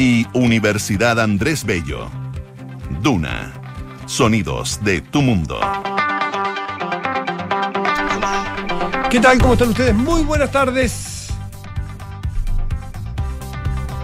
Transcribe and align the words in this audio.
y 0.00 0.26
Universidad 0.32 1.20
Andrés 1.20 1.62
Bello. 1.62 2.08
Duna. 3.02 3.52
Sonidos 4.06 4.82
de 4.82 5.02
tu 5.02 5.20
mundo. 5.20 5.60
¿Qué 9.10 9.20
tal? 9.20 9.38
¿Cómo 9.42 9.52
están 9.52 9.68
ustedes? 9.68 9.94
Muy 9.94 10.22
buenas 10.22 10.50
tardes. 10.50 11.28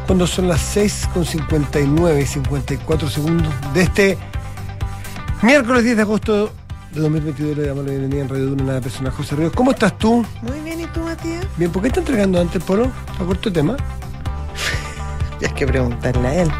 Cuando 0.06 0.27
son 0.27 0.48
las 0.48 0.61
6 0.61 1.09
con 1.14 1.24
59 1.24 2.20
y 2.20 2.26
54 2.26 3.08
segundos 3.08 3.54
de 3.72 3.82
este 3.82 4.18
miércoles 5.40 5.82
10 5.82 5.96
de 5.96 6.02
agosto 6.02 6.52
de 6.92 7.00
2022 7.00 7.56
le 7.56 7.66
damos 7.68 7.84
la 7.84 7.90
bienvenida 7.92 8.20
en 8.20 8.28
Radio 8.28 8.46
Duna 8.46 8.72
a 8.72 8.74
la 8.74 8.80
persona 8.82 9.10
José 9.10 9.36
Ríos. 9.36 9.52
¿Cómo 9.54 9.70
estás 9.70 9.96
tú? 9.96 10.26
Muy 10.42 10.60
bien, 10.60 10.80
¿y 10.80 10.86
tú, 10.88 11.00
Matías? 11.00 11.46
Bien, 11.56 11.70
¿por 11.70 11.80
qué 11.80 11.88
está 11.88 12.00
entregando 12.00 12.38
antes, 12.38 12.62
Polo? 12.62 12.90
¿A 13.18 13.24
corto 13.24 13.50
tema? 13.50 13.76
Tienes 15.39 15.57
que 15.57 15.66
preguntarle 15.66 16.29
a 16.29 16.34
él. 16.43 16.50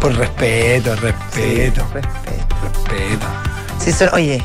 Por 0.00 0.14
respeto, 0.16 0.94
respeto, 0.96 1.86
Respeto. 1.92 2.56
respeto. 2.62 3.26
Sí, 3.78 3.92
son- 3.92 4.10
oye. 4.12 4.42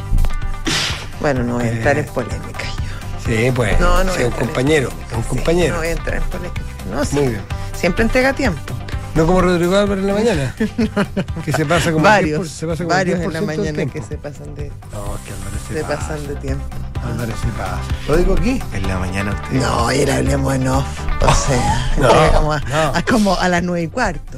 Bueno, 1.20 1.44
no 1.44 1.56
voy 1.56 1.66
a 1.66 1.72
entrar 1.72 1.98
Eh. 1.98 2.02
en 2.02 2.06
polémica 2.14 2.60
yo. 2.64 3.26
Sí, 3.26 3.52
pues. 3.54 3.80
No, 3.80 4.04
no 4.04 4.14
sí, 4.14 4.18
voy 4.20 4.24
a 4.24 4.28
un 4.28 4.34
entrar 4.34 4.42
en 4.42 4.48
compañero, 4.48 4.90
polémica, 4.90 5.18
un 5.18 5.24
sí, 5.24 5.30
compañero. 5.30 5.74
no 5.74 5.80
voy 5.80 5.88
a 5.88 5.92
entrar 5.92 6.16
en 6.18 6.24
polémica. 6.24 6.62
No, 6.92 7.06
sí. 7.06 7.16
Muy 7.16 7.28
bien. 7.28 7.42
Siempre 7.76 8.04
entrega 8.04 8.34
tiempo. 8.34 8.74
No 9.16 9.26
como 9.26 9.42
Rodrigo 9.42 9.76
Álvarez 9.76 10.04
en 10.04 10.08
la 10.08 10.14
mañana. 10.14 10.56
que 11.46 11.52
se 11.52 11.66
pasa 11.66 11.92
como 11.92 12.06
el 12.08 12.12
10%, 12.12 12.16
varios. 12.16 12.50
se 12.50 12.68
pasa 12.68 12.84
como 12.84 12.96
varios 12.96 13.20
en 13.20 13.34
la 13.34 13.40
10% 13.40 13.46
del 13.46 13.46
mañana 13.58 13.76
tiempo. 13.76 13.94
que 13.94 14.02
se 14.04 14.18
pasan 14.18 14.56
de, 14.56 14.72
No, 14.94 15.16
es 15.16 15.22
que 15.22 15.34
Álvarez 15.34 15.62
se, 15.68 15.74
se 15.74 15.82
pasa. 15.82 15.98
pasan 15.98 16.28
de 16.28 16.36
tiempo. 16.36 16.66
Álvarez 17.06 17.36
se 17.42 17.48
pasa. 17.48 17.80
¿Lo 18.08 18.18
digo 18.18 18.34
aquí? 18.34 18.62
En 18.74 18.88
la 18.88 19.00
mañana 19.00 19.32
usted. 19.34 19.62
No, 19.62 19.92
y 19.92 20.00
era 20.00 20.16
hablemos 20.18 20.56
en 20.56 20.68
off. 20.68 20.86
O 21.22 21.34
sea, 21.34 21.92
No, 21.98 22.32
como, 22.40 22.54
a, 22.54 22.60
no. 22.60 22.96
a 22.96 23.02
como 23.02 23.36
a 23.36 23.50
las 23.50 23.64
nueve 23.64 23.84
y 23.84 23.88
cuarto. 23.88 24.38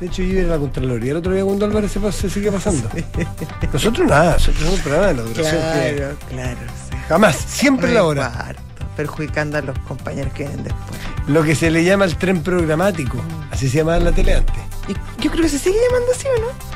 De 0.00 0.06
hecho, 0.06 0.22
yo 0.22 0.40
iba 0.40 0.52
a 0.54 0.56
la 0.56 0.58
Contraloría 0.58 1.12
el 1.12 1.18
otro 1.18 1.32
día 1.32 1.44
cuando 1.44 1.64
Álvarez 1.66 1.92
se, 1.92 2.00
pasa- 2.00 2.20
se 2.22 2.30
sigue 2.30 2.50
pasando. 2.50 2.88
Nosotros 3.72 4.06
nada, 4.08 4.32
nosotros 4.34 4.58
somos 4.58 4.74
un 4.74 4.80
programa 4.80 5.06
de 5.06 5.14
la 5.14 5.22
duración 5.22 5.44
que 5.62 5.94
Claro, 5.96 6.16
claro. 6.28 6.58
sí. 6.90 6.96
jamás, 7.08 7.36
siempre 7.36 7.92
la 7.94 8.04
hora. 8.04 8.28
cuarto, 8.30 8.62
perjudicando 8.96 9.56
a 9.58 9.60
los 9.62 9.78
compañeros 9.80 10.32
que 10.34 10.44
vienen 10.48 10.64
después. 10.64 11.00
Lo 11.26 11.42
que 11.42 11.54
se 11.54 11.70
le 11.70 11.84
llama 11.84 12.04
el 12.04 12.16
tren 12.16 12.42
programático. 12.42 13.18
Así 13.50 13.68
se 13.68 13.78
llamaba 13.78 13.96
en 13.98 14.04
la 14.04 14.12
tele 14.12 14.34
antes. 14.34 14.54
Y 14.88 15.22
yo 15.22 15.30
creo 15.30 15.42
que 15.42 15.48
se 15.48 15.58
sigue 15.58 15.76
llamando 15.88 16.12
así, 16.12 16.26
¿o 16.36 16.40
no? 16.40 16.74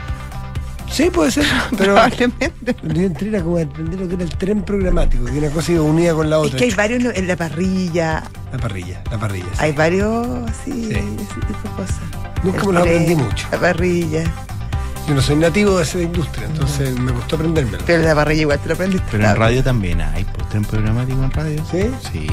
Sí, 0.90 1.10
puede 1.10 1.30
ser. 1.30 1.44
Pero 1.76 1.84
Probablemente. 1.94 2.52
yo 2.82 3.02
entré 3.02 3.28
era 3.28 3.42
como 3.42 3.58
a 3.58 3.60
entender 3.60 4.00
lo 4.00 4.08
que 4.08 4.14
era 4.14 4.24
el 4.24 4.30
tren 4.38 4.62
programático, 4.62 5.24
que 5.26 5.32
una 5.38 5.50
cosa 5.50 5.72
iba 5.72 5.82
unida 5.82 6.14
con 6.14 6.30
la 6.30 6.36
Es 6.38 6.46
otra. 6.46 6.58
que 6.58 6.64
hay 6.64 6.70
varios 6.70 7.14
en 7.14 7.28
la 7.28 7.36
parrilla, 7.36 8.22
La 8.52 8.58
parrilla, 8.58 9.02
la 9.10 9.18
parrilla. 9.18 9.46
sí. 9.52 9.58
hay 9.58 9.72
varios 9.72 10.26
así, 10.48 10.72
Sí. 10.72 10.92
ese 10.92 11.40
tipo 11.46 11.62
de 11.62 11.74
cosas. 11.76 11.98
Nunca 12.42 12.60
El 12.62 12.66
me 12.68 12.72
lo 12.72 12.82
tren, 12.82 12.94
aprendí 13.02 13.14
mucho. 13.16 13.46
La 13.52 13.58
parrilla. 13.60 14.24
Yo 15.06 15.14
no 15.14 15.20
soy 15.22 15.36
nativo 15.36 15.76
de 15.76 15.82
esa 15.84 16.00
industria, 16.00 16.46
entonces 16.46 16.98
me 16.98 17.12
costó 17.12 17.36
aprendérmelo. 17.36 17.82
Pero 17.86 18.02
la 18.02 18.14
parrilla 18.14 18.42
igual 18.42 18.58
te 18.58 18.68
lo 18.68 18.74
aprendiste. 18.74 19.06
Pero 19.10 19.28
en 19.28 19.36
radio 19.36 19.62
también 19.62 20.00
hay 20.00 20.24
pues, 20.24 20.48
tren 20.48 20.64
programático 20.64 21.22
en 21.22 21.30
radio. 21.32 21.64
¿Sí? 21.70 21.90
Sí, 22.12 22.26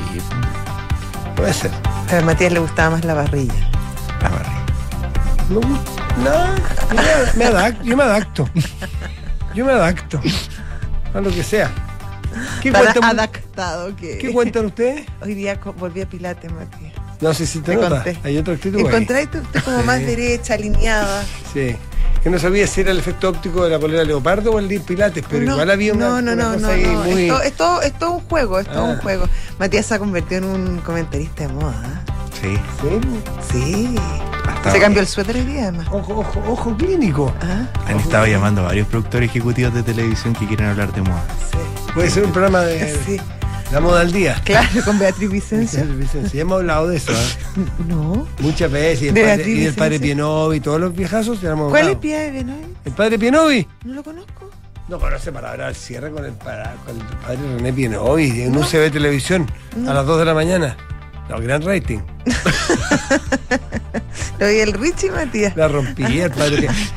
Puede 1.36 1.54
ser. 1.54 1.72
A 2.12 2.22
Matías 2.22 2.52
le 2.54 2.60
gustaba 2.60 2.92
más 2.92 3.06
la 3.06 3.16
parrilla. 3.16 3.54
la 4.22 4.30
barriga. 4.30 4.66
No, 5.50 5.60
no, 5.60 6.56
yo 6.96 7.38
me, 7.38 7.46
adapto, 7.46 7.84
yo 7.84 7.98
me 7.98 8.04
adapto. 8.04 8.50
Yo 9.54 9.66
me 9.66 9.72
adapto. 9.74 10.22
A 11.14 11.22
lo 11.22 11.30
que 11.30 11.44
sea. 11.44 11.70
¿Qué 12.62 12.72
Tan 12.72 12.84
cuentan, 12.84 13.04
adaptado 13.04 13.96
que. 13.96 14.18
¿Qué 14.18 14.34
cuentan 14.34 14.66
ustedes? 14.66 15.06
Hoy 15.22 15.34
día 15.36 15.60
volví 15.78 16.02
a 16.02 16.10
Pilates, 16.10 16.52
Matías. 16.52 16.94
No 17.22 17.34
sé 17.34 17.46
si 17.46 17.60
te, 17.60 17.72
Te 17.72 17.76
nota. 17.78 18.04
conté. 18.04 18.20
Hay 18.24 18.38
otra 18.38 18.56
actitud. 18.56 18.80
Encontré 18.80 19.28
tú, 19.28 19.40
tú 19.54 19.60
como 19.64 19.84
más 19.84 20.00
derecha, 20.02 20.56
alineada. 20.56 21.24
Sí. 21.54 21.76
Que 22.26 22.32
no 22.32 22.40
sabía 22.40 22.66
si 22.66 22.82
era 22.82 22.90
el 22.90 22.98
efecto 22.98 23.30
óptico 23.30 23.64
de 23.66 23.70
la 23.70 23.78
polera 23.80 24.04
leopardo 24.04 24.52
o 24.54 24.58
el 24.60 24.68
de 24.68 24.80
Pilates, 24.80 25.24
pero 25.30 25.46
no, 25.46 25.52
igual 25.54 25.70
había 25.70 25.94
una, 25.94 26.10
no, 26.10 26.22
no, 26.24 26.34
una 26.34 26.44
no, 26.46 26.54
cosa 26.56 26.68
no, 26.68 26.74
ahí 26.74 26.84
no. 26.84 27.04
muy. 27.04 27.22
Esto, 27.30 27.42
esto, 27.44 27.82
esto 27.84 28.06
es 28.08 28.12
un 28.14 28.20
juego, 28.28 28.60
esto 28.60 28.72
Ah. 28.74 28.88
es 28.90 28.96
un 28.96 29.02
juego. 29.04 29.30
Matías 29.60 29.86
se 29.86 29.94
ha 29.94 30.00
convertido 30.00 30.40
en 30.40 30.46
un 30.46 30.78
comentarista 30.80 31.46
de 31.48 31.54
moda. 31.54 32.04
Sí. 32.42 32.58
Sí. 32.82 33.00
Sí. 33.52 33.96
Hasta 34.50 34.72
Se 34.72 34.80
cambió 34.80 35.02
el 35.02 35.08
suéter 35.08 35.38
el 35.38 35.46
día 35.46 35.64
además. 35.66 35.88
Ojo, 35.92 36.20
ojo, 36.20 36.44
ojo 36.48 36.76
clínico. 36.76 37.32
Ah, 37.44 37.68
Han 37.88 38.00
estado 38.00 38.26
llamando 38.26 38.62
a 38.62 38.66
varios 38.66 38.88
productores 38.88 39.30
ejecutivos 39.30 39.76
de 39.76 39.84
televisión 39.84 40.34
que 40.34 40.48
quieren 40.48 40.66
hablar 40.68 40.92
de 40.94 41.04
moda. 41.04 41.24
sí. 41.52 41.58
Puede 41.94 42.10
ser 42.10 42.26
un 42.26 42.32
programa 42.32 42.62
de 42.62 42.92
Sí, 43.06 43.22
la 43.76 43.82
moda 43.82 44.02
al 44.02 44.12
día. 44.12 44.42
claro, 44.46 44.68
con 44.86 44.98
Beatriz 44.98 45.30
Vicencio. 45.30 45.84
Sí, 46.32 46.40
hemos 46.40 46.62
hablado 46.62 46.88
de 46.88 46.98
eso, 46.98 47.12
¿eh? 47.12 47.16
No. 47.88 48.26
Muchas 48.40 48.72
veces. 48.72 49.04
Y, 49.04 49.08
el 49.10 49.14
padre, 49.14 49.26
Beatriz 49.36 49.48
y 49.48 49.72
padre 49.72 49.90
Vicencio. 49.90 50.00
Pienovi 50.16 50.58
y 50.58 50.60
todos 50.62 50.80
los 50.80 50.96
viejazos 50.96 51.42
ya 51.42 51.52
hemos 51.52 51.70
¿Cuál 51.70 51.82
es 51.90 51.96
hablado. 51.96 52.00
Pie 52.02 52.44
no? 52.46 52.56
¿El 52.86 52.92
padre 52.94 53.20
Pienovi? 53.20 53.68
No 53.84 53.94
lo 53.96 54.04
conozco. 54.04 54.50
No 54.88 55.00
conoce 55.00 55.32
palabra 55.32 55.68
al 55.68 55.76
cierre 55.76 56.12
con 56.12 56.24
el, 56.24 56.32
para- 56.34 56.76
con 56.86 56.96
el 56.96 57.02
padre 57.18 57.38
René 57.58 57.74
Pienovi 57.74 58.42
en 58.44 58.56
un 58.56 58.64
CB 58.64 58.92
Televisión 58.92 59.50
a 59.88 59.94
las 59.94 60.06
2 60.06 60.20
de 60.20 60.26
la 60.26 60.34
mañana. 60.34 60.78
No, 61.28 61.40
gran 61.42 61.62
rating. 61.64 62.00
Lo 64.40 64.48
vi 64.48 64.60
el 64.60 64.74
Richie 64.74 65.12
Matías. 65.12 65.56
La 65.58 65.68
rompía 65.68 66.26
el 66.26 66.32
padre 66.32 66.58
Pienovi. 66.58 66.90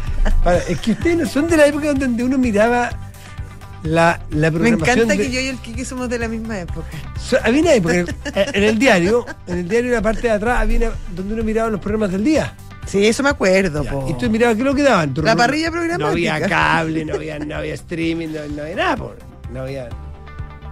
Es 0.69 0.79
que 0.81 0.93
ustedes 0.93 1.17
no 1.17 1.27
son 1.27 1.49
de 1.49 1.57
la 1.57 1.67
época 1.67 1.93
donde 1.95 2.23
uno 2.23 2.37
miraba 2.39 2.91
la, 3.83 4.21
la 4.31 4.51
Me 4.51 4.59
programación. 4.59 4.99
encanta 4.99 5.15
de- 5.15 5.19
que 5.29 5.31
yo 5.35 5.41
y 5.41 5.47
el 5.49 5.59
Kiki 5.59 5.85
somos 5.85 6.09
de 6.09 6.19
la 6.19 6.29
misma 6.29 6.59
época. 6.61 6.87
So- 7.21 7.39
había 7.43 7.61
una 7.63 7.75
época, 7.75 7.95
eh, 7.95 8.07
en 8.55 8.63
el 8.65 8.79
diario, 8.79 9.25
en 9.47 9.59
el 9.59 9.69
diario 9.69 9.89
en 9.91 9.95
la 9.95 10.03
parte 10.03 10.23
de 10.23 10.31
atrás, 10.31 10.61
había 10.61 10.79
una- 10.79 10.91
donde 11.15 11.35
uno 11.35 11.43
miraba 11.45 11.71
los 11.71 11.81
programas 11.81 12.11
del 12.13 12.25
día. 12.25 12.55
Sí, 12.87 13.07
eso 13.07 13.23
me 13.23 13.29
acuerdo, 13.29 13.85
Ya, 13.85 13.91
po. 13.91 14.07
Y 14.09 14.15
tú 14.19 14.31
mirabas 14.31 14.57
qué 14.57 14.63
es 14.63 14.67
lo 14.67 14.75
que 14.75 14.83
daban. 14.83 15.13
La 15.23 15.37
parrilla 15.37 15.71
No 15.71 15.79
había 15.79 15.97
programática. 16.39 16.49
cable, 16.49 17.05
no 17.05 17.15
había, 17.17 17.39
no 17.39 17.57
había 17.57 17.75
streaming, 17.75 18.29
no, 18.29 18.41
no 18.57 18.63
había 18.63 18.77
nada. 18.77 18.97
po. 18.97 19.15
No 19.53 19.61
había. 19.63 19.89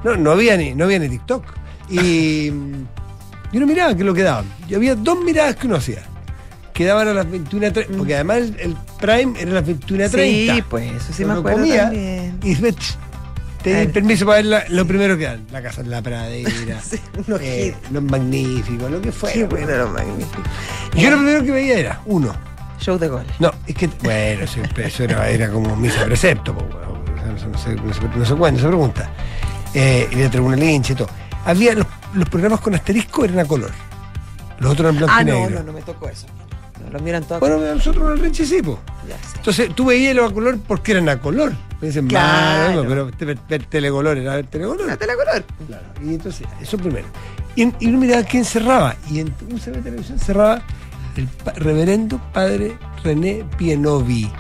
No, 0.03 0.17
no 0.17 0.31
había 0.33 0.57
ni, 0.57 0.75
no 0.75 0.85
había 0.87 0.99
ni 0.99 1.09
TikTok. 1.11 1.45
Y 1.91 2.51
mm, 2.51 2.87
yo 3.53 3.61
no 3.61 3.67
miraba 3.67 3.95
qué 3.95 4.01
es 4.01 4.07
lo 4.07 4.15
que 4.15 4.23
daban. 4.23 4.47
Yo 4.69 4.79
había 4.79 4.95
dos 4.95 5.21
miradas 5.23 5.57
que 5.57 5.67
uno 5.67 5.77
hacía. 5.77 6.03
Que 6.77 6.85
daban 6.85 7.09
a 7.09 7.15
las 7.15 7.27
21.30. 7.27 7.87
Porque 7.97 8.15
además 8.15 8.37
el, 8.37 8.57
el 8.61 8.77
Prime 9.01 9.41
era 9.41 9.51
a 9.53 9.55
las 9.55 9.65
21.30. 9.65 10.11
Sí, 10.55 10.63
pues 10.69 10.93
eso 10.93 11.13
sí 11.13 11.25
me 11.25 11.31
Uno 11.31 11.39
acuerdo 11.41 11.59
comía 11.61 11.83
también. 11.85 12.39
Y 12.43 12.55
te 13.63 13.81
di 13.81 13.87
permiso 13.89 14.27
para 14.27 14.37
ver 14.37 14.45
la- 14.47 14.65
lo 14.69 14.87
primero 14.87 15.17
que 15.19 15.25
dan. 15.25 15.45
La 15.51 15.61
casa 15.63 15.81
en 15.81 15.91
la 15.91 16.03
pradera. 16.03 16.81
Sí, 16.89 17.01
unos 17.27 17.41
eh, 17.41 17.75
los 17.91 18.03
magníficos, 18.03 18.91
lo 18.91 19.01
que 19.01 19.11
fue. 19.11 19.33
Qué 19.33 19.45
bueno, 19.45 19.75
lo 19.75 19.89
magnífico. 19.89 20.43
Yo 20.95 21.11
lo 21.11 21.17
primero 21.17 21.43
que 21.43 21.51
veía 21.51 21.79
era, 21.79 22.01
uno, 22.07 22.33
Show 22.79 22.99
de 22.99 23.09
gol. 23.09 23.25
no, 23.41 23.51
es 23.67 23.75
que, 23.75 23.89
bueno, 24.03 24.47
siempre 24.47 24.87
eso 24.87 25.03
era, 25.05 25.29
era 25.31 25.49
como 25.51 25.75
misa 25.77 26.05
precepto, 26.05 26.55
po, 26.57 26.63
weón. 26.65 27.35
O 27.35 27.39
sea, 27.39 27.49
no, 27.49 27.59
se, 27.59 27.75
no, 27.75 27.93
se, 27.95 28.01
no 28.19 28.25
se 28.27 28.35
cuenta, 28.37 28.59
no 28.61 28.63
se 28.63 28.69
pregunta. 28.69 29.11
Eh, 29.75 30.09
y 30.13 30.17
la 30.17 30.31
tribuna 30.31 30.57
lincha 30.57 30.93
y 30.93 30.97
todo. 30.97 31.09
Había 31.47 31.75
los, 31.75 31.87
los 32.15 32.29
programas 32.29 32.61
con 32.61 32.75
asterisco 32.75 33.25
eran 33.25 33.39
a 33.41 33.45
color. 33.47 33.73
Los 34.61 34.73
otros 34.73 34.85
eran 34.87 34.97
blanco 34.99 35.15
Ah, 35.17 35.23
y 35.23 35.25
no, 35.25 35.33
negro. 35.41 35.59
no, 35.61 35.63
no 35.65 35.73
me 35.73 35.83
tocó 35.83 36.09
eso. 36.09 36.27
Los 36.93 37.03
miran 37.03 37.25
todos. 37.25 37.41
Bueno, 37.41 37.59
nosotros 37.59 38.19
en 38.19 38.25
el 38.25 38.35
sí. 38.35 38.61
Entonces 39.37 39.75
tú 39.75 39.87
veías 39.87 40.15
los 40.15 40.31
a 40.31 40.35
color 40.35 40.59
porque 40.67 40.93
eran 40.93 41.09
a 41.09 41.21
color. 41.21 41.53
Me 41.81 41.89
dicen, 41.89 42.07
Claro. 42.07 42.83
"Mano, 42.85 42.89
pero 42.89 43.11
te- 43.11 43.25
ver, 43.25 43.39
ver 43.49 43.65
telecolor 43.67 44.17
era 44.17 44.37
ver 44.37 44.47
telecolor. 44.47 44.97
Telecolor. 44.97 45.45
Claro. 45.67 45.85
Y 46.03 46.15
entonces, 46.15 46.47
eso 46.61 46.79
primero. 46.79 47.07
Y, 47.55 47.65
y 47.81 47.89
uno 47.89 47.99
miraba 47.99 48.23
quién 48.23 48.45
cerraba. 48.45 48.97
Y 49.11 49.21
en 49.21 49.29
UCB 49.53 49.83
Televisión 49.83 50.19
cerraba 50.19 50.63
el 51.17 51.27
pa- 51.27 51.53
reverendo 51.53 52.19
padre 52.33 52.77
René 53.03 53.45
Pienovi. 53.59 54.31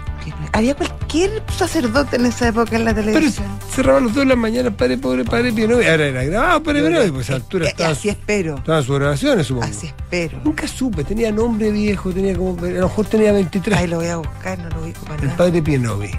Había 0.52 0.74
cualquier 0.74 1.42
sacerdote 1.56 2.16
en 2.16 2.26
esa 2.26 2.48
época 2.48 2.76
en 2.76 2.84
la 2.84 2.94
Pero 2.94 3.06
televisión. 3.12 3.46
cerraba 3.74 4.00
los 4.00 4.14
dos 4.14 4.24
de 4.24 4.30
la 4.30 4.36
mañana, 4.36 4.70
padre 4.70 4.98
pobre, 4.98 5.24
padre 5.24 5.52
Pienovi. 5.52 5.86
Ahora 5.86 6.06
era 6.06 6.24
grabado, 6.24 6.62
padre 6.62 6.82
Pienovi, 6.82 7.10
pues 7.10 7.30
a 7.30 7.34
altura 7.34 7.68
estaba, 7.68 7.90
así 7.90 8.08
espero. 8.08 8.56
estaban 8.56 8.82
sus 8.82 8.98
grabaciones, 8.98 9.46
supongo. 9.46 9.66
Así 9.66 9.86
espero. 9.86 10.40
Nunca 10.44 10.66
supe, 10.68 11.04
tenía 11.04 11.30
nombre 11.32 11.70
viejo, 11.70 12.10
tenía 12.12 12.36
como, 12.36 12.58
a 12.64 12.68
lo 12.68 12.88
mejor 12.88 13.06
tenía 13.06 13.32
23. 13.32 13.78
Ahí 13.78 13.86
lo 13.86 13.96
voy 13.96 14.08
a 14.08 14.16
buscar, 14.16 14.58
no 14.58 14.68
lo 14.68 14.92
para 15.04 15.14
el 15.16 15.24
nada. 15.24 15.36
padre 15.36 15.62
Pienovi. 15.62 16.10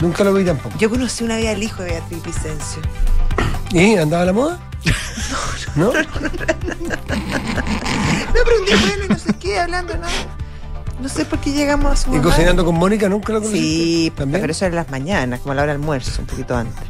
Nunca 0.00 0.24
lo 0.24 0.34
vi 0.34 0.44
tampoco. 0.44 0.76
Yo 0.78 0.90
conocí 0.90 1.24
una 1.24 1.36
vez 1.36 1.48
al 1.48 1.62
hijo 1.62 1.82
de 1.82 1.90
Beatriz 1.90 2.22
Vicencio. 2.22 2.82
¿Y 3.72 3.96
andaba 3.96 4.22
a 4.22 4.26
la 4.26 4.32
moda? 4.32 4.60
¿No? 5.76 5.86
No, 5.86 5.92
pero 8.44 8.58
un 8.60 8.66
día 8.66 8.76
bueno, 8.80 9.04
y 9.04 9.08
no 9.08 9.18
sé 9.18 9.32
qué, 9.34 9.58
hablando, 9.58 9.94
¿no? 9.94 10.02
No 10.02 10.45
sé 11.08 11.24
por 11.26 11.38
qué 11.40 11.52
llegamos 11.52 11.92
a 11.92 11.96
su 11.96 12.08
¿Y 12.10 12.18
mamá. 12.18 12.22
cocinando 12.24 12.64
con 12.64 12.74
Mónica 12.74 13.08
nunca 13.08 13.32
lo 13.32 13.40
conocí? 13.40 13.58
Sí, 13.58 14.12
¿También? 14.16 14.40
pero 14.40 14.50
eso 14.50 14.64
era 14.64 14.72
en 14.72 14.76
las 14.76 14.90
mañanas, 14.90 15.40
como 15.40 15.52
a 15.52 15.54
la 15.56 15.62
hora 15.62 15.72
del 15.72 15.80
almuerzo, 15.82 16.20
un 16.22 16.26
poquito 16.26 16.56
antes. 16.56 16.82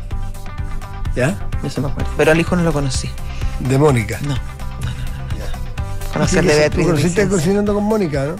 ¿Ya? 1.14 1.36
Eso 1.64 1.80
me 1.80 1.88
acuerdo. 1.88 2.10
Pero 2.16 2.32
al 2.32 2.38
hijo 2.40 2.54
no 2.56 2.62
lo 2.62 2.72
conocí. 2.72 3.08
De 3.60 3.78
Mónica. 3.78 4.18
No, 4.22 4.28
no, 4.28 4.34
no, 4.34 4.38
no. 6.14 6.20
no. 6.20 6.26
De 6.26 6.28
sí, 6.28 6.40
Beatriz. 6.40 6.86
Conociste 6.86 7.28
cocinando 7.28 7.74
con 7.74 7.84
Mónica, 7.84 8.24
¿no? 8.26 8.36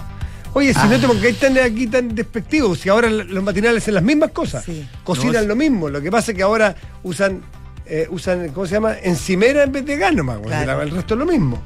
Oye, 0.52 0.72
si 0.72 0.80
Ah. 0.80 0.86
no 0.86 0.98
te 1.00 1.06
porque 1.06 1.28
están 1.30 1.58
aquí 1.58 1.86
tan 1.86 2.14
despectivos, 2.14 2.78
si 2.80 2.88
ahora 2.88 3.10
los 3.10 3.42
matinales 3.42 3.82
hacen 3.82 3.94
las 3.94 4.02
mismas 4.02 4.30
cosas, 4.30 4.64
Sí. 4.64 4.88
cocinan 5.04 5.42
No, 5.42 5.48
lo 5.48 5.56
mismo, 5.56 5.88
lo 5.90 6.00
que 6.00 6.10
pasa 6.10 6.30
es 6.32 6.36
que 6.36 6.42
ahora 6.42 6.74
usan, 7.02 7.42
eh, 7.86 8.06
usan 8.10 8.48
¿cómo 8.50 8.66
se 8.66 8.74
llama? 8.74 8.94
Encimera 9.02 9.62
en 9.64 9.72
vez 9.72 9.84
de 9.84 9.96
Claro. 10.64 10.76
la- 10.78 10.82
el 10.82 10.90
resto 10.90 11.14
es 11.14 11.18
lo 11.20 11.26
mismo. 11.26 11.58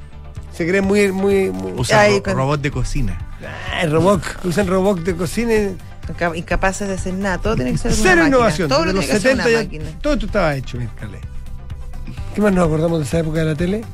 Se 0.61 0.69
creen 0.69 0.85
muy, 0.85 1.11
muy, 1.11 1.51
muy 1.51 1.73
Usan 1.73 1.99
Ay, 2.01 2.17
ro- 2.17 2.23
con- 2.23 2.35
robot 2.37 2.61
de 2.61 2.71
cocina. 2.71 3.19
Ah, 3.73 3.87
robot, 3.87 4.23
usan 4.45 4.67
robot 4.67 5.01
de 5.01 5.17
cocina. 5.17 5.55
y- 5.55 5.77
Incapaces 6.35 6.87
de 6.89 6.95
hacer 6.95 7.15
nada. 7.15 7.39
Todo 7.39 7.55
tiene 7.57 7.73
que 7.73 7.79
ser 7.79 7.93
una 7.93 7.97
Cero 8.03 8.09
máquina. 8.17 8.29
innovación. 8.29 8.69
Todo 8.69 8.85
lo 8.85 8.93
los 8.93 9.05
tiene 9.07 9.07
que 9.07 9.17
hacer 9.17 9.35
una 9.35 9.45
70 9.45 9.65
máquina. 9.65 9.85
ya, 9.91 9.99
todo 10.01 10.13
esto 10.15 10.27
estaba 10.27 10.55
hecho, 10.57 10.77
mira, 10.77 10.91
Carle. 11.01 11.21
¿Qué 12.35 12.41
más 12.43 12.53
nos 12.53 12.67
acordamos 12.67 12.99
de 12.99 13.05
esa 13.07 13.19
época 13.21 13.39
de 13.39 13.45
la 13.47 13.55
tele? 13.55 13.85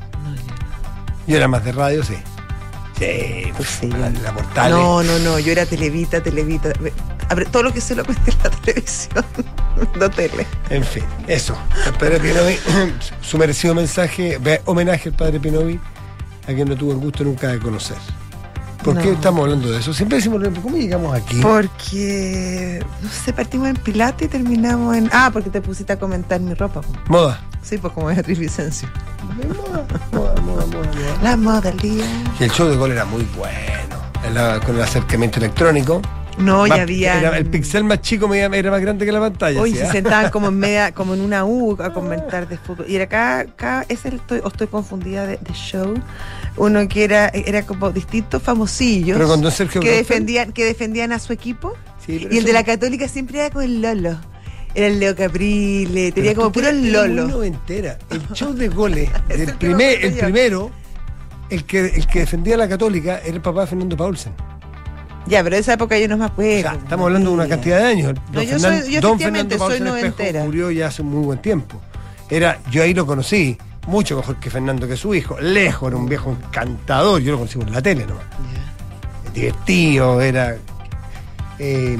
Yo 1.25 1.37
era 1.37 1.47
más 1.47 1.63
de 1.63 1.71
radio, 1.71 2.03
sí. 2.03 2.15
Sí, 2.99 3.51
Pues 3.55 3.69
sí, 3.69 3.87
la, 3.87 4.09
yo- 4.09 4.21
la 4.23 4.33
portal. 4.33 4.71
No, 4.71 5.03
no, 5.03 5.19
no. 5.19 5.39
Yo 5.39 5.51
era 5.53 5.65
televita, 5.65 6.21
televita. 6.21 6.73
Abre- 7.29 7.45
Todo 7.45 7.63
lo 7.63 7.73
que 7.73 7.79
se 7.81 7.93
lo 7.95 8.03
en 8.03 8.15
la 8.43 8.49
televisión. 8.65 9.23
No 9.99 10.09
tele. 10.09 10.45
En 10.71 10.83
fin, 10.83 11.03
eso. 11.27 11.55
El 11.85 11.93
padre 11.93 12.19
Pinovi, 12.19 12.57
su 13.21 13.37
merecido 13.37 13.75
mensaje, 13.75 14.39
homenaje 14.65 15.09
al 15.09 15.15
padre 15.15 15.39
Pinovi, 15.39 15.79
a 16.47 16.53
quien 16.53 16.67
no 16.69 16.75
tuvo 16.75 16.91
el 16.93 16.97
gusto 16.97 17.23
nunca 17.23 17.49
de 17.49 17.59
conocer. 17.59 17.97
¿Por 18.83 18.97
qué 18.99 19.11
estamos 19.11 19.43
hablando 19.43 19.69
de 19.69 19.79
eso? 19.79 19.93
Siempre 19.93 20.17
decimos, 20.17 20.41
¿cómo 20.61 20.77
llegamos 20.77 21.13
aquí? 21.13 21.41
Porque, 21.41 22.81
no 23.01 23.09
sé, 23.09 23.33
partimos 23.33 23.67
en 23.67 23.75
Pilates 23.75 24.27
y 24.27 24.31
terminamos 24.31 24.95
en... 24.95 25.09
Ah, 25.11 25.29
porque 25.33 25.49
te 25.49 25.59
pusiste 25.61 25.91
a 25.93 25.99
comentar 25.99 26.39
mi 26.39 26.53
ropa. 26.53 26.81
Moda. 27.09 27.41
Sí, 27.61 27.77
pues 27.77 27.91
como 27.91 28.07
Beatriz 28.07 28.39
Vicencio. 28.39 28.87
Moda, 29.35 29.85
moda, 30.41 30.65
moda. 30.67 30.87
La 31.21 31.35
moda 31.35 31.69
al 31.69 31.77
día. 31.77 32.05
Y 32.39 32.43
el 32.45 32.51
show 32.51 32.69
de 32.69 32.77
gol 32.77 32.91
era 32.91 33.03
muy 33.03 33.27
bueno. 33.35 33.53
La- 34.33 34.59
con 34.61 34.75
el 34.75 34.81
acercamiento 34.81 35.39
electrónico. 35.39 36.01
No, 36.37 36.67
Más- 36.67 36.77
ya 36.77 36.83
había... 36.83 37.19
era- 37.19 37.37
el 37.37 37.45
pixel 37.47 37.83
más 37.83 37.99
chico 38.01 38.31
era 38.33 38.71
más 38.71 38.79
grande 38.79 39.05
que 39.05 39.11
la 39.11 39.19
pantalla. 39.19 39.59
Hoy 39.59 39.71
¿sí, 39.71 39.77
se 39.79 39.87
ah? 39.87 39.91
sentaban 39.91 40.31
como 40.31 40.47
en 40.47 40.59
media, 40.59 40.93
como 40.93 41.13
en 41.13 41.21
una 41.21 41.43
U 41.43 41.75
a 41.81 41.91
comentar 41.91 42.47
de 42.47 42.57
fútbol. 42.57 42.85
Y 42.87 42.97
acá, 42.99 43.39
acá 43.39 43.85
es 43.89 44.05
el, 44.05 44.15
estoy, 44.15 44.39
o 44.43 44.47
estoy 44.47 44.67
confundida 44.67 45.25
de, 45.25 45.37
de 45.37 45.53
show. 45.53 45.95
Uno 46.57 46.87
que 46.87 47.03
era, 47.03 47.27
era 47.29 47.63
como 47.65 47.91
distintos 47.91 48.41
famosillos 48.41 49.15
Pero 49.17 49.27
con 49.29 49.41
don 49.41 49.51
Sergio 49.51 49.79
que 49.81 49.91
defendían, 49.91 50.51
que 50.51 50.65
defendían 50.65 51.11
a 51.11 51.19
su 51.19 51.31
equipo. 51.33 51.73
Sí, 52.05 52.13
y 52.13 52.25
el 52.25 52.37
eso- 52.37 52.47
de 52.47 52.53
la 52.53 52.63
católica 52.63 53.07
siempre 53.07 53.39
era 53.39 53.49
con 53.51 53.63
el 53.63 53.81
Lolo. 53.81 54.17
Era 54.73 54.87
el 54.87 54.99
Leo 54.99 55.15
Caprile, 55.15 56.11
tenía 56.11 56.35
como 56.35 56.51
puro 56.51 56.71
muy 56.73 56.89
Lolo. 56.89 57.27
noventera. 57.27 57.97
El 58.09 58.21
show 58.33 58.53
de 58.53 58.69
goles, 58.69 59.09
Es 59.29 59.35
el, 59.35 59.41
el 59.41 59.47
que 59.47 59.53
primer, 59.67 59.99
me 59.99 60.07
el 60.07 60.13
primero, 60.17 60.71
el 61.49 61.63
que, 61.65 61.79
el 61.85 62.07
que 62.07 62.19
defendía 62.19 62.55
a 62.55 62.57
la 62.57 62.67
católica 62.69 63.19
era 63.23 63.35
el 63.35 63.41
papá 63.41 63.61
de 63.61 63.67
Fernando 63.67 63.95
Paulsen. 63.97 64.33
Ya, 65.27 65.43
pero 65.43 65.55
de 65.57 65.61
esa 65.61 65.73
época 65.73 65.97
yo 65.99 66.07
no 66.07 66.15
me 66.17 66.23
O 66.23 66.27
acuerdo. 66.27 66.61
sea, 66.61 66.73
estamos 66.73 67.05
hablando 67.05 67.29
de 67.31 67.35
una 67.35 67.47
cantidad 67.47 67.79
de 67.79 67.85
años. 67.85 68.13
No, 68.31 68.41
yo 68.41 68.57
soy- 68.59 68.91
yo 68.93 69.01
don 69.01 69.19
Fernando 69.19 69.57
soy 69.57 69.79
Paulsen 69.79 70.05
Espejo 70.05 70.45
murió 70.45 70.71
ya 70.71 70.87
hace 70.87 71.01
un 71.01 71.09
muy 71.09 71.25
buen 71.25 71.39
tiempo. 71.41 71.81
Era, 72.29 72.59
yo 72.71 72.81
ahí 72.83 72.93
lo 72.93 73.05
conocí, 73.05 73.57
mucho 73.87 74.17
mejor 74.17 74.35
que 74.37 74.49
Fernando, 74.49 74.87
que 74.87 74.95
su 74.95 75.15
hijo. 75.15 75.39
Lejos, 75.39 75.87
era 75.87 75.97
un 75.97 76.05
viejo 76.07 76.29
encantador. 76.31 77.21
Yo 77.21 77.31
lo 77.31 77.37
conocí 77.39 77.57
por 77.57 77.69
la 77.69 77.81
tele 77.81 78.05
nomás. 78.05 78.25
Divertido, 79.33 80.21
era. 80.21 80.55
eh, 81.59 81.97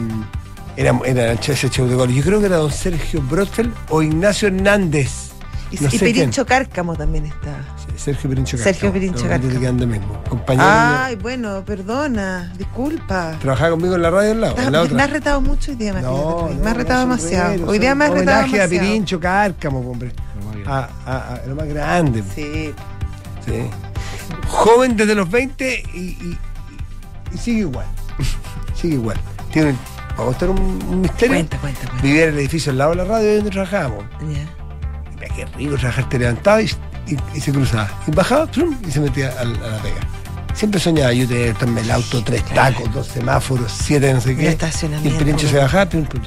era, 0.75 0.99
era 1.05 1.33
ese 1.33 1.69
show 1.69 1.87
de 1.87 1.95
goles. 1.95 2.15
Yo 2.15 2.23
creo 2.23 2.39
que 2.39 2.45
era 2.45 2.57
don 2.57 2.71
Sergio 2.71 3.21
Brotfeld 3.23 3.73
o 3.89 4.03
Ignacio 4.03 4.47
Hernández. 4.47 5.26
Y, 5.69 5.75
No 5.83 5.87
y 5.87 5.91
sé 5.91 5.99
Perincho 5.99 6.45
Cárcamo 6.45 6.95
también. 6.95 7.25
Sí, 7.25 7.91
Sergio 7.97 8.29
Pirincho 8.29 8.57
Sergio 8.57 8.93
Pirincho 8.93 9.27
Cárcamo. 9.27 9.49
Cárcamo. 9.49 9.53
Te 9.53 9.59
quedan 9.59 9.89
mismo. 9.89 10.23
Compañero. 10.29 10.65
Ay, 10.69 11.15
bueno, 11.17 11.63
perdona, 11.65 12.53
disculpa. 12.57 13.35
Trabajaba 13.41 13.71
conmigo 13.71 13.95
en 13.95 14.01
la 14.01 14.09
radio 14.09 14.31
al 14.31 14.41
lado. 14.41 14.57
en 14.57 14.63
la 14.65 14.71
Me 14.71 14.77
otra. 14.77 15.03
has 15.03 15.09
retado 15.09 15.41
mucho 15.41 15.71
hoy 15.71 15.77
día, 15.77 15.91
Matías. 15.93 16.09
No, 16.11 16.49
me 16.63 16.69
has 16.69 16.77
retado 16.77 17.05
no, 17.05 17.15
demasiado. 17.15 17.47
sombrero, 17.49 17.71
hoy 17.71 17.79
día 17.79 17.95
me 17.95 18.05
has 18.05 18.11
retado 18.11 18.37
homenaje 18.39 18.61
a 18.61 18.67
demasiado. 18.67 18.87
Pirincho 18.89 19.19
Cárcamo, 19.19 19.79
hombre. 19.79 20.11
Lo 20.39 20.45
más 20.45 20.55
grande. 20.55 20.71
A, 20.71 20.89
a- 21.05 21.33
a- 21.35 21.45
lo 21.47 21.55
más 21.55 21.67
grande. 21.67 22.23
Sí. 22.33 22.73
Sí. 23.45 23.69
Joven 24.47 24.95
desde 24.95 25.15
los 25.15 25.29
20 25.29 25.83
y, 25.93 25.97
y- 25.99 26.37
y 27.33 27.37
sigue 27.37 27.59
igual. 27.59 27.85
sigue 28.73 28.93
igual. 28.95 29.17
Tiene, 29.51 29.75
vamos 30.17 30.35
a 30.35 30.37
contar 30.37 30.49
un, 30.49 30.59
un 30.89 31.01
misterio. 31.01 31.35
Cuenta, 31.35 31.57
cuenta, 31.57 31.81
cuenta. 31.87 32.01
Vivía 32.03 32.23
en 32.23 32.29
el 32.29 32.39
edificio 32.39 32.71
al 32.71 32.77
lado 32.77 32.91
de 32.91 32.95
la 32.97 33.03
radio 33.05 33.35
donde 33.35 33.49
trabajábamos. 33.51 34.05
Mira 35.19 35.33
qué 35.35 35.45
rico 35.57 35.75
trabajar, 35.77 36.09
te 36.09 36.19
levantaba 36.19 36.61
y, 36.61 36.65
y- 37.07 37.17
y 37.35 37.39
se 37.41 37.51
cruzaba. 37.51 37.89
Y 38.07 38.11
bajaba 38.11 38.45
plum, 38.47 38.77
y 38.87 38.91
se 38.91 38.99
metía 38.99 39.33
a, 39.39 39.45
la 39.45 39.77
pega. 39.81 40.01
Siempre 40.53 40.79
soñaba 40.79 41.13
yo 41.13 41.27
tener 41.27 41.55
en 41.61 41.77
el 41.77 41.91
auto, 41.91 42.23
tres 42.23 42.43
tacos, 42.45 42.91
dos 42.93 43.07
semáforos, 43.07 43.71
siete 43.71 44.11
no 44.13 44.19
sé 44.21 44.35
qué. 44.35 44.41
Y 44.43 44.45
el 44.47 44.51
estacionamiento. 44.53 45.19
pirincho 45.19 45.47
se 45.47 45.57
bajaba, 45.57 45.87
plum, 45.87 46.05
plum. 46.05 46.23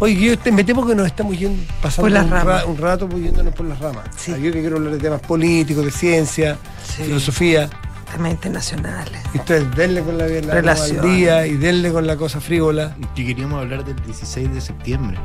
Oye, 0.00 0.14
yo 0.16 0.38
te, 0.38 0.50
me 0.52 0.62
temo 0.64 0.86
que 0.86 0.94
nos 0.94 1.06
estamos 1.06 1.38
yendo, 1.38 1.62
pasando 1.80 2.02
Por 2.02 2.10
las 2.12 2.24
un, 2.24 2.30
ramas. 2.30 2.62
ra- 2.62 2.66
un 2.66 2.76
rato 2.78 3.08
pues, 3.08 3.22
yéndonos 3.24 3.54
por 3.54 3.66
las 3.66 3.78
ramas. 3.78 4.04
Sí. 4.16 4.32
Ah, 4.34 4.38
Yo 4.38 4.52
que 4.52 4.60
quiero 4.60 4.76
hablar 4.76 4.92
de 4.92 4.98
temas 4.98 5.20
políticos, 5.20 5.84
de 5.84 5.90
ciencia, 5.90 6.56
Sí. 6.96 7.04
filosofía. 7.04 7.68
Temas 8.12 8.32
internacionales. 8.32 9.20
Y 9.32 9.38
ustedes 9.38 9.74
denle 9.74 10.02
con 10.02 10.18
la, 10.18 10.26
la 10.28 10.72
al 10.72 11.00
día 11.00 11.46
y 11.46 11.56
denle 11.56 11.90
con 11.92 12.06
la 12.06 12.16
cosa 12.16 12.40
frívola. 12.40 12.96
Que 13.16 13.24
queríamos 13.26 13.60
hablar 13.60 13.84
del 13.84 13.96
16 14.04 14.52
de 14.54 14.60
septiembre. 14.60 15.18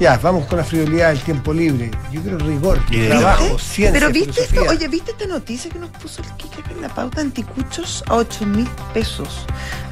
Ya, 0.00 0.18
vamos 0.22 0.46
con 0.46 0.58
la 0.58 0.64
frivolidad, 0.64 1.12
el 1.12 1.20
tiempo 1.20 1.52
libre. 1.54 1.90
Yo 2.12 2.20
quiero 2.20 2.38
rigor, 2.38 2.80
¿Viste? 2.90 3.08
trabajo, 3.08 3.58
ciencia, 3.58 3.92
Pero 3.92 4.10
viste 4.12 4.32
filosofía. 4.32 4.60
esto, 4.60 4.72
oye, 4.72 4.88
¿viste 4.88 5.10
esta 5.12 5.26
noticia 5.26 5.70
que 5.70 5.78
nos 5.78 5.90
puso 5.90 6.20
el 6.22 6.28
Kike 6.36 6.72
en 6.72 6.82
la 6.82 6.88
pauta? 6.88 7.20
Anticuchos 7.20 8.02
a 8.08 8.14
8 8.16 8.44
mil 8.46 8.68
pesos. 8.92 9.46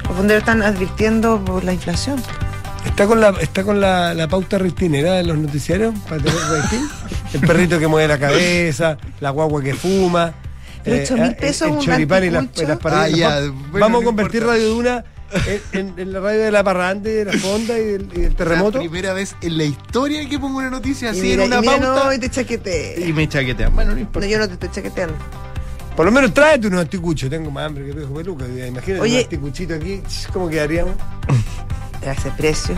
Los 0.07 0.17
fonderos 0.17 0.41
están 0.41 0.61
advirtiendo 0.61 1.43
por 1.43 1.63
la 1.63 1.73
inflación. 1.73 2.21
¿Está 2.85 3.07
con 3.07 3.21
la, 3.21 3.29
está 3.39 3.63
con 3.63 3.79
la, 3.79 4.13
la 4.13 4.27
pauta 4.27 4.57
reintinera 4.57 5.13
de 5.13 5.23
los 5.23 5.37
noticiarios 5.37 5.95
para 6.09 6.21
tener 6.21 6.37
rating? 6.51 6.85
El 7.33 7.39
perrito 7.39 7.79
que 7.79 7.87
mueve 7.87 8.07
la 8.09 8.19
cabeza, 8.19 8.97
la 9.21 9.29
guagua 9.29 9.63
que 9.63 9.73
fuma. 9.73 10.33
Pero 10.83 11.01
ocho 11.01 11.13
mil 11.15 11.23
el- 11.23 11.35
pesos 11.37 11.67
el, 11.69 11.73
un 11.75 11.79
choripán 11.79 12.23
y 12.25 12.29
las, 12.29 12.41
anticucho. 12.41 12.67
las 12.67 12.77
paredes. 12.77 13.03
Ah, 13.13 13.17
ya, 13.17 13.29
Vamos- 13.39 13.71
bueno, 13.71 13.85
Vamos 13.85 14.01
a 14.01 14.05
convertir 14.05 14.41
importa. 14.41 14.57
Radio 14.59 14.69
Duna 14.69 15.03
en, 15.47 15.61
en- 15.79 15.93
en 15.99 16.13
la 16.13 16.19
radio 16.19 16.41
de 16.41 16.51
la 16.51 16.63
parrande, 16.63 17.11
de 17.13 17.25
la 17.25 17.33
fonda 17.33 17.77
y 17.77 17.83
del, 17.85 18.09
y 18.15 18.21
del 18.21 18.35
terremoto. 18.35 18.77
La 18.77 18.83
primera 18.89 19.13
vez 19.13 19.35
en 19.41 19.57
la 19.57 19.63
historia 19.65 20.27
que 20.29 20.39
pongo 20.39 20.57
una 20.59 20.69
noticia 20.69 21.11
así 21.11 21.21
mira, 21.21 21.43
en 21.43 21.47
una 21.53 21.57
y 21.57 21.61
mira, 21.61 21.71
pauta. 21.79 22.03
no, 22.05 22.13
y 22.13 22.19
te 22.19 22.29
chaqueteé. 22.29 23.07
Y 23.07 23.13
me 23.13 23.27
chaquetean. 23.27 23.73
Bueno, 23.75 23.93
no 23.93 23.99
importa. 23.99 24.25
No, 24.27 24.31
yo 24.31 24.37
no 24.39 24.47
te 24.47 24.53
estoy 24.53 24.69
chaqueteando. 24.71 25.15
Por 25.95 26.05
lo 26.07 26.11
menos 26.11 26.33
tráete 26.33 26.67
unos 26.67 26.81
anticuchos. 26.81 27.29
Tengo 27.29 27.51
más 27.51 27.65
hambre 27.67 27.85
que 27.85 27.91
viejo 27.91 28.13
peluca. 28.13 28.45
Imagínate 28.47 28.99
Oye. 29.01 29.17
un 29.17 29.23
anticuchito 29.23 29.73
aquí. 29.75 30.01
¿Cómo 30.31 30.49
quedaríamos? 30.49 30.95
Ese 32.01 32.31
precio. 32.31 32.75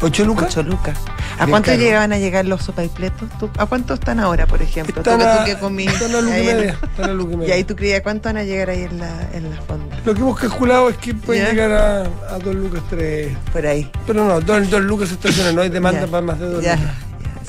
¿Ocho 0.00 0.24
lucas? 0.24 0.56
8 0.56 0.62
lucas. 0.62 0.96
¿A 1.34 1.38
Bien 1.44 1.50
cuánto 1.50 1.70
caro. 1.70 1.82
llegaban 1.82 2.12
a 2.12 2.18
llegar 2.18 2.44
los 2.46 2.62
sopaipletos? 2.62 3.28
¿Tú- 3.40 3.50
¿A 3.58 3.66
cuánto 3.66 3.94
están 3.94 4.20
ahora, 4.20 4.46
por 4.46 4.62
ejemplo? 4.62 5.00
Están 5.00 5.20
a, 5.22 5.44
que 5.44 5.52
están 5.52 5.76
a 5.76 5.82
y 5.82 5.88
ahí 6.32 6.48
en- 6.48 6.56
media. 6.56 6.78
Están 6.82 7.10
a 7.10 7.12
lucas 7.14 7.32
y 7.32 7.34
Y 7.34 7.36
media. 7.38 7.54
ahí 7.54 7.64
tú 7.64 7.74
creías 7.76 8.02
cuánto 8.02 8.28
van 8.28 8.36
a 8.36 8.44
llegar 8.44 8.70
ahí 8.70 8.82
en 8.82 8.98
la, 8.98 9.28
en 9.32 9.50
la 9.50 9.60
fonda. 9.62 9.96
Lo 10.04 10.14
que 10.14 10.20
hemos 10.20 10.38
calculado 10.38 10.88
es 10.88 10.96
que 10.98 11.14
pueden 11.14 11.44
Ya. 11.46 11.50
llegar 11.50 11.72
a, 11.72 12.34
a 12.34 12.38
dos 12.38 12.54
lucas 12.54 12.82
tres. 12.88 13.36
Por 13.52 13.66
ahí. 13.66 13.90
Pero 14.06 14.24
no, 14.24 14.40
dos, 14.40 14.70
dos 14.70 14.80
lucas 14.82 15.10
estaciones, 15.10 15.52
no 15.54 15.62
hay 15.62 15.68
demanda 15.68 16.06
para 16.06 16.22
más 16.22 16.38
de 16.38 16.46
dos 16.48 16.62
Ya, 16.62 16.76
lucas. 16.76 16.92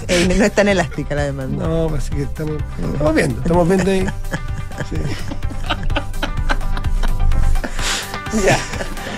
ya. 0.08 0.15
Eh, 0.15 0.36
no 0.38 0.44
es 0.46 0.51
tan 0.51 0.68
elástica 0.68 1.13
la 1.13 1.24
demanda. 1.24 1.68
No, 1.68 1.94
así 1.96 2.10
que 2.12 2.24
estamos, 2.24 2.56
estamos 2.91 3.13
viendo, 3.13 3.41
estamos 3.41 3.68
viendo 3.68 3.91
ahí. 3.91 4.06
Sí. 4.89 4.96
Ya. 8.46 8.58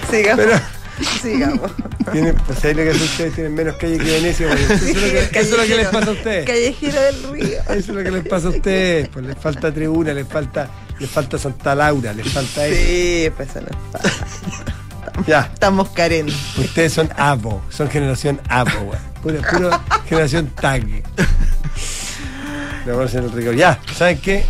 Sigamos. 0.09 0.45
Pero 0.45 0.59
Sigamos. 1.21 1.71
tienen, 2.11 2.35
pues 2.35 2.63
ahí 2.65 2.73
lo 2.73 2.83
que 2.83 2.89
hacen 2.89 3.03
ustedes 3.03 3.33
tienen 3.35 3.53
menos 3.55 3.75
calle 3.75 3.97
que 3.97 4.03
Venecia. 4.03 4.53
Eso 4.53 4.73
es 4.73 4.95
lo 4.95 5.01
que, 5.01 5.19
eso 5.39 5.39
es 5.39 5.51
lo 5.51 5.63
que 5.63 5.75
les 5.75 5.87
pasa 5.87 6.09
a 6.09 6.13
ustedes. 6.13 6.45
Callejero 6.45 7.01
del 7.01 7.23
río. 7.31 7.59
Eso 7.69 7.73
es 7.73 7.87
lo 7.87 8.03
que 8.03 8.11
les 8.11 8.27
pasa 8.27 8.47
a 8.47 8.49
ustedes. 8.51 9.07
Pues 9.09 9.25
les 9.25 9.37
falta 9.37 9.73
tribuna, 9.73 10.13
les 10.13 10.27
falta, 10.27 10.69
les 10.99 11.09
falta 11.09 11.37
Santa 11.37 11.75
Laura, 11.75 12.13
les 12.13 12.27
falta 12.31 12.65
eso. 12.67 12.81
Sí, 12.81 13.29
pues 13.35 13.49
eso 13.49 13.61
no 13.61 13.91
pasa. 13.91 14.09
Ya. 15.27 15.49
Estamos 15.53 15.89
carentes. 15.89 16.35
Ustedes 16.57 16.93
son 16.93 17.09
ABO, 17.15 17.61
son 17.69 17.89
generación 17.89 18.39
ABO, 18.49 18.85
güey. 18.85 18.99
Pura, 19.21 19.41
pura 19.51 19.81
generación 20.07 20.47
TAG. 20.59 20.83
El 22.85 23.31
rigor. 23.31 23.55
Ya, 23.55 23.79
¿saben 23.95 24.17
qué? 24.19 24.43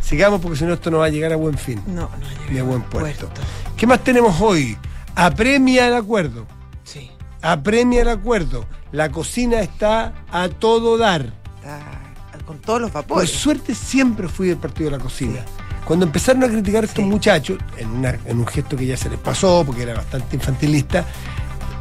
Sigamos 0.00 0.40
porque 0.40 0.58
si 0.58 0.64
no 0.64 0.74
esto 0.74 0.90
no 0.90 0.98
va 0.98 1.06
a 1.06 1.08
llegar 1.08 1.32
a 1.32 1.36
buen 1.36 1.56
fin. 1.56 1.80
No, 1.86 2.02
no 2.02 2.10
Ni 2.50 2.58
a 2.58 2.62
buen 2.62 2.82
puerto. 2.82 3.28
¿Qué 3.76 3.86
más 3.86 4.02
tenemos 4.02 4.40
hoy? 4.40 4.76
Apremia 5.16 5.88
el 5.88 5.94
acuerdo. 5.94 6.46
Sí. 6.84 7.10
Apremia 7.42 8.02
el 8.02 8.08
acuerdo. 8.08 8.66
La 8.92 9.10
cocina 9.10 9.60
está 9.60 10.12
a 10.30 10.48
todo 10.48 10.96
dar. 10.98 11.32
Está 11.56 12.44
con 12.44 12.58
todos 12.60 12.80
los 12.82 12.90
Por 12.90 13.02
vapores. 13.02 13.30
suerte 13.30 13.74
siempre 13.74 14.28
fui 14.28 14.48
del 14.48 14.58
partido 14.58 14.90
de 14.90 14.96
la 14.98 15.02
cocina. 15.02 15.40
Cuando 15.84 16.04
empezaron 16.06 16.42
a 16.44 16.48
criticar 16.48 16.82
a 16.82 16.86
estos 16.86 17.02
Sí. 17.04 17.08
muchachos, 17.10 17.58
en, 17.76 17.88
una- 17.90 18.16
en 18.26 18.38
un 18.38 18.46
gesto 18.46 18.76
que 18.76 18.86
ya 18.86 18.96
se 18.96 19.08
les 19.08 19.18
pasó, 19.18 19.62
porque 19.64 19.82
era 19.82 19.94
bastante 19.94 20.36
infantilista, 20.36 21.04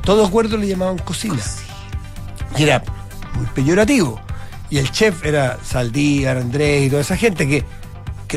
todo 0.03 0.25
acuerdo 0.25 0.57
le 0.57 0.67
llamaban 0.67 0.97
cocina. 0.99 1.39
Y 2.57 2.63
era 2.63 2.83
muy 3.33 3.45
peyorativo. 3.47 4.21
Y 4.69 4.77
el 4.77 4.91
chef 4.91 5.25
era 5.25 5.57
Saldívar, 5.63 6.37
Andrés 6.37 6.87
y 6.87 6.89
toda 6.89 7.01
esa 7.01 7.17
gente 7.17 7.47
que, 7.47 7.63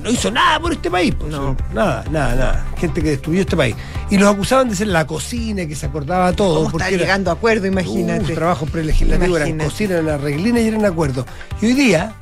que 0.00 0.08
no 0.08 0.10
hizo 0.10 0.30
nada 0.30 0.60
por 0.60 0.72
este 0.72 0.90
país. 0.90 1.14
pues, 1.18 1.30
No. 1.30 1.56
Nada, 1.74 2.04
nada, 2.10 2.34
nada. 2.34 2.66
Gente 2.78 3.02
que 3.02 3.10
destruyó 3.10 3.40
este 3.40 3.56
país. 3.56 3.74
Y 4.10 4.18
los 4.18 4.32
acusaban 4.32 4.68
de 4.68 4.76
ser 4.76 4.86
la 4.88 5.06
cocina, 5.06 5.66
que 5.66 5.74
se 5.74 5.86
acordaba 5.86 6.32
todo. 6.32 6.56
¿Cómo 6.56 6.70
porque 6.70 6.84
está 6.84 6.94
era- 6.94 7.02
llegando 7.04 7.30
a 7.30 7.34
acuerdo? 7.34 7.64
Uh, 7.64 7.72
Imagínate. 7.72 8.34
trabajo 8.34 8.66
prelegislativo, 8.66 9.36
eran 9.36 9.58
cocina, 9.58 9.94
eran 9.94 10.08
arreglina 10.08 10.60
y 10.60 10.68
eran 10.68 10.84
acuerdos. 10.84 11.26
Y 11.60 11.66
hoy 11.66 11.74
día 11.74 12.14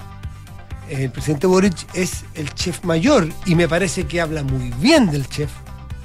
el 0.89 1.11
presidente 1.11 1.47
Boric 1.47 1.75
es 1.95 2.25
el 2.35 2.53
chef 2.55 2.85
mayor 2.85 3.29
y 3.45 3.55
me 3.55 3.69
parece 3.69 4.05
que 4.05 4.21
habla 4.21 4.43
muy 4.45 4.71
bien 4.81 5.11
del 5.11 5.29
chef, 5.29 5.51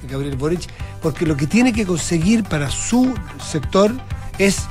Gabriel 0.10 0.36
Boric, 0.38 0.62
porque 1.02 1.26
lo 1.26 1.38
que 1.38 1.46
tiene 1.48 1.72
que 1.72 1.86
conseguir 1.86 2.44
para 2.44 2.70
su 2.72 3.14
sector 3.52 3.92
es 4.40 4.64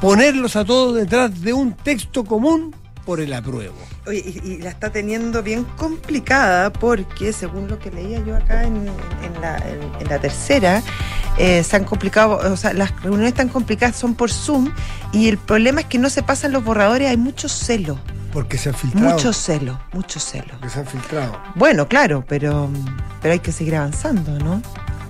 ponerlos 0.00 0.54
a 0.56 0.64
todos 0.64 0.94
detrás 0.96 1.40
de 1.40 1.52
un 1.52 1.72
texto 1.72 2.24
común 2.24 2.74
por 3.04 3.20
el 3.20 3.32
apruebo. 3.32 3.74
Oye, 4.06 4.18
y, 4.44 4.48
y 4.54 4.58
la 4.58 4.70
está 4.70 4.90
teniendo 4.90 5.42
bien 5.44 5.64
complicada 5.76 6.72
porque, 6.72 7.32
según 7.32 7.68
lo 7.68 7.78
que 7.78 7.90
leía 7.92 8.18
yo 8.24 8.36
acá 8.36 8.64
en, 8.64 8.76
en 8.88 9.40
la, 9.40 9.58
en- 9.58 10.00
en 10.00 10.08
la 10.08 10.18
tercera, 10.18 10.82
eh, 11.38 11.62
se 11.62 11.76
han 11.76 11.84
complicado, 11.84 12.52
o 12.52 12.56
sea, 12.56 12.72
las 12.72 12.90
reuniones 13.02 13.34
tan 13.34 13.48
complicadas 13.48 13.94
son 13.96 14.14
por 14.14 14.30
Zoom 14.30 14.72
y 15.12 15.28
el 15.28 15.38
problema 15.38 15.82
es 15.82 15.86
que 15.86 15.98
no 15.98 16.10
se 16.10 16.22
pasan 16.24 16.50
los 16.52 16.64
borradores, 16.64 17.08
hay 17.08 17.16
mucho 17.16 17.48
celo, 17.48 17.96
Porque 18.32 18.58
se 18.58 18.70
han 18.70 18.74
filtrado. 18.74 19.10
mucho 19.10 19.32
celo, 19.32 19.80
mucho 19.92 20.18
celo. 20.18 20.46
Porque 20.50 20.68
se 20.70 20.80
han 20.80 20.86
filtrado. 20.86 21.40
Bueno, 21.54 21.86
claro, 21.86 22.24
pero, 22.26 22.68
pero 23.20 23.32
hay 23.34 23.38
que 23.40 23.52
seguir 23.52 23.76
avanzando, 23.76 24.32
¿no? 24.40 24.60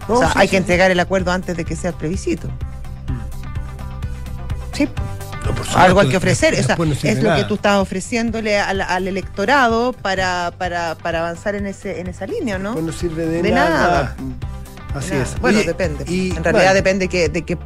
No, 0.08 0.14
o 0.14 0.18
sea, 0.18 0.28
sí, 0.32 0.34
hay 0.38 0.49
sí. 0.49 0.50
que 0.50 0.56
entregar 0.58 0.90
el 0.90 1.00
acuerdo 1.00 1.32
antes 1.32 1.56
de 1.56 1.64
que 1.64 1.76
sea 1.76 1.90
el 1.90 1.96
plebiscito. 1.96 2.49
Sí, 4.72 4.88
No, 5.44 5.49
por 5.49 5.56
supuesto, 5.66 5.78
algo 5.78 6.00
hay 6.00 6.08
que 6.08 6.16
ofrecer. 6.16 6.54
O 6.54 6.62
sea, 6.62 6.76
no 6.76 6.84
es 6.92 7.22
lo 7.22 7.34
que 7.34 7.44
tú 7.44 7.54
estás 7.54 7.78
ofreciéndole 7.78 8.58
al, 8.58 8.80
al 8.80 9.08
electorado 9.08 9.92
para, 9.92 10.52
para, 10.56 10.94
para 10.96 11.20
avanzar 11.20 11.54
en, 11.56 11.66
ese, 11.66 12.00
en 12.00 12.06
esa 12.06 12.26
línea, 12.26 12.58
¿no? 12.58 12.75
No 12.75 12.92
sirve 12.92 13.26
de, 13.26 13.42
De 13.42 13.50
nada. 13.50 13.68
nada. 13.70 14.16
Así 14.94 15.11
Nada. 15.12 15.22
es. 15.22 15.40
Bueno, 15.40 15.61
depende. 15.64 16.04
y, 16.06 16.30
en 16.37 16.44
realidad 16.44 16.52
bueno, 16.64 16.75
depende 16.75 17.08
que, 17.08 17.28
de 17.28 17.42
que, 17.42 17.56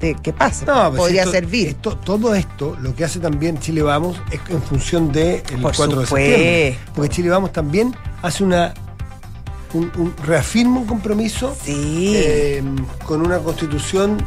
de 0.00 0.14
que 0.16 0.32
pase. 0.32 0.66
No, 0.66 0.88
pues 0.90 0.98
Podría 0.98 1.20
esto- 1.22 1.32
servir. 1.32 1.68
esto- 1.68 1.96
todo 1.96 2.34
esto, 2.34 2.76
lo 2.80 2.94
que 2.96 3.04
hace 3.04 3.20
también 3.20 3.58
Chile 3.60 3.80
Vamos, 3.82 4.20
es 4.32 4.40
en 4.50 4.60
función 4.62 5.12
del 5.12 5.40
el 5.52 5.60
Por 5.62 5.74
4 5.74 6.00
de 6.00 6.06
supuesto. 6.06 6.16
septiembre. 6.16 6.78
Porque 6.94 7.08
Chile 7.10 7.30
Vamos 7.30 7.52
también 7.52 7.94
hace 8.22 8.42
una. 8.44 8.74
Un, 9.72 9.90
un- 9.96 10.14
reafirma 10.24 10.78
un 10.80 10.86
compromiso 10.86 11.56
sí. 11.64 12.12
eh, 12.16 12.62
con 13.04 13.22
una 13.26 13.38
constitución 13.38 14.18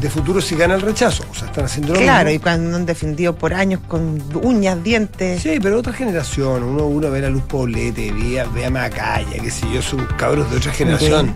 de 0.00 0.10
futuro 0.10 0.40
si 0.40 0.54
gana 0.56 0.74
el 0.74 0.80
rechazo. 0.82 1.24
O 1.30 1.34
sea, 1.34 1.48
están 1.48 1.64
haciendo 1.64 1.94
lo 1.94 2.00
claro, 2.00 2.30
y 2.30 2.38
cuando 2.38 2.76
han 2.76 2.86
defendido 2.86 3.34
por 3.34 3.54
años 3.54 3.80
con 3.88 4.22
uñas, 4.42 4.82
dientes. 4.82 5.42
Sí, 5.42 5.58
pero 5.62 5.78
otra 5.78 5.92
generación. 5.92 6.62
Uno, 6.62 6.86
uno 6.86 7.10
ve 7.10 7.24
a 7.24 7.30
Luz 7.30 7.42
Poblete, 7.44 8.12
ve 8.12 8.40
a, 8.40 8.44
ve 8.44 8.66
a 8.66 8.70
Macaya, 8.70 9.38
que 9.42 9.50
si 9.50 9.70
yo, 9.72 9.82
son 9.82 10.06
cabros 10.16 10.50
de 10.50 10.56
otra 10.58 10.72
generación. 10.72 11.34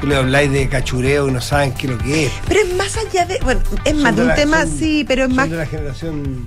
Tú 0.00 0.06
le 0.06 0.16
habláis 0.16 0.50
de 0.50 0.66
cachureo 0.68 1.28
y 1.28 1.32
no 1.32 1.40
saben 1.42 1.72
qué 1.74 1.86
es 1.86 1.92
lo 1.92 1.98
que 1.98 2.26
es. 2.26 2.32
Pero 2.48 2.60
es 2.60 2.74
más 2.74 2.96
allá 2.96 3.26
de. 3.26 3.38
Bueno, 3.44 3.60
es 3.84 3.92
Son 3.92 4.02
más 4.02 4.16
de 4.16 4.22
un 4.22 4.28
la- 4.28 4.34
tema, 4.34 4.60
son- 4.66 4.78
sí, 4.78 5.04
pero 5.06 5.22
es 5.24 5.28
son 5.28 5.36
más, 5.36 5.50
de 5.50 5.56
la 5.56 5.66
generación. 5.66 6.46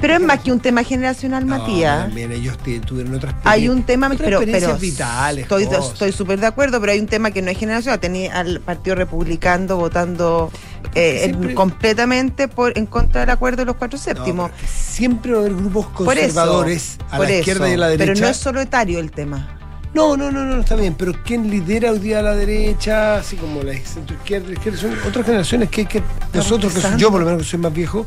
Pero 0.00 0.14
es 0.14 0.20
más 0.20 0.40
que 0.40 0.50
un 0.52 0.60
tema 0.60 0.82
generacional, 0.82 1.46
No, 1.46 1.58
Matías. 1.58 2.06
También 2.06 2.32
ellos 2.32 2.56
tuvieron 2.86 3.14
otras 3.14 3.34
Hay 3.44 3.68
un 3.68 3.82
tema, 3.82 4.06
otras 4.06 4.20
pero, 4.20 4.40
pero 4.40 4.76
vitales. 4.78 5.46
estoy 5.50 6.12
súper 6.12 6.40
de 6.40 6.46
acuerdo, 6.46 6.80
pero 6.80 6.92
hay 6.92 6.98
un 7.00 7.06
tema 7.06 7.30
que 7.30 7.42
no 7.42 7.50
es 7.50 7.58
generacional. 7.58 8.00
Tenía 8.00 8.38
al 8.38 8.60
Partido 8.60 8.96
Republicano 8.96 9.76
votando 9.76 10.50
eh, 10.94 11.20
Siempre- 11.24 11.54
completamente 11.54 12.48
por 12.48 12.76
en 12.76 12.86
contra 12.86 13.20
del 13.20 13.30
acuerdo 13.30 13.58
de 13.58 13.66
los 13.66 13.76
cuatro 13.76 13.98
séptimos. 13.98 14.50
siempre 14.66 15.32
va 15.32 15.38
a 15.38 15.40
haber 15.42 15.54
grupos 15.54 15.86
eso, 15.86 15.94
conservadores 15.94 16.98
a 17.10 17.18
la 17.18 17.30
izquierda 17.32 17.68
y 17.70 17.74
a 17.74 17.76
la 17.76 17.88
derecha. 17.88 18.12
Pero 18.12 18.20
no 18.26 18.28
es 18.30 18.36
solo 18.36 18.60
etario 18.60 18.98
el 18.98 19.10
tema. 19.10 19.56
No, 19.94 20.16
no, 20.16 20.30
no, 20.30 20.44
no, 20.44 20.60
está 20.60 20.76
bien. 20.76 20.94
Pero 20.94 21.12
¿quién 21.24 21.50
lidera 21.50 21.90
hoy 21.92 21.98
día 21.98 22.20
a 22.20 22.22
la 22.22 22.34
derecha? 22.34 23.16
Así 23.16 23.36
como 23.36 23.62
la 23.62 23.72
centro 23.84 24.14
izquierda, 24.16 24.46
la 24.48 24.52
izquierda. 24.54 24.78
Son 24.78 24.92
otras 25.08 25.26
generaciones 25.26 25.68
que, 25.68 25.86
que 25.86 26.02
nosotros, 26.32 26.72
que 26.72 26.80
soy- 26.80 26.96
yo 26.98 27.10
por 27.10 27.20
lo 27.20 27.26
menos 27.26 27.42
que 27.42 27.48
soy 27.48 27.58
más 27.58 27.72
viejo, 27.72 28.06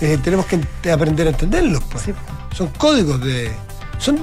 eh, 0.00 0.18
tenemos 0.22 0.46
que 0.46 0.90
aprender 0.90 1.26
a 1.26 1.30
entenderlos. 1.30 1.82
Pues. 1.84 2.04
Sí. 2.04 2.12
Son 2.54 2.68
códigos 2.68 3.20
de. 3.24 3.50
Son. 3.98 4.18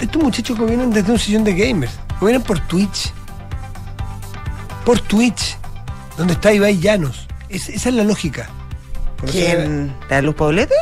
Estos 0.00 0.20
muchachos 0.22 0.58
que 0.58 0.64
vienen 0.64 0.90
desde 0.90 1.12
un 1.12 1.18
sillón 1.18 1.44
de 1.44 1.54
gamers. 1.54 1.92
Que 2.18 2.24
vienen 2.26 2.42
por 2.42 2.58
Twitch. 2.66 3.12
Por 4.84 5.00
Twitch. 5.00 5.56
Donde 6.16 6.32
está 6.34 6.52
Ibai 6.52 6.78
Llanos. 6.80 7.28
Es- 7.48 7.68
esa 7.68 7.88
es 7.88 7.94
la 7.94 8.02
lógica. 8.04 8.48
¿Quién? 9.30 9.94
¿La 10.08 10.22
Luz 10.22 10.34
Poblete? 10.34 10.74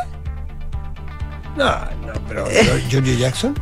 No, 1.57 1.65
no, 2.07 2.13
pero 2.29 2.45
pero 2.45 2.79
Giorgio 2.89 3.15
Jackson. 3.19 3.55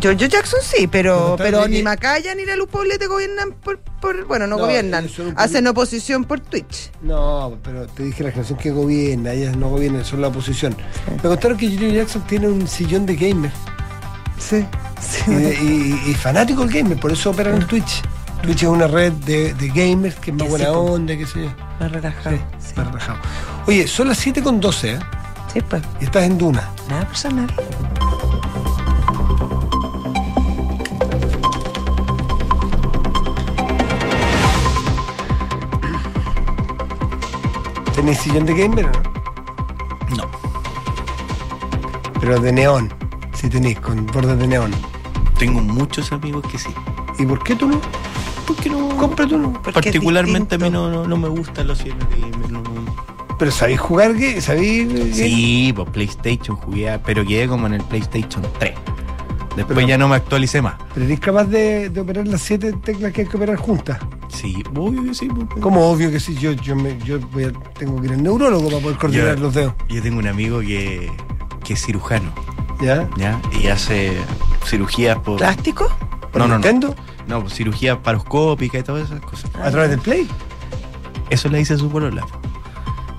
Giorgio 0.00 0.26
Jackson 0.28 0.60
sí, 0.62 0.86
pero, 0.86 1.36
Pero 1.38 1.66
ni 1.66 1.78
que- 1.78 1.82
Macaya 1.82 2.34
ni 2.34 2.44
la 2.44 2.54
Luz 2.56 2.68
Poblete 2.68 3.06
gobiernan 3.06 3.52
por, 3.52 3.78
por 3.80 4.26
bueno, 4.26 4.46
no, 4.46 4.56
No, 4.56 4.62
gobiernan, 4.64 5.08
hacen 5.36 5.66
oposición 5.66 6.24
por 6.24 6.40
Twitch. 6.40 6.90
No, 7.02 7.56
pero 7.62 7.86
te 7.86 8.02
dije 8.04 8.22
la 8.22 8.30
generación 8.30 8.58
que 8.58 8.70
gobierna, 8.70 9.32
ellas 9.32 9.56
no 9.56 9.68
gobiernan, 9.70 10.04
son 10.04 10.20
la 10.20 10.28
oposición. 10.28 10.76
Me 11.22 11.28
contaron 11.28 11.56
que 11.56 11.68
Giorgio 11.68 11.90
Jackson 11.92 12.22
tiene 12.26 12.48
un 12.48 12.68
sillón 12.68 13.06
de 13.06 13.16
gamer 13.16 13.50
Sí. 14.38 14.64
y, 15.26 15.30
de- 15.34 15.54
y- 15.62 16.10
y 16.10 16.14
fanático 16.14 16.60
del 16.66 16.72
gamer, 16.72 17.00
por 17.00 17.10
eso 17.12 17.30
operan 17.30 17.54
en 17.62 17.66
Twitch. 17.66 18.02
Twitch 18.42 18.62
es 18.64 18.68
una 18.68 18.86
red 18.86 19.12
de, 19.12 19.54
de 19.54 19.68
gamers 19.68 20.14
que 20.16 20.30
es 20.30 20.36
más 20.36 20.48
buena 20.48 20.66
sí, 20.66 20.70
onda, 20.74 21.16
qué 21.16 21.26
sé 21.26 21.44
yo. 21.44 21.50
Más 21.80 21.90
relajado. 21.90 22.36
Sí, 22.36 22.42
Sí, 22.58 22.72
más 22.76 22.86
relajado. 22.88 23.18
Oye, 23.66 23.88
son 23.88 24.08
las 24.08 24.18
7 24.18 24.42
con 24.42 24.60
12, 24.60 24.92
¿eh? 24.92 24.98
Sí, 25.52 25.60
pues, 25.62 25.82
Y 26.00 26.04
estás 26.04 26.24
en 26.24 26.36
Duna. 26.36 26.68
nada 26.90 27.06
personal. 27.08 27.50
¿Tenés 38.06 38.20
sillón 38.22 38.46
de 38.46 38.54
gamer 38.54 38.84
o 38.86 38.92
no? 40.14 40.16
No. 40.16 40.30
Pero 42.20 42.38
de 42.38 42.52
neón, 42.52 42.94
si 43.34 43.48
tenés, 43.48 43.80
con 43.80 44.06
bordes 44.06 44.38
de 44.38 44.46
neón. 44.46 44.70
Tengo 45.40 45.60
muchos 45.60 46.12
amigos 46.12 46.44
que 46.48 46.56
sí. 46.56 46.68
¿Y 47.18 47.26
por 47.26 47.42
qué 47.42 47.56
tú 47.56 47.66
no? 47.66 47.80
¿Por 48.46 48.54
qué 48.58 48.70
no? 48.70 48.78
Uno. 48.86 48.98
Porque 49.00 49.70
es 49.70 49.72
Particularmente 49.74 50.54
a 50.54 50.58
mí 50.58 50.70
no, 50.70 50.88
no, 50.88 51.04
no 51.08 51.16
me 51.16 51.28
gustan 51.28 51.66
los 51.66 51.78
cielos 51.78 52.08
de 52.10 52.20
gamer. 52.20 52.52
no. 52.52 52.62
Pero 53.40 53.50
¿sabéis 53.50 53.80
jugar? 53.80 54.14
¿Qué? 54.14 54.40
¿Sabéis? 54.40 55.16
Sí, 55.16 55.72
pues 55.74 55.90
PlayStation 55.90 56.56
jugué, 56.56 57.00
pero 57.04 57.26
quedé 57.26 57.48
como 57.48 57.66
en 57.66 57.74
el 57.74 57.82
PlayStation 57.82 58.46
3. 58.60 58.72
Después 59.56 59.74
Pero- 59.78 59.80
ya 59.88 59.98
no 59.98 60.06
me 60.06 60.14
actualicé 60.14 60.62
más. 60.62 60.76
¿Pero 60.94 61.06
eres 61.06 61.18
capaz 61.18 61.46
de, 61.46 61.90
de 61.90 62.00
operar 62.00 62.28
las 62.28 62.40
siete 62.40 62.72
teclas 62.72 63.12
que 63.12 63.22
hay 63.22 63.26
que 63.26 63.36
operar 63.36 63.56
juntas? 63.56 63.98
Sí, 64.36 64.62
obvio 64.76 65.02
que 65.04 65.14
sí. 65.14 65.28
pues. 65.28 65.60
Como 65.62 65.88
obvio 65.90 66.10
que 66.10 66.20
sí, 66.20 66.34
yo, 66.34 66.52
yo, 66.52 66.76
me, 66.76 66.98
yo 66.98 67.18
voy 67.32 67.44
a- 67.44 67.52
tengo 67.78 67.98
que 68.00 68.06
ir 68.08 68.12
al 68.12 68.22
neurólogo 68.22 68.68
para 68.68 68.80
poder 68.80 68.98
coordinar 68.98 69.36
Yo- 69.36 69.42
los 69.42 69.54
dedos. 69.54 69.74
Yo 69.88 70.02
tengo 70.02 70.18
un 70.18 70.26
amigo 70.26 70.60
que, 70.60 71.10
que 71.64 71.72
es 71.74 71.84
cirujano, 71.84 72.32
¿Ya? 72.80 73.08
¿ya? 73.16 73.40
Y 73.60 73.68
hace 73.68 74.12
cirugías 74.66 75.18
por... 75.20 75.38
¿Plástico? 75.38 75.88
¿Por 76.32 76.40
No, 76.42 76.46
no, 76.48 76.48
no. 76.48 76.54
Nintendo? 76.58 76.94
No, 77.26 77.40
pues 77.40 77.54
cirugías 77.54 77.96
paroscópicas 77.98 78.80
y 78.80 78.84
todas 78.84 79.06
esas 79.10 79.20
cosas. 79.20 79.50
¿A 79.56 79.70
través 79.70 79.90
del 79.90 80.00
Play? 80.00 80.28
Eso 81.30 81.48
le 81.48 81.58
dice 81.58 81.76
su 81.76 81.88
polola. 81.90 82.24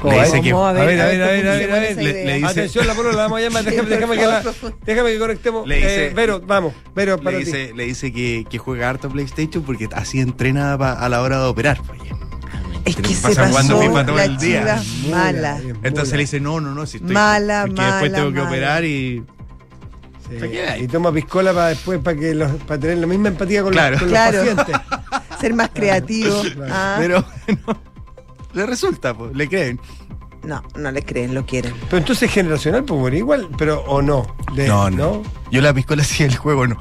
Le 0.04 0.24
dice 0.25 0.42
que- 0.42 0.51
¿Cómo? 0.51 0.66
a 0.68 0.74
ver, 0.74 0.82
a 0.84 0.86
ver, 0.86 1.01
a 1.01 1.06
ver, 1.08 1.22
a 1.24 1.27
ver, 1.54 1.72
a 1.72 1.74
ver. 1.80 1.84
esa 1.92 2.01
Le- 2.01 2.34
dice- 2.36 2.46
Atención, 2.46 2.88
la 2.88 2.94
polola, 2.94 3.18
vamos 3.18 3.39
a 3.39 3.42
llamar. 3.42 3.63
Déjame, 3.63 3.89
déjame, 3.89 4.16
que, 4.18 4.25
la- 4.27 4.44
déjame 4.86 5.12
que 5.13 5.20
conectemos. 5.20 5.68
Le 5.68 5.75
dice- 5.77 6.06
Eh, 6.08 6.13
Vero, 6.16 6.42
vamos. 6.46 6.74
Vero, 6.96 7.18
para 7.18 7.38
Le 7.38 7.46
ti. 7.46 7.51
dice, 7.51 7.74
le 7.75 7.84
dice 7.86 8.12
que, 8.13 8.46
que 8.50 8.58
juega 8.58 8.89
harto 8.89 9.10
PlayStation 9.10 9.63
porque 9.63 9.89
así 9.94 10.20
entrena 10.20 10.77
pa- 10.77 10.94
a 10.94 11.10
la 11.10 11.22
hora 11.22 11.39
de 11.39 11.46
operar. 11.46 11.80
Oye, 11.89 12.12
Es 12.86 12.96
que 12.96 13.08
se 13.13 13.27
jugando 13.36 13.58
pasó 13.58 13.82
FIFA 13.82 14.06
todo 14.06 14.16
la 14.18 14.25
el 14.25 14.38
día. 14.38 14.60
chiva 14.62 14.84
Muy 15.04 15.12
mala. 15.12 15.60
Entonces 15.84 16.13
le 16.13 16.20
dice, 16.20 16.39
no, 16.39 16.62
no, 16.62 16.74
no, 16.75 16.86
si 16.86 16.98
estoy... 16.98 17.13
Mala, 17.13 17.63
porque 17.68 17.82
después 17.82 18.13
tengo 18.13 18.27
que 18.30 18.36
mala. 18.38 18.50
operar 18.50 18.86
y... 18.86 19.24
Y 20.80 20.88
toma 20.88 21.12
piscola 21.13 21.54
para 21.54 21.68
después, 21.70 22.00
para 22.00 22.18
que 22.18 22.36
los, 22.36 22.51
para 22.63 22.80
tener 22.80 22.98
la 22.98 23.08
misma 23.08 23.30
empatía 23.30 23.63
con, 23.63 23.72
Claro. 23.72 23.92
los, 23.94 24.00
con 24.01 24.10
Claro. 24.10 24.44
los 24.44 24.56
pacientes. 24.56 24.82
Ser 25.39 25.54
más 25.54 25.70
creativo. 25.74 26.42
Claro. 26.54 26.74
Ah, 26.74 26.96
Pero 27.00 27.25
no, 27.68 27.82
le 28.54 28.66
resulta, 28.66 29.13
pues, 29.13 29.36
le 29.36 29.48
creen. 29.48 29.80
no, 30.44 30.63
no 30.75 30.92
le 30.92 31.01
creen, 31.04 31.34
lo 31.34 31.46
quieren. 31.46 31.74
Pero 31.89 31.98
entonces 31.98 32.30
es 32.30 32.34
generacional, 32.34 32.84
pues 32.84 33.00
bueno, 33.00 33.18
igual, 33.18 33.50
pero 33.58 33.82
o 33.82 34.01
no. 34.01 34.25
De- 34.54 34.68
no, 34.68 34.89
no, 34.89 35.24
Yo 35.51 35.62
la 35.62 35.74
piscola 35.74 36.04
sí, 36.04 36.24
el 36.24 36.36
juego 36.38 36.68
no. 36.68 36.77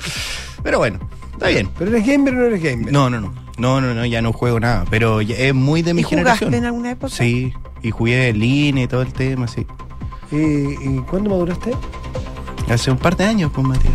Pero 0.62 0.78
bueno, 0.78 0.99
está 1.32 1.49
bien. 1.49 1.68
¿Pero 1.78 1.90
eres 1.90 2.06
gamer 2.06 2.35
o 2.35 2.38
no 2.38 2.44
eres 2.46 2.62
gamer? 2.62 2.92
No, 2.92 3.11
no, 3.11 3.20
no. 3.20 3.35
No, 3.58 3.80
no, 3.80 3.94
no, 3.94 4.04
ya 4.04 4.20
no 4.20 4.32
juego 4.32 4.61
nada. 4.61 4.85
Pero 4.90 5.23
ya 5.23 5.35
es 5.37 5.54
muy 5.54 5.80
de 5.82 5.94
mi 5.94 6.00
¿Y 6.02 6.04
jugaste 6.04 6.25
generación. 6.25 6.54
en 6.54 6.64
alguna 6.66 6.90
época? 6.90 7.12
Sí, 7.12 7.54
y 7.82 7.90
jugué 7.90 8.28
en 8.28 8.38
línea 8.40 8.85
y 8.85 8.88
todo 8.88 9.02
el 9.02 9.12
tema, 9.12 9.49
sí. 9.49 9.66
¿Y, 10.30 10.37
y 10.37 11.02
cuándo 11.08 11.30
maduraste? 11.30 11.73
Hace 12.68 12.90
un 12.90 12.99
par 12.99 13.16
de 13.16 13.25
años, 13.25 13.50
pues, 13.54 13.66
Matías. 13.66 13.94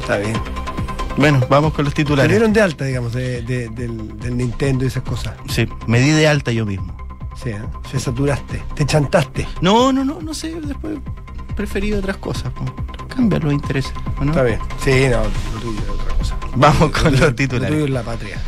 Está 0.00 0.18
bien. 0.18 0.34
Bueno, 1.16 1.40
vamos 1.50 1.72
con 1.74 1.84
los 1.84 1.92
Te 1.94 2.02
titulares. 2.02 2.30
dieron 2.30 2.52
de 2.52 2.60
alta, 2.62 2.84
digamos, 2.84 3.12
de- 3.12 3.42
de- 3.42 3.68
del, 3.68 4.18
del 4.18 4.36
Nintendo 4.36 4.84
y 4.84 4.88
esas 4.88 5.02
cosas. 5.02 5.34
Sí, 5.48 5.68
me 5.86 6.00
di 6.00 6.10
de 6.10 6.26
alta 6.28 6.52
yo 6.52 6.64
mismo. 6.64 6.96
Sí, 7.42 7.50
¿eh? 7.50 7.60
Te 7.90 7.98
saturaste, 7.98 8.62
te 8.74 8.86
chantaste. 8.86 9.46
No, 9.60 9.92
no, 9.92 10.04
no, 10.04 10.20
no 10.20 10.34
sé, 10.34 10.58
después 10.60 10.98
preferí 11.56 11.92
otras 11.92 12.16
cosas. 12.18 12.52
Cambian 13.14 13.42
los 13.44 13.52
intereses, 13.52 13.92
¿o 14.18 14.24
¿no? 14.24 14.30
Está 14.30 14.42
bien. 14.44 14.58
Sí, 14.82 15.06
no, 15.10 15.22
lo 15.24 15.60
tuyo 15.60 15.80
es 15.82 15.88
otra 15.90 16.14
cosa. 16.16 16.36
Vamos 16.56 16.90
con 16.90 17.04
Lo 17.04 17.10
los 17.10 17.20
Lo 17.20 17.26
tuyo 17.26 17.34
titulares. 17.34 17.84
es 17.84 17.90
la 17.90 18.02
patria. 18.02 18.38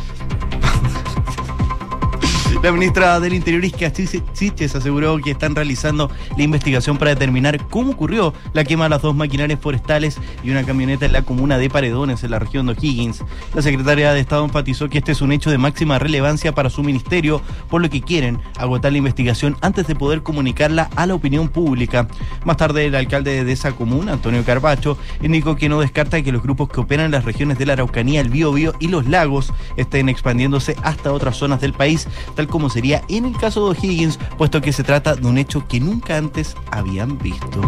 La 2.63 2.71
ministra 2.71 3.19
del 3.19 3.33
Interior, 3.33 3.65
Isca 3.65 3.91
Chiches, 3.91 4.73
aseguró 4.73 5.17
que 5.17 5.31
están 5.31 5.53
realizando 5.53 6.09
la 6.37 6.43
investigación 6.43 6.97
para 6.97 7.11
determinar 7.11 7.67
cómo 7.67 7.91
ocurrió 7.91 8.33
la 8.53 8.63
quema 8.63 8.85
de 8.85 8.91
las 8.91 9.01
dos 9.01 9.13
maquinarias 9.13 9.59
forestales 9.59 10.17
y 10.45 10.49
una 10.49 10.63
camioneta 10.63 11.05
en 11.05 11.11
la 11.11 11.23
comuna 11.23 11.57
de 11.57 11.69
Paredones, 11.69 12.23
en 12.23 12.31
la 12.31 12.39
región 12.39 12.65
de 12.65 12.71
O'Higgins. 12.71 13.21
La 13.53 13.61
secretaria 13.61 14.13
de 14.13 14.21
Estado 14.21 14.45
enfatizó 14.45 14.87
que 14.87 14.99
este 14.99 15.11
es 15.11 15.21
un 15.21 15.33
hecho 15.33 15.51
de 15.51 15.57
máxima 15.57 15.99
relevancia 15.99 16.55
para 16.55 16.69
su 16.69 16.83
ministerio, 16.83 17.41
por 17.69 17.81
lo 17.81 17.89
que 17.89 17.99
quieren 17.99 18.39
agotar 18.57 18.93
la 18.93 18.99
investigación 18.99 19.57
antes 19.59 19.85
de 19.85 19.95
poder 19.95 20.23
comunicarla 20.23 20.89
a 20.95 21.05
la 21.05 21.15
opinión 21.15 21.49
pública. 21.49 22.07
Más 22.45 22.55
tarde, 22.55 22.85
el 22.85 22.95
alcalde 22.95 23.43
de 23.43 23.51
esa 23.51 23.73
comuna, 23.73 24.13
Antonio 24.13 24.45
Carbacho, 24.45 24.97
indicó 25.21 25.57
que 25.57 25.67
no 25.67 25.81
descarta 25.81 26.21
que 26.21 26.31
los 26.31 26.41
grupos 26.41 26.69
que 26.69 26.79
operan 26.79 27.07
en 27.07 27.11
las 27.11 27.25
regiones 27.25 27.57
de 27.57 27.65
la 27.65 27.73
Araucanía, 27.73 28.21
el 28.21 28.29
Biobío 28.29 28.73
y 28.79 28.87
los 28.87 29.05
lagos 29.05 29.51
estén 29.75 30.07
expandiéndose 30.07 30.77
hasta 30.81 31.11
otras 31.11 31.35
zonas 31.35 31.59
del 31.59 31.73
país, 31.73 32.07
tal 32.35 32.47
como 32.53 32.69
sería 32.69 33.03
en 33.07 33.25
el 33.25 33.35
caso 33.35 33.65
de 33.65 33.71
O'Higgins, 33.71 34.19
puesto 34.37 34.61
que 34.61 34.71
se 34.71 34.83
trata 34.83 35.15
de 35.15 35.25
un 35.25 35.39
hecho 35.39 35.67
que 35.67 35.79
nunca 35.79 36.17
antes 36.17 36.55
habían 36.69 37.17
visto. 37.17 37.61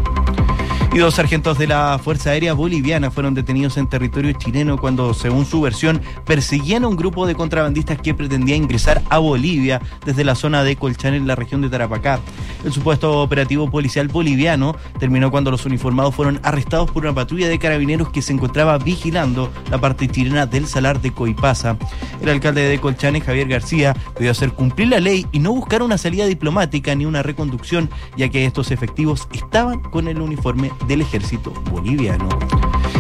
Y 0.96 1.00
dos 1.00 1.16
sargentos 1.16 1.58
de 1.58 1.68
la 1.68 2.00
Fuerza 2.02 2.30
Aérea 2.30 2.54
Boliviana 2.54 3.12
fueron 3.12 3.34
detenidos 3.34 3.76
en 3.76 3.88
territorio 3.88 4.32
chileno 4.32 4.78
cuando, 4.78 5.14
según 5.14 5.46
su 5.46 5.60
versión, 5.60 6.02
perseguían 6.26 6.86
a 6.86 6.88
un 6.88 6.96
grupo 6.96 7.28
de 7.28 7.36
contrabandistas 7.36 8.00
que 8.00 8.14
pretendía 8.14 8.56
ingresar 8.56 9.02
a 9.10 9.18
Bolivia 9.18 9.82
desde 10.06 10.24
la 10.24 10.36
zona 10.36 10.64
de 10.64 10.78
Colchán 10.78 11.14
en 11.14 11.28
la 11.28 11.36
región 11.36 11.62
de 11.62 11.68
Tarapacá. 11.68 12.22
El 12.64 12.72
supuesto 12.72 13.22
operativo 13.22 13.70
policial 13.70 14.08
boliviano 14.08 14.78
terminó 14.98 15.32
cuando 15.32 15.52
los 15.52 15.66
uniformados 15.66 16.16
fueron 16.16 16.40
arrestados 16.44 16.90
por 16.90 17.04
una 17.04 17.14
patrulla 17.14 17.50
de 17.50 17.60
carabineros 17.60 18.08
que 18.08 18.22
se 18.22 18.32
encontraba 18.32 18.78
vigilando 18.78 19.52
la 19.70 19.82
parte 19.82 20.08
chilena 20.08 20.46
del 20.46 20.66
salar 20.66 21.02
de 21.02 21.12
Coipasa. 21.12 21.78
El 22.22 22.30
alcalde 22.30 22.62
de 22.62 22.80
Colchane, 22.80 23.20
Javier 23.20 23.50
García, 23.50 23.94
pidió 24.18 24.32
hacer 24.32 24.54
cumplir 24.54 24.88
la 24.88 25.02
ley 25.02 25.28
y 25.34 25.40
no 25.40 25.52
buscar 25.52 25.84
una 25.84 25.98
salida 25.98 26.26
diplomática 26.26 26.96
ni 26.96 27.06
una 27.06 27.22
reconducción, 27.22 27.90
ya 28.16 28.30
que 28.30 28.46
estos 28.46 28.72
efectivos 28.72 29.28
estaban 29.34 29.82
con 29.82 30.08
el 30.08 30.22
uniforme 30.22 30.72
del 30.88 31.02
ejército 31.02 31.52
boliviano. 31.72 32.30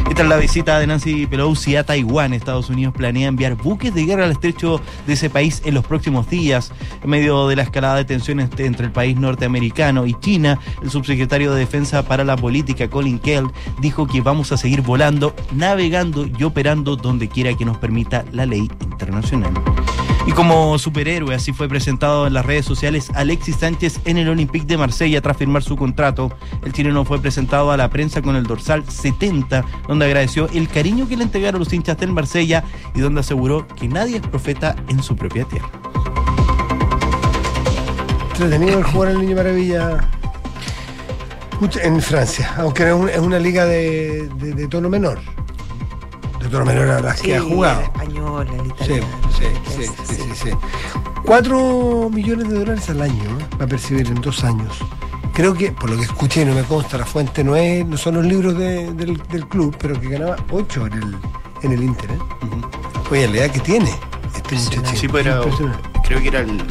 Y 0.09 0.13
tras 0.13 0.27
la 0.27 0.37
visita 0.37 0.79
de 0.79 0.87
Nancy 0.87 1.25
Pelosi 1.25 1.75
a 1.75 1.83
Taiwán, 1.83 2.33
Estados 2.33 2.69
Unidos 2.69 2.93
planea 2.93 3.27
enviar 3.27 3.55
buques 3.55 3.93
de 3.93 4.05
guerra 4.05 4.25
al 4.25 4.31
estrecho 4.31 4.79
de 5.07 5.13
ese 5.13 5.29
país 5.29 5.61
en 5.65 5.73
los 5.73 5.85
próximos 5.85 6.29
días. 6.29 6.71
En 7.03 7.09
medio 7.09 7.47
de 7.47 7.55
la 7.55 7.63
escalada 7.63 7.95
de 7.95 8.05
tensiones 8.05 8.49
entre 8.57 8.85
el 8.85 8.91
país 8.91 9.17
norteamericano 9.17 10.05
y 10.05 10.13
China, 10.19 10.59
el 10.83 10.91
subsecretario 10.91 11.53
de 11.53 11.59
Defensa 11.59 12.03
para 12.03 12.23
la 12.23 12.35
Política, 12.35 12.89
Colin 12.89 13.19
Kell, 13.19 13.47
dijo 13.79 14.05
que 14.07 14.21
vamos 14.21 14.51
a 14.51 14.57
seguir 14.57 14.81
volando, 14.81 15.35
navegando 15.53 16.27
y 16.27 16.43
operando 16.43 16.95
donde 16.95 17.27
quiera 17.27 17.55
que 17.55 17.65
nos 17.65 17.77
permita 17.77 18.25
la 18.31 18.45
ley 18.45 18.69
internacional. 18.83 19.53
Y 20.27 20.31
como 20.31 20.77
superhéroe, 20.79 21.35
así 21.35 21.53
fue 21.53 21.69
presentado 21.69 22.25
en 22.25 22.33
las 22.33 22.45
redes 22.45 22.65
sociales 22.65 23.11
Alexis 23.13 23.57
Sánchez 23.57 23.99
en 24.05 24.17
el 24.17 24.27
Olympique 24.27 24.65
de 24.65 24.75
Marsella 24.75 25.21
tras 25.21 25.37
firmar 25.37 25.61
su 25.61 25.77
contrato. 25.77 26.31
El 26.63 26.73
chileno 26.73 27.05
fue 27.05 27.19
presentado 27.21 27.71
a 27.71 27.77
la 27.77 27.89
prensa 27.91 28.23
con 28.23 28.35
el 28.35 28.43
dorsal 28.43 28.83
70, 28.89 29.63
donde 29.87 30.05
agradeció 30.05 30.49
el 30.49 30.67
cariño 30.67 31.07
que 31.07 31.15
le 31.15 31.23
entregaron 31.23 31.59
los 31.59 31.71
hinchas 31.71 31.97
del 31.97 32.11
Marsella 32.11 32.63
y 32.95 33.01
donde 33.01 33.19
aseguró 33.19 33.67
que 33.67 33.87
nadie 33.87 34.17
es 34.17 34.23
profeta 34.23 34.75
en 34.87 35.03
su 35.03 35.15
propia 35.15 35.45
tierra. 35.45 35.69
Entretenido 38.31 38.79
el 38.79 38.83
jugar 38.83 39.11
el 39.11 39.21
Niño 39.21 39.35
Maravilla 39.35 40.09
en 41.83 42.01
Francia, 42.01 42.51
aunque 42.57 42.83
es 43.13 43.19
una 43.19 43.37
liga 43.37 43.65
de, 43.65 44.27
de 44.39 44.67
tono 44.67 44.89
menor 44.89 45.19
de 46.45 46.51
todas 46.51 46.65
maneras 46.65 47.01
las 47.01 47.21
que 47.21 47.35
ha 47.35 47.41
jugado. 47.41 47.79
La 47.79 47.85
española, 47.85 48.51
el 48.53 48.67
italiano. 48.67 49.07
Sí, 49.21 49.24
sí, 49.75 49.85
sí, 50.07 50.15
sí, 50.15 50.31
sí, 50.43 50.49
Cuatro 51.25 52.09
millones 52.11 52.49
de 52.49 52.59
dólares 52.59 52.89
al 52.89 53.01
año 53.01 53.23
¿eh? 53.39 53.45
va 53.59 53.65
a 53.65 53.67
percibir 53.67 54.07
en 54.07 54.21
dos 54.21 54.43
años. 54.43 54.77
Creo 55.33 55.53
que, 55.53 55.71
por 55.71 55.89
lo 55.89 55.97
que 55.97 56.03
escuché, 56.03 56.45
no 56.45 56.53
me 56.53 56.63
consta, 56.63 56.97
la 56.97 57.05
fuente 57.05 57.43
no 57.43 57.55
es, 57.55 57.85
no 57.85 57.97
son 57.97 58.15
los 58.15 58.25
libros 58.25 58.57
del, 58.57 58.95
del, 58.95 59.47
club, 59.47 59.75
pero 59.79 59.99
que 59.99 60.07
ganaba 60.07 60.37
ocho 60.51 60.85
en 60.87 60.93
el, 60.93 61.15
en 61.63 61.71
el 61.73 61.83
Inter. 61.83 62.11
¿eh? 62.11 62.19
Oye, 63.11 63.27
la 63.27 63.37
edad 63.37 63.51
que 63.51 63.59
tiene 63.59 63.91
este 64.35 64.55
muchacho. 64.55 64.95
Sí, 64.95 65.07
pero 65.07 65.49
creo 66.03 66.21
que 66.21 66.27
era 66.27 66.39
el 66.39 66.63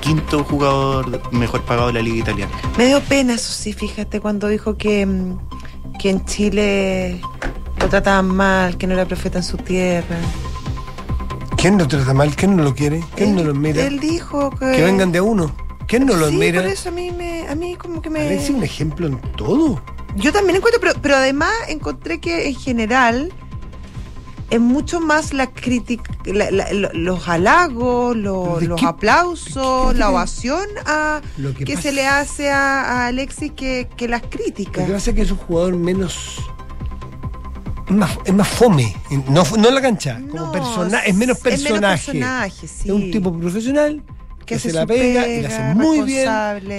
quinto 0.00 0.42
jugador 0.44 1.32
mejor 1.32 1.62
pagado 1.62 1.88
de 1.88 1.94
la 1.94 2.02
liga 2.02 2.16
italiana. 2.16 2.52
Me 2.76 2.86
dio 2.86 3.00
pena, 3.02 3.34
eso 3.34 3.52
sí, 3.52 3.72
fíjate, 3.72 4.20
cuando 4.20 4.48
dijo 4.48 4.76
que, 4.76 5.06
mm, 5.06 5.38
que 5.98 6.10
en 6.10 6.24
Chile 6.24 7.20
lo 7.78 7.88
trataban 7.88 8.26
mal, 8.26 8.78
que 8.78 8.86
no 8.86 8.94
era 8.94 9.04
profeta 9.06 9.38
en 9.38 9.44
su 9.44 9.58
tierra. 9.58 10.16
¿Quién 11.58 11.76
lo 11.76 11.88
trata 11.88 12.14
mal? 12.14 12.36
¿Quién 12.36 12.56
no 12.56 12.62
lo 12.62 12.72
quiere? 12.72 13.02
¿Quién 13.16 13.34
no 13.34 13.42
lo 13.42 13.52
mira? 13.52 13.84
Él 13.84 13.98
dijo 13.98 14.50
que... 14.50 14.70
Que 14.76 14.84
vengan 14.84 15.10
de 15.10 15.18
a 15.18 15.24
uno. 15.24 15.52
¿Quién 15.88 16.06
no 16.06 16.14
lo 16.14 16.28
sí, 16.28 16.36
mira? 16.36 16.62
por 16.62 16.70
eso 16.70 16.90
a 16.90 16.92
mí, 16.92 17.10
me, 17.10 17.48
a 17.48 17.56
mí 17.56 17.74
como 17.74 18.00
que 18.00 18.10
me... 18.10 18.32
es 18.32 18.48
un 18.48 18.62
ejemplo 18.62 19.08
en 19.08 19.18
todo. 19.32 19.82
Yo 20.14 20.32
también 20.32 20.54
encuentro, 20.56 20.80
pero, 20.80 20.94
pero 21.02 21.16
además 21.16 21.50
encontré 21.66 22.20
que 22.20 22.46
en 22.46 22.54
general 22.54 23.32
es 24.50 24.60
mucho 24.60 25.00
más 25.00 25.34
la 25.34 25.48
crítica, 25.48 26.12
los 26.94 27.28
halagos, 27.28 28.16
los 28.16 28.82
aplausos, 28.84 29.96
la 29.96 30.10
ovación 30.10 30.64
a 30.86 31.20
que, 31.64 31.76
se 31.76 31.90
le 31.90 32.06
hace 32.06 32.50
a, 32.50 33.08
Alexis 33.08 33.50
que, 33.52 33.88
que, 33.96 34.06
las 34.06 34.22
críticas. 34.22 34.82
Lo 34.82 34.86
que 34.86 34.92
pasa 34.92 35.10
es 35.10 35.16
que 35.16 35.22
es 35.22 35.30
un 35.32 35.38
jugador 35.38 35.76
menos 35.76 36.40
es 37.88 37.94
más, 37.94 38.18
es 38.24 38.34
más 38.34 38.48
fome, 38.48 38.94
no, 39.30 39.42
no 39.56 39.68
en 39.68 39.74
la 39.74 39.80
cancha, 39.80 40.20
como 40.30 40.52
personaje, 40.52 41.10
es 41.10 41.16
menos 41.16 41.38
personaje. 41.38 42.20
Es, 42.62 42.84
un 42.86 43.10
tipo 43.10 43.32
profesional 43.36 44.02
que, 44.44 44.58
se 44.58 44.72
la 44.72 44.86
pega, 44.86 45.26
y 45.26 45.42
la 45.42 45.48
hace 45.48 45.74
muy 45.74 46.02
bien, 46.02 46.28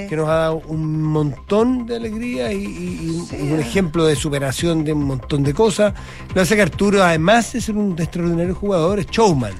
que 0.08 0.16
nos 0.16 0.28
ha 0.28 0.34
dado 0.34 0.62
un 0.68 1.04
montón 1.04 1.86
de 1.86 1.96
alegría 1.96 2.52
y, 2.54 3.28
un 3.40 3.60
ejemplo 3.60 4.06
de 4.06 4.16
superación 4.16 4.84
de 4.84 4.94
un 4.94 5.04
montón 5.04 5.44
de 5.44 5.54
cosas. 5.54 5.94
Lo 6.34 6.42
hace 6.42 6.56
que 6.56 6.62
Arturo, 6.62 7.04
además 7.04 7.54
de 7.54 7.62
ser 7.62 7.76
un 7.76 7.96
extraordinario 8.00 8.56
jugador, 8.56 9.00
es 9.00 9.08
showman. 9.08 9.54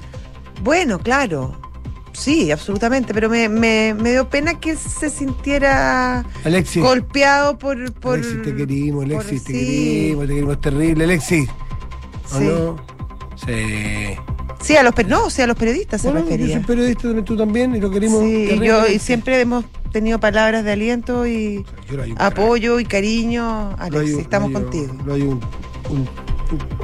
Bueno, 0.62 0.98
claro. 0.98 1.69
Sí, 2.20 2.50
absolutamente, 2.52 3.14
pero 3.14 3.30
me, 3.30 3.48
me, 3.48 3.94
me, 3.94 4.10
dio 4.10 4.28
pena 4.28 4.60
que 4.60 4.76
se 4.76 5.08
sintiera 5.08 6.22
golpeado 6.76 7.56
por, 7.56 7.94
por... 7.94 8.18
Alexis, 8.18 8.42
te 8.42 8.54
querimos, 8.54 9.06
Alexis, 9.06 9.42
te 9.42 9.52
querimos, 9.54 10.26
te 10.26 10.34
querimos 10.34 10.60
terrible, 10.60 11.04
Alexis. 11.04 11.48
¿O 12.34 12.38
sí. 12.38 12.44
no? 12.44 12.76
Sí. 13.36 14.18
Sí, 14.60 14.76
a 14.76 14.82
los, 14.82 14.92
no, 15.06 15.24
o 15.24 15.30
sea, 15.30 15.44
a 15.44 15.48
los 15.48 15.56
periodistas 15.56 16.02
se 16.02 16.12
refería. 16.12 16.46
Yo 16.46 16.52
soy 16.56 16.64
periodista, 16.64 17.24
tú 17.24 17.38
también, 17.38 17.74
y 17.74 17.80
lo 17.80 17.90
querimos. 17.90 18.20
Sí, 18.20 18.50
y 18.52 18.66
yo 18.66 18.86
y 18.86 18.98
siempre 18.98 19.40
hemos 19.40 19.64
tenido 19.90 20.20
palabras 20.20 20.62
de 20.62 20.72
aliento 20.72 21.26
y 21.26 21.64
apoyo 22.18 22.80
y 22.80 22.84
cariño. 22.84 23.74
Alexis, 23.78 24.18
estamos 24.18 24.52
contigo. 24.52 24.94
Lo 25.06 25.14
hay 25.14 25.22
un, 25.22 25.40
un, 25.88 26.06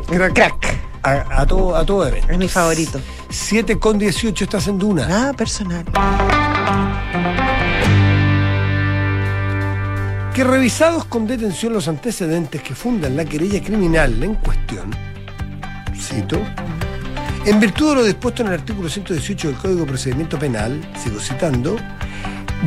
crack. 0.06 0.32
crack. 0.32 0.76
A, 1.02 1.42
a, 1.42 1.46
todo, 1.46 1.76
a 1.76 1.84
todo 1.84 2.06
Es 2.06 2.38
mi 2.38 2.48
favorito. 2.48 2.98
7 3.36 3.78
con 3.78 3.98
18 3.98 4.44
estás 4.44 4.66
en 4.66 4.78
Duna. 4.78 5.06
Nada 5.06 5.32
personal. 5.34 5.84
Que 10.34 10.42
revisados 10.42 11.04
con 11.04 11.26
detención 11.26 11.72
los 11.72 11.86
antecedentes 11.86 12.62
que 12.62 12.74
fundan 12.74 13.16
la 13.16 13.24
querella 13.24 13.62
criminal 13.62 14.20
en 14.22 14.34
cuestión, 14.36 14.90
cito, 15.94 16.40
en 17.44 17.60
virtud 17.60 17.90
de 17.90 17.94
lo 17.96 18.04
dispuesto 18.04 18.42
en 18.42 18.48
el 18.48 18.54
artículo 18.54 18.88
118 18.88 19.48
del 19.48 19.56
Código 19.58 19.80
de 19.80 19.86
Procedimiento 19.86 20.38
Penal, 20.38 20.80
sigo 21.02 21.20
citando, 21.20 21.76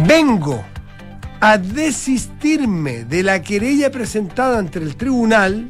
vengo 0.08 0.64
a 1.42 1.58
desistirme 1.58 3.06
de 3.06 3.24
la 3.24 3.42
querella 3.42 3.92
presentada 3.92 4.60
ante 4.60 4.80
el 4.80 4.96
tribunal, 4.96 5.70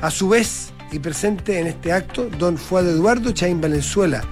a 0.00 0.10
su 0.10 0.30
vez 0.30 0.65
y 0.92 0.98
presente 0.98 1.58
en 1.58 1.66
este 1.66 1.92
acto 1.92 2.28
don 2.38 2.56
Fuad 2.56 2.88
Eduardo 2.88 3.32
Chaín 3.32 3.60
Valenzuela, 3.60 4.22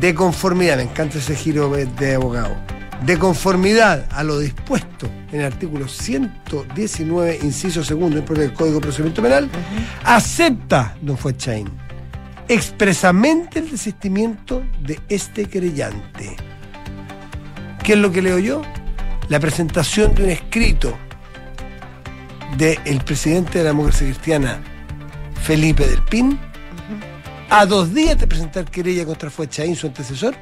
de 0.00 0.14
conformidad, 0.14 0.76
me 0.76 0.84
encanta 0.84 1.18
ese 1.18 1.34
giro 1.34 1.70
de 1.70 2.14
abogado, 2.14 2.56
de 3.04 3.18
conformidad 3.18 4.06
a 4.10 4.22
lo 4.22 4.38
dispuesto 4.38 5.08
en 5.32 5.40
el 5.40 5.46
artículo 5.46 5.88
119, 5.88 7.40
inciso 7.42 7.84
segundo 7.84 8.20
del 8.20 8.52
Código 8.52 8.76
de 8.76 8.80
Procedimiento 8.80 9.22
Penal, 9.22 9.48
acepta 10.04 10.96
don 11.02 11.18
Fuad 11.18 11.36
Chaín 11.36 11.82
expresamente 12.48 13.60
el 13.60 13.70
desistimiento 13.70 14.62
de 14.80 15.00
este 15.08 15.46
querellante. 15.46 16.36
¿Qué 17.82 17.94
es 17.94 17.98
lo 17.98 18.12
que 18.12 18.22
leo 18.22 18.38
yo? 18.38 18.62
La 19.28 19.40
presentación 19.40 20.14
de 20.14 20.24
un 20.24 20.30
escrito 20.30 20.96
del 22.58 23.00
presidente 23.04 23.58
de 23.58 23.64
la 23.64 23.70
democracia 23.70 24.06
cristiana, 24.06 24.60
Felipe 25.42 25.86
del 25.86 26.02
Pin, 26.04 26.38
a 27.50 27.66
dos 27.66 27.92
días 27.92 28.18
de 28.18 28.26
presentar 28.26 28.64
querella 28.64 29.04
contra 29.04 29.28
Fuechaín, 29.28 29.74
su 29.74 29.88
antecesor, 29.88 30.34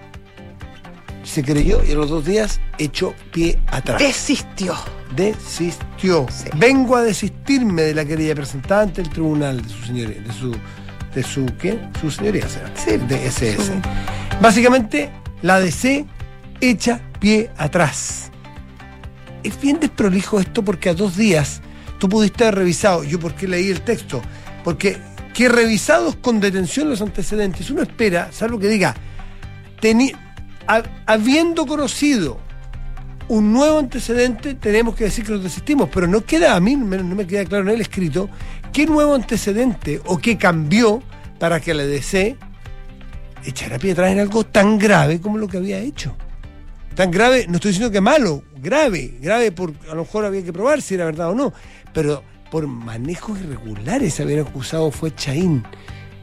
se 1.24 1.42
creyó 1.42 1.82
y 1.86 1.92
a 1.92 1.94
los 1.94 2.10
dos 2.10 2.24
días 2.24 2.60
echó 2.78 3.14
pie 3.32 3.58
atrás. 3.68 4.00
Desistió. 4.00 4.74
Desistió. 5.16 6.26
Vengo 6.56 6.96
a 6.96 7.02
desistirme 7.02 7.82
de 7.82 7.94
la 7.94 8.04
querella 8.04 8.34
presentada 8.34 8.82
ante 8.82 9.00
el 9.00 9.08
tribunal 9.08 9.62
de 9.62 9.68
su 9.68 9.82
señoría, 9.84 10.20
de 10.20 10.32
su, 10.32 10.54
de 11.14 11.22
su 11.22 11.46
¿qué? 11.58 11.78
Su 12.00 12.10
señoría, 12.10 12.46
de 13.08 13.26
SS. 13.26 13.72
Básicamente, 14.40 15.10
la 15.42 15.60
DC 15.60 16.04
echa 16.60 17.00
pie 17.18 17.50
atrás. 17.56 18.30
Es 19.42 19.58
bien 19.60 19.80
desprolijo 19.80 20.40
esto 20.40 20.62
porque 20.62 20.90
a 20.90 20.94
dos 20.94 21.16
días 21.16 21.62
tú 21.98 22.08
pudiste 22.08 22.44
haber 22.44 22.56
revisado. 22.56 23.02
Yo, 23.02 23.18
¿por 23.18 23.34
qué 23.34 23.48
leí 23.48 23.70
el 23.70 23.80
texto? 23.80 24.20
Porque 24.64 24.98
que 25.34 25.48
revisados 25.48 26.16
con 26.16 26.40
detención 26.40 26.90
los 26.90 27.00
antecedentes, 27.00 27.70
uno 27.70 27.82
espera, 27.82 28.30
salvo 28.32 28.58
que 28.58 28.68
diga, 28.68 28.94
teni- 29.80 30.14
ha- 30.66 30.82
habiendo 31.06 31.66
conocido 31.66 32.38
un 33.28 33.52
nuevo 33.52 33.78
antecedente, 33.78 34.54
tenemos 34.54 34.96
que 34.96 35.04
decir 35.04 35.24
que 35.24 35.32
nos 35.32 35.42
desistimos, 35.42 35.88
pero 35.92 36.06
no 36.08 36.24
queda, 36.24 36.56
a 36.56 36.60
mí 36.60 36.74
no 36.74 36.84
me 37.14 37.26
queda 37.26 37.44
claro 37.44 37.64
en 37.68 37.74
el 37.76 37.80
escrito, 37.80 38.28
qué 38.72 38.86
nuevo 38.86 39.14
antecedente 39.14 40.00
o 40.06 40.18
qué 40.18 40.36
cambió 40.36 41.00
para 41.38 41.60
que 41.60 41.72
la 41.72 41.84
DC 41.84 42.36
echara 43.44 43.78
pie 43.78 43.92
atrás 43.92 44.10
en 44.12 44.18
algo 44.20 44.44
tan 44.44 44.78
grave 44.78 45.20
como 45.20 45.38
lo 45.38 45.48
que 45.48 45.56
había 45.58 45.78
hecho. 45.78 46.16
Tan 46.96 47.10
grave, 47.10 47.46
no 47.48 47.54
estoy 47.54 47.70
diciendo 47.70 47.92
que 47.92 48.00
malo, 48.00 48.42
grave, 48.60 49.14
grave 49.22 49.52
por 49.52 49.72
a 49.90 49.94
lo 49.94 50.02
mejor 50.02 50.24
había 50.24 50.44
que 50.44 50.52
probar 50.52 50.82
si 50.82 50.94
era 50.94 51.04
verdad 51.04 51.30
o 51.30 51.34
no, 51.34 51.52
pero 51.94 52.22
por 52.50 52.66
manejos 52.66 53.38
irregulares 53.38 54.18
habían 54.20 54.40
acusado 54.40 54.90
fue 54.90 55.14
Chaín. 55.14 55.64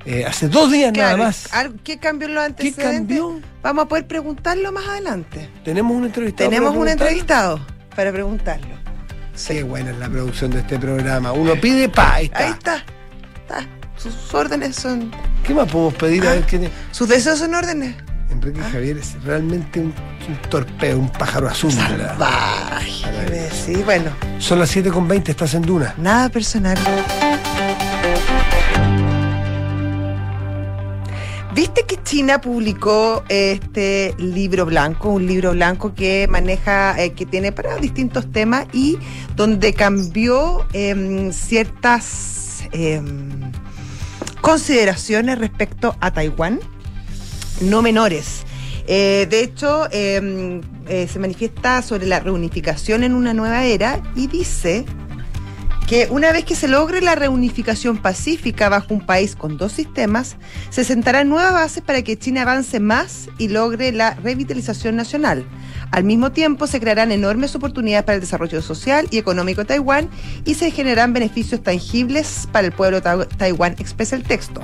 Eh, 0.06 0.26
hace 0.26 0.48
dos 0.48 0.72
días 0.72 0.94
Claro, 0.94 1.18
nada 1.18 1.28
más. 1.30 1.50
¿Qué 1.84 1.98
cambió 1.98 2.30
en 2.30 2.36
los 2.36 2.44
¿Qué 2.44 2.48
antecedentes? 2.48 2.96
cambió? 2.98 3.42
Vamos 3.62 3.86
a 3.86 3.88
poder 3.90 4.08
preguntarlo 4.08 4.72
más 4.72 4.88
adelante. 4.88 5.50
Tenemos 5.66 5.98
un 5.98 6.06
entrevistado. 6.06 6.50
Tenemos 6.50 6.76
un 6.76 6.88
entrevistado 6.88 7.60
para 7.96 8.12
preguntarlo. 8.12 8.78
Qué 9.48 9.64
buena 9.64 9.92
es 9.92 9.98
la 9.98 10.10
producción 10.10 10.52
de 10.52 10.60
este 10.60 10.80
programa. 10.80 11.32
Uno 11.32 11.60
pide 11.60 11.90
pa, 11.90 12.16
ahí 12.16 12.26
está. 12.26 12.40
Ahí 12.40 12.52
está. 12.52 12.86
está. 13.42 13.68
Sus 13.98 14.34
órdenes 14.34 14.76
son. 14.76 15.12
¿Qué 15.44 15.54
más 15.54 15.70
podemos 15.70 15.94
pedir? 15.96 16.26
A 16.26 16.32
ver 16.32 16.46
qué. 16.46 16.70
Sus 16.92 17.08
deseos 17.08 17.40
son 17.40 17.54
órdenes. 17.54 17.96
Enrique 18.32 18.60
Javier 18.62 18.98
es 18.98 19.22
realmente 19.24 19.80
un, 19.80 19.94
un 20.28 20.38
torpeo, 20.50 20.98
un 21.00 21.10
pájaro 21.12 21.48
azul. 21.48 21.72
Salvaje. 21.72 23.50
Sí, 23.52 23.76
bueno, 23.84 24.12
Son 24.40 24.60
las 24.60 24.76
7.20, 24.76 25.30
estás 25.30 25.54
en 25.54 25.62
Duna. 25.64 25.94
nada 25.98 26.30
personal. 26.30 26.78
¿Viste 31.56 31.86
que 31.88 32.02
China 32.04 32.40
publicó 32.40 33.24
este 33.30 34.14
libro 34.20 34.66
blanco? 34.66 35.10
Un 35.10 35.26
libro 35.26 35.54
blanco 35.54 35.96
que 35.96 36.28
maneja, 36.30 37.02
eh, 37.02 37.14
que 37.14 37.26
tiene 37.26 37.52
para 37.52 37.78
distintos 37.78 38.32
temas 38.32 38.68
y 38.74 39.00
donde 39.36 39.74
cambió 39.74 40.68
em, 40.74 41.32
ciertas 41.32 42.64
em, 42.74 43.52
consideraciones 44.42 45.40
respecto 45.40 45.96
a 46.00 46.12
Taiwán, 46.12 46.60
no 47.62 47.82
menores. 47.82 48.44
Eh, 48.88 49.28
de 49.30 49.42
hecho, 49.42 49.88
em, 49.92 50.62
eh, 50.88 51.08
se 51.12 51.20
manifiesta 51.20 51.82
sobre 51.82 52.06
la 52.08 52.20
reunificación 52.22 53.04
en 53.04 53.14
una 53.14 53.34
nueva 53.34 53.66
era 53.66 54.02
y 54.16 54.28
dice 54.28 54.86
que 55.88 56.08
una 56.10 56.34
vez 56.34 56.44
que 56.44 56.56
se 56.56 56.68
logre 56.68 57.00
la 57.02 57.16
reunificación 57.16 57.98
pacífica 57.98 58.68
bajo 58.68 58.94
un 58.94 59.06
país 59.06 59.36
con 59.38 59.58
dos 59.58 59.72
sistemas, 59.72 60.36
se 60.70 60.84
sentarán 60.84 61.30
nuevas 61.30 61.54
bases 61.54 61.82
para 61.82 62.02
que 62.02 62.18
China 62.18 62.42
avance 62.42 62.80
más 62.82 63.30
y 63.38 63.48
logre 63.48 63.94
la 63.94 64.14
revitalización 64.16 64.98
nacional. 64.98 65.46
Al 65.92 66.04
mismo 66.04 66.34
tiempo, 66.34 66.68
se 66.68 66.82
crearán 66.82 67.14
enormes 67.14 67.56
oportunidades 67.56 68.04
para 68.06 68.16
el 68.16 68.22
desarrollo 68.22 68.62
social 68.62 69.08
y 69.12 69.18
económico 69.18 69.62
de 69.62 69.66
Taiwán 69.68 70.10
y 70.44 70.56
se 70.56 70.72
generarán 70.72 71.14
beneficios 71.14 71.64
tangibles 71.64 72.50
para 72.52 72.68
el 72.68 72.74
pueblo 72.74 72.98
de 72.98 73.02
Ta- 73.04 73.26
Taiwán, 73.26 73.76
expresa 73.80 74.18
el 74.18 74.24
texto. 74.24 74.62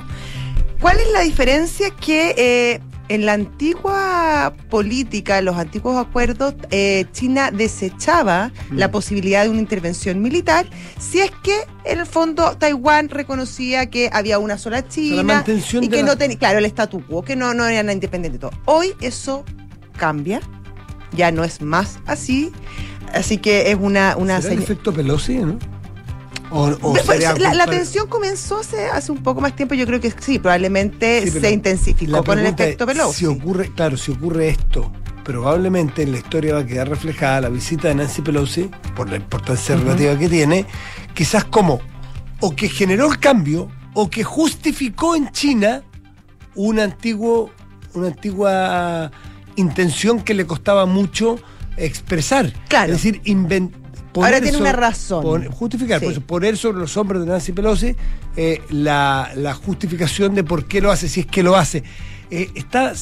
¿Cuál 0.80 0.98
es 0.98 1.10
la 1.12 1.20
diferencia 1.20 1.90
que 1.90 2.34
eh, 2.36 2.80
en 3.08 3.26
la 3.26 3.34
antigua 3.34 4.54
política, 4.70 5.38
en 5.38 5.44
los 5.46 5.56
antiguos 5.56 5.96
acuerdos, 5.96 6.54
eh, 6.70 7.06
China 7.12 7.50
desechaba 7.50 8.50
la 8.70 8.90
posibilidad 8.90 9.44
de 9.44 9.50
una 9.50 9.60
intervención 9.60 10.20
militar 10.22 10.66
si 10.98 11.20
es 11.20 11.30
que 11.42 11.54
en 11.84 12.00
el 12.00 12.06
fondo 12.06 12.56
Taiwán 12.56 13.08
reconocía 13.08 13.86
que 13.90 14.08
había 14.12 14.38
una 14.38 14.56
sola 14.58 14.86
China 14.88 15.44
y 15.84 15.88
que 15.88 15.96
la- 16.02 16.06
no 16.08 16.16
tenía, 16.18 16.38
claro, 16.38 16.58
el 16.58 16.64
statu 16.66 17.04
quo, 17.06 17.22
que 17.22 17.36
no, 17.36 17.52
no 17.54 17.66
era 17.66 17.92
independiente 17.92 18.38
todo. 18.38 18.52
Hoy 18.64 18.94
eso 19.00 19.44
cambia, 19.96 20.40
ya 21.12 21.30
no 21.30 21.44
es 21.44 21.60
más 21.62 21.98
así, 22.06 22.52
así 23.12 23.38
que 23.38 23.70
es 23.70 23.76
una, 23.80 24.16
una 24.16 24.40
¿Será 24.40 24.54
el 24.54 24.62
efecto 24.62 24.92
Pelosi, 24.92 25.34
no? 25.38 25.58
O, 26.50 26.76
o 26.82 26.96
sería 26.98 27.34
la, 27.34 27.66
tensión 27.66 28.06
comenzó 28.06 28.60
hace, 28.60 28.86
hace 28.86 29.10
un 29.10 29.22
poco 29.22 29.40
más 29.40 29.56
tiempo, 29.56 29.74
yo 29.74 29.86
creo 29.86 30.00
que 30.00 30.12
sí, 30.20 30.38
probablemente 30.38 31.22
Sí, 31.28 31.40
se 31.40 31.50
intensificó 31.50 32.22
con 32.22 32.38
el 32.38 32.46
efecto 32.46 32.86
Pelosi. 32.86 33.20
Si 33.20 33.26
ocurre, 33.26 33.70
claro, 33.74 33.96
si 33.96 34.12
ocurre 34.12 34.48
esto, 34.50 34.92
probablemente 35.24 36.02
en 36.02 36.12
la 36.12 36.18
historia 36.18 36.54
va 36.54 36.60
a 36.60 36.66
quedar 36.66 36.88
reflejada 36.88 37.40
la 37.42 37.48
visita 37.48 37.88
de 37.88 37.94
Nancy 37.96 38.22
Pelosi, 38.22 38.70
por 38.94 39.08
la 39.10 39.16
importancia 39.16 39.74
relativa 39.76 40.18
que 40.18 40.28
tiene, 40.28 40.66
quizás 41.14 41.44
como 41.44 41.80
o 42.40 42.54
que 42.54 42.68
generó 42.68 43.10
el 43.10 43.18
cambio 43.18 43.68
o 43.94 44.10
que 44.10 44.22
justificó 44.22 45.16
en 45.16 45.30
China 45.32 45.82
un 46.54 46.78
antiguo, 46.78 47.50
una 47.94 48.08
antigua 48.08 49.10
intención 49.56 50.20
que 50.20 50.34
le 50.34 50.46
costaba 50.46 50.84
mucho 50.84 51.38
expresar. 51.76 52.52
Claro. 52.68 52.92
Es 52.92 53.02
decir, 53.02 53.22
inven- 53.24 53.72
Ahora 54.22 54.40
tiene 54.40 54.58
sobre- 54.58 54.70
una 54.70 54.72
razón. 54.78 55.22
pon- 55.22 55.50
justificar, 55.50 55.98
Sí. 56.00 56.04
por 56.06 56.12
eso, 56.12 56.20
poner 56.22 56.56
sobre 56.56 56.78
los 56.78 56.96
hombros 56.96 57.24
de 57.24 57.30
Nancy 57.30 57.52
Pelosi 57.52 57.96
eh, 58.36 58.60
la, 58.70 59.30
la 59.36 59.54
justificación 59.54 60.34
de 60.34 60.44
por 60.44 60.66
qué 60.66 60.80
lo 60.80 60.90
hace, 60.92 61.08
si 61.08 61.20
es 61.20 61.26
que 61.26 61.42
lo 61.42 61.56
hace. 61.56 61.82
Eh, 62.30 62.50
está 62.54 62.92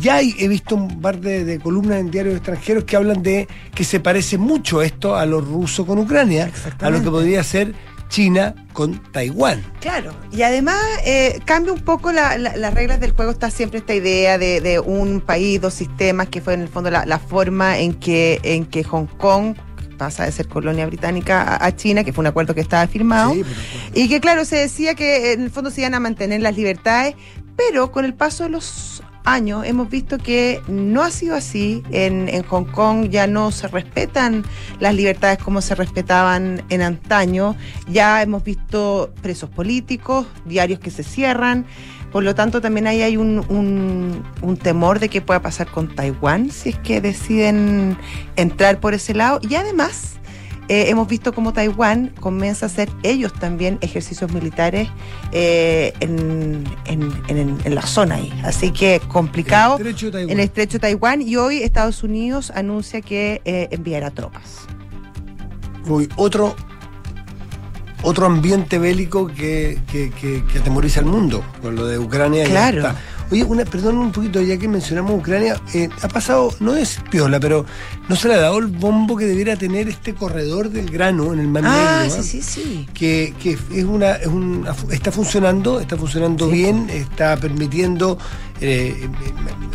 ya 0.00 0.20
he 0.20 0.46
visto 0.46 0.76
un 0.76 1.00
par 1.00 1.18
de, 1.20 1.44
de 1.44 1.58
columnas 1.58 1.98
en 1.98 2.10
diarios 2.10 2.36
extranjeros 2.36 2.84
que 2.84 2.96
hablan 2.96 3.22
de 3.22 3.48
que 3.74 3.82
se 3.84 3.98
parece 3.98 4.38
mucho 4.38 4.82
esto 4.82 5.16
a 5.16 5.26
lo 5.26 5.40
ruso 5.40 5.84
con 5.86 5.98
Ucrania, 5.98 6.50
a 6.80 6.90
lo 6.90 7.02
que 7.02 7.10
podría 7.10 7.42
ser 7.42 7.74
China 8.08 8.54
con 8.72 9.00
Taiwán. 9.12 9.62
Claro, 9.80 10.12
y 10.32 10.42
además 10.42 10.76
eh, 11.04 11.40
cambia 11.44 11.72
un 11.72 11.80
poco 11.80 12.12
la- 12.12 12.36
la- 12.38 12.56
las 12.56 12.74
reglas 12.74 13.00
del 13.00 13.12
juego. 13.12 13.30
Está 13.32 13.50
siempre 13.50 13.78
esta 13.80 13.94
idea 13.94 14.36
de, 14.38 14.60
de 14.60 14.80
un 14.80 15.20
país, 15.20 15.60
dos 15.60 15.74
sistemas, 15.74 16.28
que 16.28 16.40
fue 16.40 16.54
en 16.54 16.60
el 16.62 16.68
fondo 16.68 16.90
la, 16.90 17.04
la 17.06 17.18
forma 17.18 17.78
en 17.78 17.94
que, 17.94 18.40
en 18.42 18.66
que 18.66 18.84
Hong 18.84 19.06
Kong 19.06 19.54
pasa 20.00 20.24
de 20.24 20.32
ser 20.32 20.48
colonia 20.48 20.86
británica 20.86 21.62
a, 21.62 21.76
China, 21.76 22.04
que 22.04 22.14
fue 22.14 22.22
un 22.22 22.28
acuerdo 22.28 22.54
que 22.54 22.62
estaba 22.62 22.86
firmado. 22.86 23.34
Sí, 23.34 23.44
Y 23.92 24.08
que 24.08 24.18
claro, 24.18 24.46
se 24.46 24.56
decía 24.56 24.94
que 24.94 25.34
en 25.34 25.42
el 25.42 25.50
fondo 25.50 25.70
se 25.70 25.82
iban 25.82 25.92
a 25.92 26.00
mantener 26.00 26.40
las 26.40 26.56
libertades, 26.56 27.16
pero 27.54 27.92
con 27.92 28.06
el 28.06 28.14
paso 28.14 28.44
de 28.44 28.48
los 28.48 29.02
años 29.26 29.66
hemos 29.66 29.90
visto 29.90 30.16
que 30.16 30.62
no 30.68 31.02
ha 31.02 31.10
sido 31.10 31.36
así. 31.36 31.82
En, 31.90 32.30
en 32.30 32.42
Hong 32.44 32.64
Kong 32.64 33.10
ya 33.10 33.26
no 33.26 33.52
se 33.52 33.68
respetan 33.68 34.42
las 34.78 34.94
libertades 34.94 35.36
como 35.36 35.60
se 35.60 35.74
respetaban 35.74 36.62
en 36.70 36.80
antaño. 36.80 37.54
Ya 37.86 38.22
hemos 38.22 38.42
visto 38.42 39.12
presos 39.20 39.50
políticos, 39.50 40.26
diarios 40.46 40.80
que 40.80 40.90
se 40.90 41.02
cierran. 41.02 41.66
Por 42.12 42.24
lo 42.24 42.34
tanto, 42.34 42.60
también 42.60 42.86
ahí 42.86 43.02
hay 43.02 43.16
un, 43.16 43.38
un- 43.48 44.24
un 44.42 44.56
temor 44.56 44.98
de 44.98 45.08
qué 45.08 45.20
pueda 45.20 45.40
pasar 45.42 45.68
con 45.70 45.94
Taiwán 45.94 46.50
si 46.50 46.70
es 46.70 46.78
que 46.78 47.00
deciden 47.00 47.96
entrar 48.36 48.80
por 48.80 48.94
ese 48.94 49.14
lado. 49.14 49.38
Y 49.48 49.54
además, 49.54 50.14
eh, 50.68 50.86
hemos 50.88 51.06
visto 51.08 51.32
cómo 51.32 51.52
Taiwán 51.52 52.12
comienza 52.20 52.66
a 52.66 52.68
hacer 52.68 52.88
ellos 53.04 53.32
también 53.32 53.78
ejercicios 53.80 54.32
militares 54.32 54.88
eh, 55.32 55.92
en, 56.00 56.64
en- 56.86 57.12
en- 57.28 57.58
en 57.64 57.74
la 57.74 57.82
zona 57.82 58.16
ahí. 58.16 58.32
Así 58.44 58.70
que 58.72 59.00
complicado 59.08 59.76
El 59.78 59.86
estrecho 59.86 60.10
Taiwán. 60.10 60.30
el 60.32 60.40
estrecho 60.40 60.72
de 60.74 60.78
Taiwán 60.80 61.22
y 61.22 61.36
hoy 61.36 61.62
Estados 61.62 62.02
Unidos 62.02 62.52
anuncia 62.54 63.00
que 63.02 63.40
eh, 63.44 63.68
enviará 63.70 64.10
tropas. 64.10 64.58
Uy, 65.88 66.08
otro, 66.16 66.54
otro 68.02 68.26
ambiente 68.26 68.78
bélico 68.78 69.26
que, 69.28 69.78
que, 69.90 70.10
que- 70.10 70.44
que 70.44 70.58
atemoriza 70.58 71.00
al 71.00 71.06
mundo, 71.06 71.44
con 71.62 71.74
lo 71.76 71.86
de 71.86 71.98
Ucrania. 71.98 72.44
y 72.44 72.48
Claro. 72.50 72.78
está. 72.78 72.96
Oye, 73.32 73.44
una, 73.44 73.64
perdón 73.64 73.96
un 73.98 74.10
poquito, 74.10 74.40
ya 74.40 74.56
que 74.58 74.66
mencionamos 74.66 75.12
Ucrania, 75.12 75.60
eh, 75.72 75.88
ha 76.02 76.08
pasado, 76.08 76.52
no 76.58 76.74
es 76.74 76.98
piola, 77.12 77.38
pero 77.38 77.64
no 78.08 78.16
se 78.16 78.26
le 78.26 78.34
ha 78.34 78.38
dado 78.40 78.58
el 78.58 78.66
bombo 78.66 79.16
que 79.16 79.24
debiera 79.24 79.54
tener 79.54 79.88
este 79.88 80.14
corredor 80.16 80.68
del 80.70 80.90
grano 80.90 81.32
en 81.32 81.38
el 81.38 81.46
Mar 81.46 81.62
Ah, 81.64 82.00
Negro, 82.02 82.16
¿eh? 82.16 82.22
sí, 82.24 82.42
sí, 82.42 82.42
sí. 82.42 82.88
que, 82.92 83.32
que 83.40 83.50
es 83.52 83.84
una, 83.84 84.14
es 84.16 84.26
una- 84.26 84.74
está 84.90 85.12
funcionando, 85.12 85.78
está 85.78 85.96
funcionando 85.96 86.46
Sí. 86.46 86.52
bien, 86.56 86.90
está 86.90 87.36
permitiendo 87.36 88.18
eh, 88.60 89.08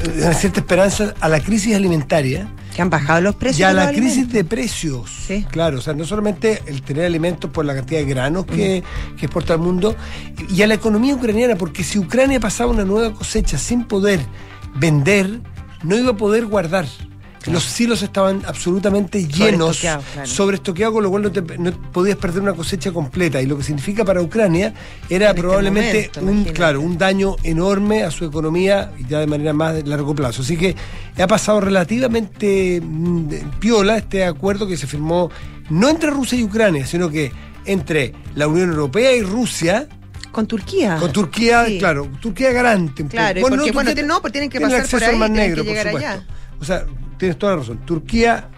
eh, 0.04 0.22
una 0.22 0.34
cierta 0.34 0.60
esperanza 0.60 1.14
a 1.22 1.30
la 1.30 1.40
crisis 1.40 1.76
alimentaria 1.76 2.50
Que 2.76 2.82
han 2.82 2.90
bajado 2.90 3.22
los 3.22 3.36
precios. 3.36 3.62
y 3.62 3.64
a 3.64 3.70
de 3.70 3.74
la 3.74 3.88
crisis 3.88 4.04
alimentos. 4.04 4.34
de 4.34 4.44
precios. 4.44 5.10
Sí. 5.10 5.46
Claro, 5.50 5.78
o 5.78 5.82
sea, 5.82 5.94
no 5.94 6.04
solamente 6.04 6.62
el 6.66 6.82
tener 6.82 7.06
alimentos 7.06 7.50
por 7.50 7.64
la 7.64 7.74
cantidad 7.74 8.02
de 8.02 8.06
granos 8.06 8.46
que, 8.46 8.84
que 9.18 9.26
exporta 9.26 9.54
el 9.54 9.60
mundo, 9.60 9.96
y 10.50 10.62
a 10.62 10.68
la 10.68 10.74
economía 10.74 11.16
ucraniana, 11.16 11.56
porque 11.56 11.84
si 11.86 11.98
Ucrania 11.98 12.40
pasaba 12.40 12.72
una 12.72 12.84
nueva 12.84 13.14
cosecha 13.14 13.58
sin 13.58 13.86
poder 13.86 14.20
vender, 14.76 15.40
no 15.84 15.98
iba 15.98 16.12
a 16.12 16.18
poder 16.18 16.46
guardar. 16.48 16.86
Los 17.48 17.64
silos 17.64 18.02
estaban 18.02 18.42
absolutamente 18.46 19.28
llenos, 19.28 19.78
Sobreestoqueados, 19.78 20.06
claro. 20.14 20.28
sobreestoqueados, 20.30 20.94
con 20.94 21.04
lo 21.04 21.10
cual 21.12 21.22
no, 21.24 21.32
te- 21.32 21.58
no 21.58 21.72
podías 21.92 22.18
perder 22.18 22.42
una 22.42 22.54
cosecha 22.54 22.92
completa. 22.92 23.42
Y 23.42 23.46
lo 23.46 23.58
que 23.58 23.64
significa 23.64 24.04
para 24.04 24.22
Ucrania 24.22 24.74
era 25.10 25.26
En 25.28 25.30
este 25.32 25.42
probablemente 25.42 26.12
momento, 26.22 26.50
un, 26.50 26.54
claro, 26.56 26.82
un 26.82 26.98
daño 26.98 27.36
enorme 27.44 28.04
a 28.04 28.12
su 28.12 28.26
economía 28.26 28.92
y 28.98 29.06
ya 29.08 29.20
de 29.20 29.28
manera 29.28 29.54
más 29.54 29.76
de 29.76 29.84
largo 29.84 30.16
plazo. 30.16 30.42
Así 30.42 30.58
que 30.58 30.76
ha 31.22 31.28
pasado 31.28 31.62
relativamente 31.62 32.82
mm, 32.84 33.28
piola 33.60 33.98
este 33.98 34.26
acuerdo 34.26 34.68
que 34.68 34.78
se 34.78 34.88
firmó 34.88 35.30
no 35.70 35.90
entre 35.90 36.10
Rusia 36.10 36.38
y 36.40 36.44
Ucrania, 36.44 36.86
sino 36.86 37.10
que 37.10 37.32
entre 37.66 38.14
la 38.36 38.48
Unión 38.48 38.70
Europea 38.70 39.14
y 39.16 39.22
Rusia. 39.22 39.88
Con 40.32 40.48
Turquía. 40.48 40.98
Con 41.00 41.12
Turquía, 41.14 41.66
Sí. 41.66 41.80
claro, 41.80 42.10
Turquía 42.22 42.52
garante. 42.52 43.04
un 43.04 43.10
Claro, 43.10 43.36
poco. 43.36 43.42
porque, 43.50 43.56
Turquía 43.58 43.74
bueno, 43.74 43.94
tiene- 43.94 44.08
no, 44.08 44.22
porque 44.22 44.32
tienen 44.34 44.50
que 44.50 44.58
tiene 44.60 44.74
pasar 44.74 44.90
por 44.90 45.04
ahí, 45.04 45.10
tienen 45.18 45.34
Negro, 45.34 45.56
que 45.56 45.62
por 45.64 45.68
llegar 45.70 45.86
supuesto. 45.88 46.10
allá. 46.10 46.26
O 46.60 46.66
sea, 46.66 46.86
tienes 47.17 47.38
toda 47.38 47.54
la 47.54 47.60
razón. 47.60 47.80
Turquía, 47.86 48.49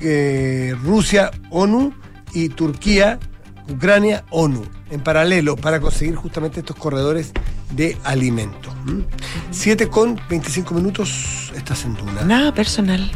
eh, 0.00 0.74
Rusia, 0.82 1.30
ONU 1.50 1.92
y 2.32 2.48
Turquía, 2.50 3.18
Ucrania, 3.68 4.24
ONU, 4.30 4.64
en 4.90 5.00
paralelo 5.00 5.56
para 5.56 5.80
conseguir 5.80 6.14
justamente 6.14 6.60
estos 6.60 6.76
corredores 6.76 7.32
de 7.72 7.96
alimentos. 8.04 8.72
¿m? 8.86 9.04
7 9.50 9.88
con 9.88 10.20
25 10.28 10.74
minutos, 10.74 11.52
estás 11.54 11.84
en 11.84 11.94
Duna. 11.94 12.22
Nada 12.22 12.54
personal. 12.54 13.10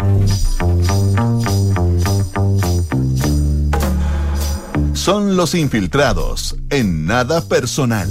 Son 4.94 5.36
los 5.36 5.54
infiltrados 5.54 6.56
en 6.68 7.06
nada 7.06 7.40
personal. 7.42 8.08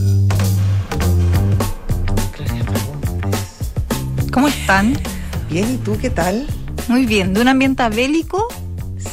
¿Cómo 4.31 4.47
están? 4.47 4.97
Bien, 5.49 5.73
¿y 5.73 5.77
tú 5.77 5.97
qué 5.99 6.09
tal? 6.09 6.45
Muy 6.87 7.05
bien, 7.05 7.33
de 7.33 7.41
un 7.41 7.47
ambiente 7.47 7.87
bélico 7.89 8.47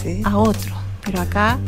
Sí. 0.02 0.20
a 0.24 0.36
otro, 0.36 0.74
pero 1.04 1.20
acá 1.20 1.58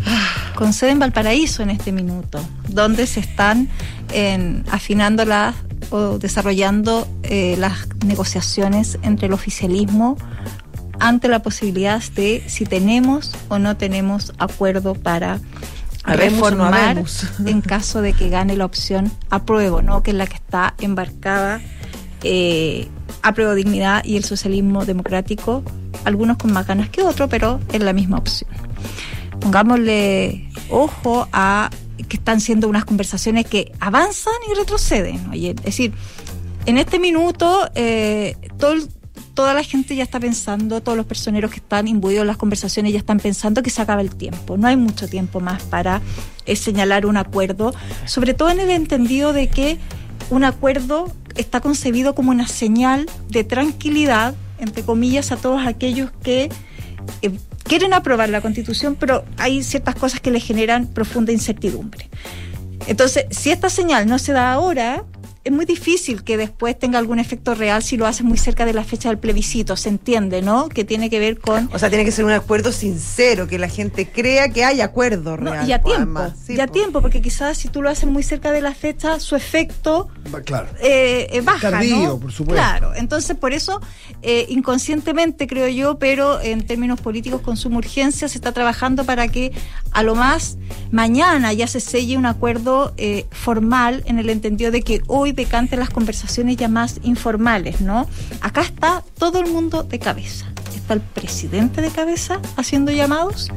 con 0.56 0.72
sede 0.72 0.90
en 0.90 0.98
Valparaíso 0.98 1.62
en 1.62 1.70
este 1.70 1.92
minuto, 1.92 2.40
donde 2.68 3.06
se 3.06 3.20
están 3.20 3.68
en, 4.12 4.64
afinando 4.70 5.24
las 5.24 5.54
o 5.90 6.18
desarrollando 6.18 7.08
eh, 7.22 7.56
las 7.58 7.88
negociaciones 8.04 8.98
entre 9.02 9.28
el 9.28 9.32
oficialismo 9.32 10.16
ante 11.00 11.28
la 11.28 11.40
posibilidad 11.40 12.02
de 12.14 12.42
si 12.46 12.66
tenemos 12.66 13.34
o 13.48 13.58
no 13.58 13.76
tenemos 13.76 14.32
acuerdo 14.38 14.94
para 14.94 15.36
no 15.36 16.14
reformar 16.14 17.02
en 17.46 17.60
caso 17.60 18.02
de 18.02 18.12
que 18.12 18.28
gane 18.28 18.56
la 18.56 18.64
opción 18.64 19.10
apruebo, 19.30 19.80
¿no? 19.80 20.02
que 20.02 20.10
es 20.10 20.16
la 20.16 20.26
que 20.26 20.36
está 20.36 20.74
embarcada 20.80 21.60
eh, 22.22 22.88
apruebo 23.22 23.54
dignidad 23.54 24.04
y 24.04 24.16
el 24.16 24.24
socialismo 24.24 24.84
democrático, 24.84 25.62
algunos 26.04 26.36
con 26.36 26.52
más 26.52 26.66
ganas 26.66 26.88
que 26.88 27.02
otros, 27.02 27.28
pero 27.28 27.60
es 27.72 27.82
la 27.82 27.92
misma 27.92 28.18
opción. 28.18 28.50
Pongámosle 29.40 30.48
ojo 30.70 31.28
a 31.32 31.70
que 32.08 32.16
están 32.16 32.40
siendo 32.40 32.68
unas 32.68 32.84
conversaciones 32.84 33.46
que 33.46 33.72
avanzan 33.80 34.34
y 34.50 34.54
retroceden. 34.54 35.30
Oye, 35.30 35.50
es 35.50 35.62
decir, 35.62 35.92
en 36.66 36.78
este 36.78 36.98
minuto 36.98 37.68
eh, 37.74 38.36
toda 39.34 39.54
la 39.54 39.62
gente 39.62 39.94
ya 39.94 40.02
está 40.02 40.20
pensando, 40.20 40.80
todos 40.80 40.96
los 40.96 41.06
personeros 41.06 41.50
que 41.50 41.58
están 41.58 41.88
imbuidos 41.88 42.22
en 42.22 42.26
las 42.26 42.36
conversaciones 42.36 42.92
ya 42.92 42.98
están 42.98 43.20
pensando 43.20 43.62
que 43.62 43.70
se 43.70 43.82
acaba 43.82 44.00
el 44.00 44.14
tiempo. 44.14 44.56
No 44.56 44.66
hay 44.66 44.76
mucho 44.76 45.08
tiempo 45.08 45.40
más 45.40 45.62
para 45.62 46.00
eh, 46.46 46.56
señalar 46.56 47.06
un 47.06 47.16
acuerdo, 47.16 47.72
sobre 48.04 48.34
todo 48.34 48.50
en 48.50 48.60
el 48.60 48.70
entendido 48.70 49.32
de 49.32 49.48
que 49.48 49.78
un 50.30 50.44
acuerdo 50.44 51.12
está 51.36 51.60
concebido 51.60 52.14
como 52.14 52.30
una 52.30 52.46
señal 52.46 53.06
de 53.28 53.44
tranquilidad, 53.44 54.34
entre 54.58 54.82
comillas, 54.82 55.32
a 55.32 55.36
todos 55.36 55.66
aquellos 55.66 56.10
que 56.22 56.50
eh, 57.22 57.30
quieren 57.64 57.94
aprobar 57.94 58.28
la 58.28 58.40
constitución, 58.40 58.96
pero 58.98 59.24
hay 59.36 59.62
ciertas 59.62 59.94
cosas 59.94 60.20
que 60.20 60.30
le 60.30 60.40
generan 60.40 60.86
profunda 60.86 61.32
incertidumbre. 61.32 62.10
Entonces, 62.86 63.26
si 63.30 63.50
esta 63.50 63.70
señal 63.70 64.06
no 64.06 64.18
se 64.18 64.32
da 64.32 64.52
ahora, 64.52 65.04
es 65.44 65.52
muy 65.52 65.64
difícil 65.64 66.24
que 66.24 66.36
después 66.36 66.78
tenga 66.78 66.98
algún 66.98 67.18
efecto 67.18 67.54
real 67.54 67.82
si 67.82 67.96
lo 67.96 68.06
haces 68.06 68.22
muy 68.24 68.36
cerca 68.36 68.64
de 68.66 68.72
la 68.74 68.84
fecha 68.84 69.08
del 69.08 69.18
plebiscito, 69.18 69.76
se 69.76 69.88
entiende, 69.88 70.42
¿no? 70.42 70.68
Que 70.68 70.84
tiene 70.84 71.08
que 71.08 71.18
ver 71.18 71.38
con... 71.38 71.70
O 71.72 71.78
sea, 71.78 71.88
tiene 71.88 72.04
que 72.04 72.12
ser 72.12 72.24
un 72.24 72.32
acuerdo 72.32 72.70
sincero, 72.72 73.46
que 73.46 73.58
la 73.58 73.68
gente 73.68 74.06
crea 74.08 74.48
que 74.50 74.64
hay 74.64 74.80
acuerdo 74.80 75.36
No, 75.36 75.52
real. 75.52 75.68
y 75.68 75.72
a 75.72 75.80
po, 75.80 75.88
tiempo. 75.94 76.20
Sí, 76.44 76.54
y 76.54 76.60
a 76.60 76.66
po. 76.66 76.72
tiempo, 76.72 77.00
porque 77.00 77.22
quizás 77.22 77.56
si 77.56 77.68
tú 77.68 77.80
lo 77.82 77.88
haces 77.88 78.08
muy 78.08 78.22
cerca 78.22 78.52
de 78.52 78.60
la 78.60 78.74
fecha, 78.74 79.18
su 79.20 79.36
efecto 79.36 80.08
Claro. 80.44 80.68
eh, 80.80 81.28
eh, 81.30 81.40
baja, 81.40 81.70
Tardío, 81.70 81.96
¿no? 81.96 82.18
por 82.18 82.32
supuesto. 82.32 82.54
Claro, 82.62 82.94
entonces 82.94 83.36
por 83.36 83.52
eso, 83.52 83.80
eh, 84.22 84.46
inconscientemente 84.48 85.46
creo 85.46 85.68
yo, 85.68 85.98
pero 85.98 86.40
en 86.40 86.66
términos 86.66 87.00
políticos 87.00 87.40
con 87.40 87.56
suma 87.56 87.78
urgencia, 87.78 88.28
se 88.28 88.36
está 88.38 88.52
trabajando 88.52 89.04
para 89.04 89.28
que 89.28 89.52
a 89.92 90.02
lo 90.02 90.14
más 90.14 90.58
mañana 90.90 91.52
ya 91.52 91.66
se 91.66 91.80
selle 91.80 92.16
un 92.16 92.26
acuerdo 92.26 92.92
eh, 92.96 93.26
formal 93.30 94.02
en 94.06 94.18
el 94.18 94.28
entendido 94.30 94.70
de 94.70 94.82
que 94.82 95.00
hoy 95.06 95.27
decanten 95.32 95.78
las 95.80 95.90
conversaciones 95.90 96.56
ya 96.56 96.68
más 96.68 97.00
informales, 97.02 97.80
¿no? 97.80 98.06
Acá 98.40 98.62
está 98.62 99.02
todo 99.18 99.40
el 99.40 99.50
mundo 99.50 99.82
de 99.82 99.98
cabeza. 99.98 100.46
Está 100.74 100.94
el 100.94 101.00
presidente 101.00 101.80
de 101.82 101.90
cabeza 101.90 102.40
haciendo 102.56 102.92
llamados. 102.92 103.50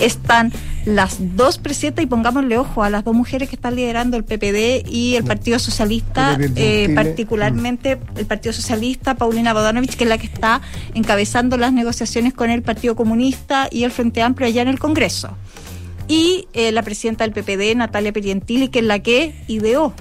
Están 0.00 0.52
las 0.84 1.36
dos 1.36 1.58
presidentas, 1.58 2.04
y 2.04 2.06
pongámosle 2.06 2.56
ojo 2.56 2.82
a 2.82 2.90
las 2.90 3.04
dos 3.04 3.14
mujeres 3.14 3.48
que 3.48 3.56
están 3.56 3.74
liderando 3.74 4.16
el 4.16 4.24
PPD 4.24 4.88
y 4.88 5.16
el 5.16 5.24
Partido 5.24 5.58
Socialista, 5.58 6.38
eh, 6.56 6.90
particularmente 6.94 7.98
el 8.16 8.26
Partido 8.26 8.52
Socialista, 8.52 9.14
Paulina 9.14 9.52
Bodanovich, 9.52 9.96
que 9.96 10.04
es 10.04 10.10
la 10.10 10.18
que 10.18 10.26
está 10.26 10.60
encabezando 10.94 11.56
las 11.56 11.72
negociaciones 11.72 12.32
con 12.32 12.50
el 12.50 12.62
Partido 12.62 12.96
Comunista 12.96 13.68
y 13.70 13.84
el 13.84 13.90
Frente 13.90 14.22
Amplio 14.22 14.46
allá 14.46 14.62
en 14.62 14.68
el 14.68 14.78
Congreso. 14.78 15.36
Y 16.08 16.48
eh, 16.54 16.72
la 16.72 16.82
presidenta 16.82 17.28
del 17.28 17.32
PPD, 17.32 17.76
Natalia 17.76 18.12
Perientili, 18.12 18.68
que 18.68 18.78
es 18.78 18.84
la 18.84 18.98
que 19.00 19.34
ideó 19.46 19.92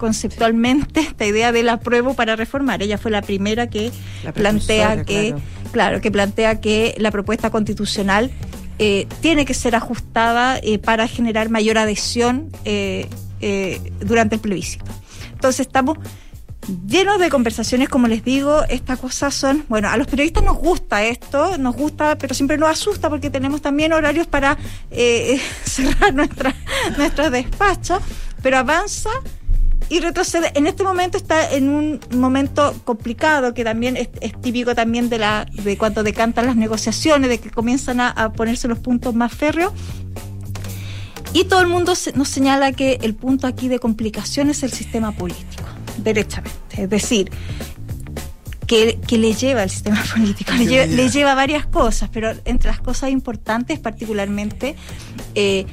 conceptualmente 0.00 1.00
esta 1.00 1.26
idea 1.26 1.52
del 1.52 1.68
apruebo 1.68 2.14
para 2.14 2.34
reformar. 2.34 2.82
Ella 2.82 2.98
fue 2.98 3.10
la 3.10 3.22
primera 3.22 3.68
que 3.68 3.92
La 4.24 4.32
plantea 4.32 5.04
que, 5.04 5.28
claro. 5.28 5.42
claro, 5.70 6.00
que 6.00 6.10
plantea 6.10 6.60
que 6.60 6.94
la 6.98 7.10
propuesta 7.10 7.50
constitucional 7.50 8.30
eh, 8.78 9.06
tiene 9.20 9.44
que 9.44 9.54
ser 9.54 9.76
ajustada 9.76 10.58
eh, 10.62 10.78
para 10.78 11.06
generar 11.06 11.50
mayor 11.50 11.76
adhesión 11.76 12.50
eh, 12.64 13.06
eh, 13.42 13.92
durante 14.00 14.36
el 14.36 14.40
plebiscito. 14.40 14.90
Entonces 15.34 15.66
estamos 15.66 15.98
llenos 16.86 17.18
de 17.18 17.30
conversaciones, 17.30 17.88
como 17.88 18.08
les 18.08 18.24
digo, 18.24 18.62
estas 18.68 18.98
cosas 18.98 19.34
son, 19.34 19.64
bueno, 19.68 19.88
a 19.88 19.96
los 19.96 20.06
periodistas 20.06 20.44
nos 20.44 20.58
gusta 20.58 21.04
esto, 21.04 21.58
nos 21.58 21.76
gusta, 21.76 22.16
pero 22.18 22.34
siempre 22.34 22.58
nos 22.58 22.70
asusta 22.70 23.08
porque 23.08 23.30
tenemos 23.30 23.60
también 23.62 23.92
horarios 23.92 24.26
para 24.26 24.56
eh, 24.90 25.40
cerrar 25.64 26.14
nuestra, 26.14 26.54
nuestros 26.96 27.30
despachos, 27.30 28.00
pero 28.42 28.58
avanza 28.58 29.10
y 29.90 30.00
retrocede. 30.00 30.50
En 30.54 30.66
este 30.66 30.82
momento 30.84 31.18
está 31.18 31.50
en 31.52 31.68
un 31.68 32.00
momento 32.16 32.74
complicado 32.84 33.52
que 33.52 33.64
también 33.64 33.96
es, 33.98 34.08
es 34.22 34.40
típico 34.40 34.74
también 34.74 35.10
de 35.10 35.18
la 35.18 35.46
de 35.52 35.76
cuando 35.76 36.02
decantan 36.02 36.46
las 36.46 36.56
negociaciones, 36.56 37.28
de 37.28 37.38
que 37.38 37.50
comienzan 37.50 38.00
a, 38.00 38.08
a 38.10 38.32
ponerse 38.32 38.68
los 38.68 38.78
puntos 38.78 39.14
más 39.14 39.32
férreos. 39.34 39.72
Y 41.32 41.44
todo 41.44 41.60
el 41.60 41.66
mundo 41.68 41.94
se- 41.94 42.12
nos 42.12 42.28
señala 42.28 42.72
que 42.72 42.98
el 43.02 43.14
punto 43.14 43.46
aquí 43.46 43.68
de 43.68 43.78
complicación 43.78 44.48
es 44.50 44.62
el 44.62 44.72
sistema 44.72 45.12
político, 45.12 45.64
derechamente. 45.98 46.82
Es 46.82 46.88
decir, 46.90 47.30
que, 48.66 49.00
que 49.06 49.18
le 49.18 49.34
lleva 49.34 49.62
al 49.62 49.70
sistema 49.70 50.02
político, 50.14 50.52
le 50.52 51.08
lleva 51.08 51.34
varias 51.34 51.66
cosas, 51.66 52.08
pero 52.12 52.32
entre 52.44 52.70
las 52.70 52.80
cosas 52.80 53.10
importantes, 53.10 53.78
particularmente, 53.78 54.76
eh, 55.34 55.66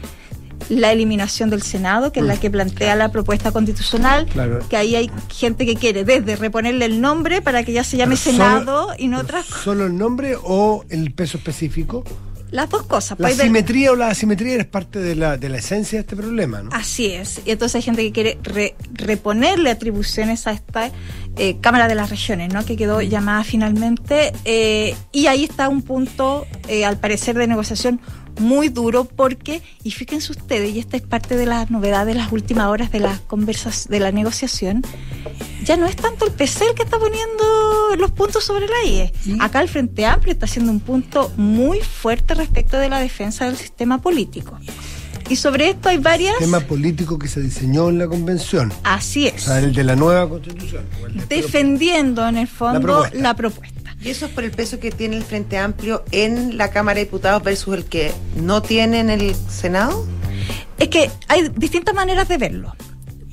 la 0.70 0.92
eliminación 0.92 1.50
del 1.50 1.62
Senado, 1.62 2.12
que 2.12 2.20
es 2.20 2.26
la 2.26 2.38
que 2.38 2.50
plantea 2.50 2.96
la 2.96 3.10
propuesta 3.12 3.52
constitucional, 3.52 4.26
Mm. 4.26 4.30
Claro. 4.30 4.60
que 4.70 4.78
ahí 4.78 4.96
hay 4.96 5.12
gente 5.30 5.66
que 5.66 5.76
quiere 5.76 6.04
desde 6.04 6.36
reponerle 6.36 6.86
el 6.86 7.00
nombre 7.02 7.42
para 7.42 7.64
que 7.64 7.74
ya 7.74 7.84
se 7.84 7.98
llame 7.98 8.16
Pero 8.16 8.38
solo- 8.38 8.38
Senado 8.60 8.88
y 8.98 9.08
no 9.08 9.20
otras 9.20 9.46
¿Solo 9.46 9.86
el 9.86 9.98
nombre 9.98 10.36
o 10.42 10.84
el 10.90 11.14
peso 11.14 11.38
específico? 11.38 12.04
las 12.50 12.70
dos 12.70 12.84
cosas. 12.84 13.20
La 13.20 13.28
pues, 13.28 13.38
simetría 13.38 13.92
o 13.92 13.96
la 13.98 14.08
asimetría 14.08 14.56
es 14.56 14.66
parte 14.66 15.00
de 15.00 15.16
la, 15.16 15.36
de 15.36 15.50
la 15.50 15.58
esencia 15.58 15.98
de 15.98 16.02
este 16.02 16.16
problema, 16.16 16.62
¿no? 16.62 16.70
Así 16.72 17.08
es. 17.08 17.42
Y 17.46 17.52
entonces 17.52 17.76
hay 17.76 17.82
gente 17.82 18.02
que 18.04 18.14
quiere 18.14 18.38
re- 18.42 18.74
reponerle 18.94 19.70
atribuciones 19.70 20.48
a 20.48 20.52
esta 20.52 20.90
eh, 21.36 21.58
Cámara 21.60 21.90
de 21.90 21.96
las 21.96 22.10
Regiones, 22.10 22.54
¿no? 22.54 22.64
Que 22.64 22.78
quedó 22.78 23.02
llamada 23.02 23.44
finalmente. 23.44 24.32
eh, 24.46 24.96
y 25.12 25.28
ahí 25.28 25.44
está 25.44 25.68
un 25.68 25.82
punto, 25.82 26.46
eh, 26.70 26.86
al 26.86 26.98
parecer, 26.98 27.38
de 27.38 27.48
negociación 27.48 28.00
muy 28.40 28.70
duro 28.70 29.06
porque, 29.06 29.62
y 29.84 29.92
fíjense 29.92 30.32
ustedes, 30.32 30.76
y 30.76 30.80
esta 30.80 30.98
es 30.98 31.04
parte 31.04 31.36
de 31.36 31.46
las 31.46 31.70
novedades 31.72 32.14
de 32.16 32.22
las 32.22 32.32
últimas 32.32 32.68
horas 32.68 32.92
de 32.92 33.00
la 33.00 33.20
conversas, 33.28 33.88
de 33.90 34.00
la 34.00 34.12
negociación, 34.12 34.84
ya 35.64 35.76
no 35.78 35.86
es 35.86 35.96
tanto 35.96 36.26
el 36.26 36.32
PC 36.32 36.66
el 36.70 36.76
que 36.76 36.84
está 36.84 36.98
poniendo 36.98 37.96
los 37.98 38.12
puntos 38.12 38.44
sobre 38.44 38.68
la 38.68 38.84
IE. 38.86 39.14
Acá 39.40 39.62
el 39.62 39.68
Frente 39.70 40.06
Amplio 40.06 40.32
está 40.34 40.46
haciendo 40.46 40.72
un 40.72 40.80
punto 40.80 41.32
muy 41.38 41.80
fuerte 41.82 42.34
respecto 42.36 42.78
de 42.78 42.90
la 42.90 43.00
defensa 43.00 43.46
del 43.46 43.58
sistema 43.58 44.02
político. 44.02 44.58
Y 45.30 45.36
sobre 45.36 45.70
esto 45.72 45.90
hay 45.90 45.98
varias... 45.98 46.38
Tema 46.38 46.62
político 46.62 47.20
que 47.20 47.28
se 47.28 47.42
diseñó 47.42 47.90
en 47.90 47.98
la 48.00 48.08
convención. 48.08 48.72
Así 48.86 49.26
O 49.26 49.30
es. 49.36 49.44
sea, 49.44 49.60
el 49.60 49.74
de 49.74 49.84
la 49.84 49.98
nueva 49.98 50.30
constitución. 50.30 50.86
el 51.06 51.28
defendiendo 51.28 52.26
en 52.26 52.38
el 52.38 52.48
fondo 52.48 52.80
La 52.80 52.80
propuesta. 52.86 53.18
la 53.20 53.36
propuesta. 53.36 53.77
¿Y 54.02 54.10
eso 54.10 54.28
es 54.28 54.32
por 54.32 54.44
el 54.44 54.52
peso 54.52 54.80
que 54.80 54.92
tiene 54.92 55.18
el 55.18 55.24
Frente 55.24 55.58
Amplio 55.58 56.04
en 56.12 56.58
la 56.58 56.70
Cámara 56.70 57.00
de 57.00 57.06
Diputados 57.06 57.44
versus 57.44 57.76
el 57.76 57.86
que 57.86 58.14
no 58.36 58.62
tiene 58.62 59.00
en 59.00 59.10
el 59.10 59.36
Senado? 59.36 60.06
Es 60.78 60.90
que 60.90 61.10
hay 61.28 61.50
distintas 61.50 61.96
maneras 61.96 62.28
de 62.28 62.38
verlo. 62.38 62.76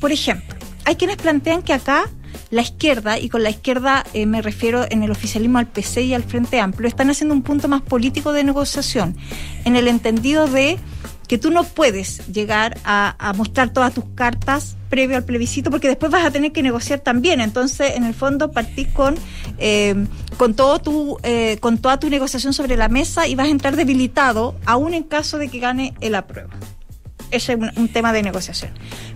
Por 0.01 0.11
ejemplo, 0.13 0.55
hay 0.85 0.97
quienes 0.97 1.17
plantean 1.17 1.63
que 1.63 1.73
acá 1.73 2.09
la 2.51 2.63
izquierda, 2.63 3.19
y 3.19 3.29
con 3.29 3.43
la 3.43 3.51
izquierda 3.51 4.05
eh, 4.15 4.27
me 4.27 4.41
refiero 4.41 4.87
en 4.89 5.03
el 5.03 5.11
oficialismo 5.11 5.59
al 5.59 5.67
PC 5.67 6.03
y 6.03 6.15
al 6.15 6.23
Frente 6.23 6.61
Amplio, 6.61 6.89
están 6.89 7.11
haciendo 7.11 7.35
un 7.35 7.43
punto 7.43 7.69
más 7.69 7.83
político 7.83 8.33
de 8.33 8.45
negociación, 8.45 9.17
en 9.65 9.77
el 9.77 9.89
entendido 9.89 10.47
de 10.47 10.79
que 11.27 11.39
tú 11.39 11.51
no 11.51 11.65
puedes 11.65 12.27
llegar 12.29 12.79
a, 12.85 13.33
mostrar 13.37 13.71
todas 13.71 13.95
tus 13.95 14.05
cartas 14.15 14.77
previo 14.89 15.17
al 15.17 15.25
plebiscito 15.25 15.71
porque 15.71 15.89
después 15.89 16.13
vas 16.13 16.25
a 16.25 16.31
tener 16.31 16.53
que 16.53 16.63
negociar 16.63 17.01
también. 17.01 17.41
Entonces, 17.41 17.93
en 17.97 18.05
el 18.05 18.15
fondo, 18.15 18.53
partís 18.53 18.89
con, 18.89 19.15
eh, 19.59 20.07
con, 20.37 20.55
todo 20.55 20.79
tu, 20.81 21.19
eh, 21.23 21.59
con 21.61 21.79
toda 21.79 21.99
tu 21.99 22.11
negociación 22.11 22.53
sobre 22.53 22.77
la 22.77 22.89
mesa 22.89 23.27
y 23.27 23.35
vas 23.35 23.47
a 23.47 23.51
entrar 23.51 23.77
debilitado, 23.77 24.55
aún 24.67 24.95
en 24.95 25.03
caso 25.03 25.39
de 25.39 25.49
que 25.49 25.59
gane 25.59 25.95
el 26.01 26.15
apruebo. 26.15 26.51
Ese 27.31 27.55
es 27.55 27.59
un, 27.59 27.71
un, 27.77 27.89
tema 27.89 28.13
de 28.13 28.23
negociación. 28.23 28.71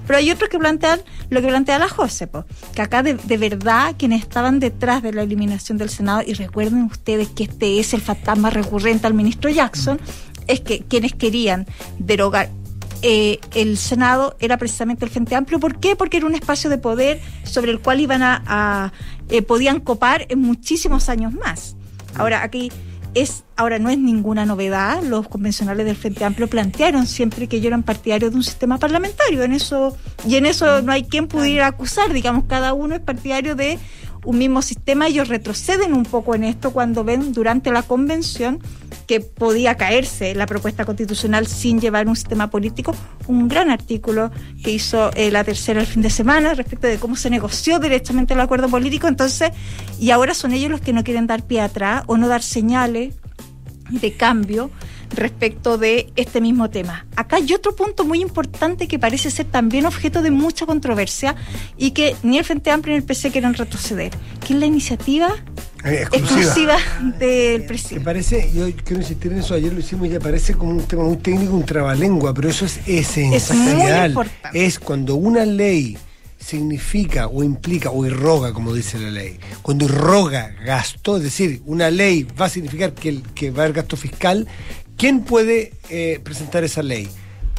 Pero 0.07 0.18
hay 0.18 0.31
otros 0.31 0.49
que 0.49 0.59
plantean 0.59 1.01
lo 1.29 1.40
que 1.40 1.47
plantea 1.47 1.79
la 1.79 1.88
Josepo, 1.88 2.47
que 2.75 2.83
acá 2.83 3.03
de, 3.05 3.14
de, 3.14 3.37
verdad 3.37 3.94
quienes 3.97 4.23
estaban 4.23 4.59
detrás 4.59 5.03
de 5.03 5.12
la 5.12 5.23
eliminación 5.23 5.79
del 5.79 5.90
Senado, 5.90 6.23
y 6.27 6.33
recuerden 6.33 6.85
ustedes 6.85 7.29
que 7.29 7.44
este 7.44 7.79
es 7.79 7.94
el 7.94 8.01
fantasma 8.01 8.51
recurrente 8.51 9.07
al 9.07 9.14
ministro 9.14 9.51
Jackson, 9.51 10.01
es 10.48 10.61
que 10.61 10.80
quienes 10.80 11.14
querían 11.14 11.66
derogar 11.98 12.50
eh, 13.02 13.38
el 13.54 13.78
Senado 13.78 14.37
era 14.40 14.56
precisamente 14.56 15.04
el 15.04 15.11
Frente 15.11 15.37
Amplio. 15.37 15.61
¿Por 15.61 15.78
qué? 15.78 15.94
Porque 15.94 16.16
era 16.16 16.26
un 16.26 16.34
espacio 16.34 16.68
de 16.68 16.78
poder 16.78 17.20
sobre 17.44 17.70
el 17.70 17.78
cual 17.78 18.00
iban 18.00 18.22
a, 18.22 18.92
eh, 19.28 19.42
podían 19.42 19.80
copar 19.80 20.26
en 20.28 20.40
muchísimos 20.40 21.08
años 21.08 21.32
más. 21.32 21.76
Ahora 22.16 22.42
aquí 22.42 22.72
es 23.14 23.44
ahora 23.56 23.78
no 23.78 23.88
es 23.88 23.98
ninguna 23.98 24.46
novedad. 24.46 25.02
Los 25.02 25.28
convencionales 25.28 25.87
del 25.87 25.94
Frente 25.94 26.24
Amplio 26.24 26.48
plantearon 26.48 27.06
siempre 27.06 27.46
que 27.46 27.56
ellos 27.56 27.68
eran 27.68 27.84
partidarios 27.84 28.32
de 28.32 28.37
un 28.37 28.44
sistema 28.44 28.78
parlamentario. 28.78 29.44
En 29.44 29.52
eso 29.52 29.96
y 30.26 30.34
en 30.34 30.46
eso 30.46 30.82
no 30.82 30.90
hay 30.90 31.04
quien 31.04 31.28
pudiera 31.28 31.68
acusar. 31.68 32.12
Digamos 32.12 32.44
cada 32.48 32.72
uno 32.72 32.96
es 32.96 33.00
partidario 33.00 33.54
de 33.54 33.78
un 34.24 34.38
mismo 34.38 34.61
sistema. 34.61 35.06
Ellos 35.06 35.28
retroceden 35.28 35.94
un 35.94 36.04
poco 36.04 36.34
en 36.34 36.42
esto 36.42 36.72
cuando 36.72 37.04
ven 37.04 37.32
durante 37.32 37.70
la 37.70 37.82
convención 37.82 38.61
que 39.09 39.21
podía 39.21 39.75
caerse 39.77 40.35
la 40.35 40.47
propuesta 40.47 40.85
constitucional 40.85 41.47
sin 41.47 41.81
llevar 41.81 42.07
un 42.09 42.14
sistema 42.14 42.51
político. 42.51 42.94
Un 43.27 43.49
gran 43.49 43.71
artículo 43.71 44.31
que 44.62 44.71
hizo 44.71 45.11
eh, 45.14 45.31
la 45.31 45.44
tercera 45.44 45.81
el 45.81 45.87
fin 45.87 46.03
de 46.03 46.11
semana 46.11 46.53
respecto 46.53 46.87
de 46.87 46.99
cómo 46.99 47.16
se 47.16 47.31
negoció 47.31 47.79
directamente 47.79 48.35
el 48.35 48.40
acuerdo 48.40 48.68
político. 48.68 49.09
Entonces, 49.09 49.51
y 49.99 50.11
ahora 50.11 50.35
son 50.35 50.53
ellos 50.53 50.71
los 50.71 50.83
que 50.83 50.92
no 50.92 51.05
quieren 51.05 51.27
dar 51.27 51.42
pie 51.42 51.62
atrás 51.62 52.05
o 52.07 52.18
no 52.18 52.29
dar 52.29 52.42
señales 52.42 53.14
de 53.90 54.12
cambio 54.12 54.71
respecto 55.11 55.79
de 55.79 56.12
este 56.16 56.40
mismo 56.40 56.71
tema. 56.71 57.07
Acá 57.16 57.37
hay 57.37 57.53
otro 57.55 57.75
punto 57.75 58.05
muy 58.05 58.21
importante 58.21 58.88
que 58.88 58.99
parece 58.99 59.31
ser 59.31 59.47
también 59.47 59.87
objeto 59.87 60.23
de 60.23 60.31
mucha 60.31 60.66
controversia 60.66 61.37
y 61.77 61.92
que 61.92 62.16
ni 62.23 62.38
el 62.38 62.44
Frente 62.44 62.71
Amplio 62.71 62.94
ni 62.94 62.99
el 62.99 63.05
PC 63.05 63.31
quieren 63.31 63.55
retroceder, 63.55 64.12
que 64.47 64.55
es 64.55 64.61
la 64.61 64.66
iniciativa 64.66 65.35
Eh, 65.85 66.03
exclusiva, 66.03 66.77
exclusiva 66.77 66.77
del 67.18 67.64
presidente. 67.64 67.99
Me 68.01 68.05
parece, 68.05 68.51
yo 68.53 68.66
quiero 68.85 69.01
insistir 69.03 69.33
en 69.33 69.38
eso, 69.38 69.55
ayer 69.55 69.73
lo 69.73 69.79
hicimos 69.81 70.09
y 70.09 70.11
ya 70.11 70.21
parece 70.21 70.55
como 70.55 70.73
un 70.73 70.83
tema 70.83 71.05
muy 71.05 71.18
técnico, 71.18 71.55
un 71.55 71.64
trabalengua, 71.64 72.35
pero 72.35 72.49
eso 72.49 72.64
es 72.64 72.81
esencial. 72.87 74.14
Es, 74.53 74.55
es 74.55 74.79
cuando 74.79 75.14
una 75.14 75.44
ley 75.44 75.97
significa 76.38 77.27
o 77.27 77.42
implica 77.42 77.90
o 77.90 78.07
irroga, 78.07 78.53
como 78.53 78.73
dice 78.73 78.99
la 78.99 79.11
ley. 79.11 79.38
Cuando 79.62 79.85
irroga 79.85 80.55
gasto, 80.64 81.16
es 81.16 81.23
decir, 81.23 81.62
una 81.66 81.90
ley 81.90 82.27
va 82.40 82.47
a 82.47 82.49
significar 82.49 82.94
que, 82.94 83.09
el, 83.09 83.23
que 83.35 83.51
va 83.51 83.62
a 83.62 83.64
haber 83.64 83.77
gasto 83.77 83.97
fiscal, 83.97 84.47
¿quién 84.98 85.20
puede 85.20 85.72
eh, 85.88 86.20
presentar 86.22 86.64
esa 86.64 86.82
ley? 86.82 87.08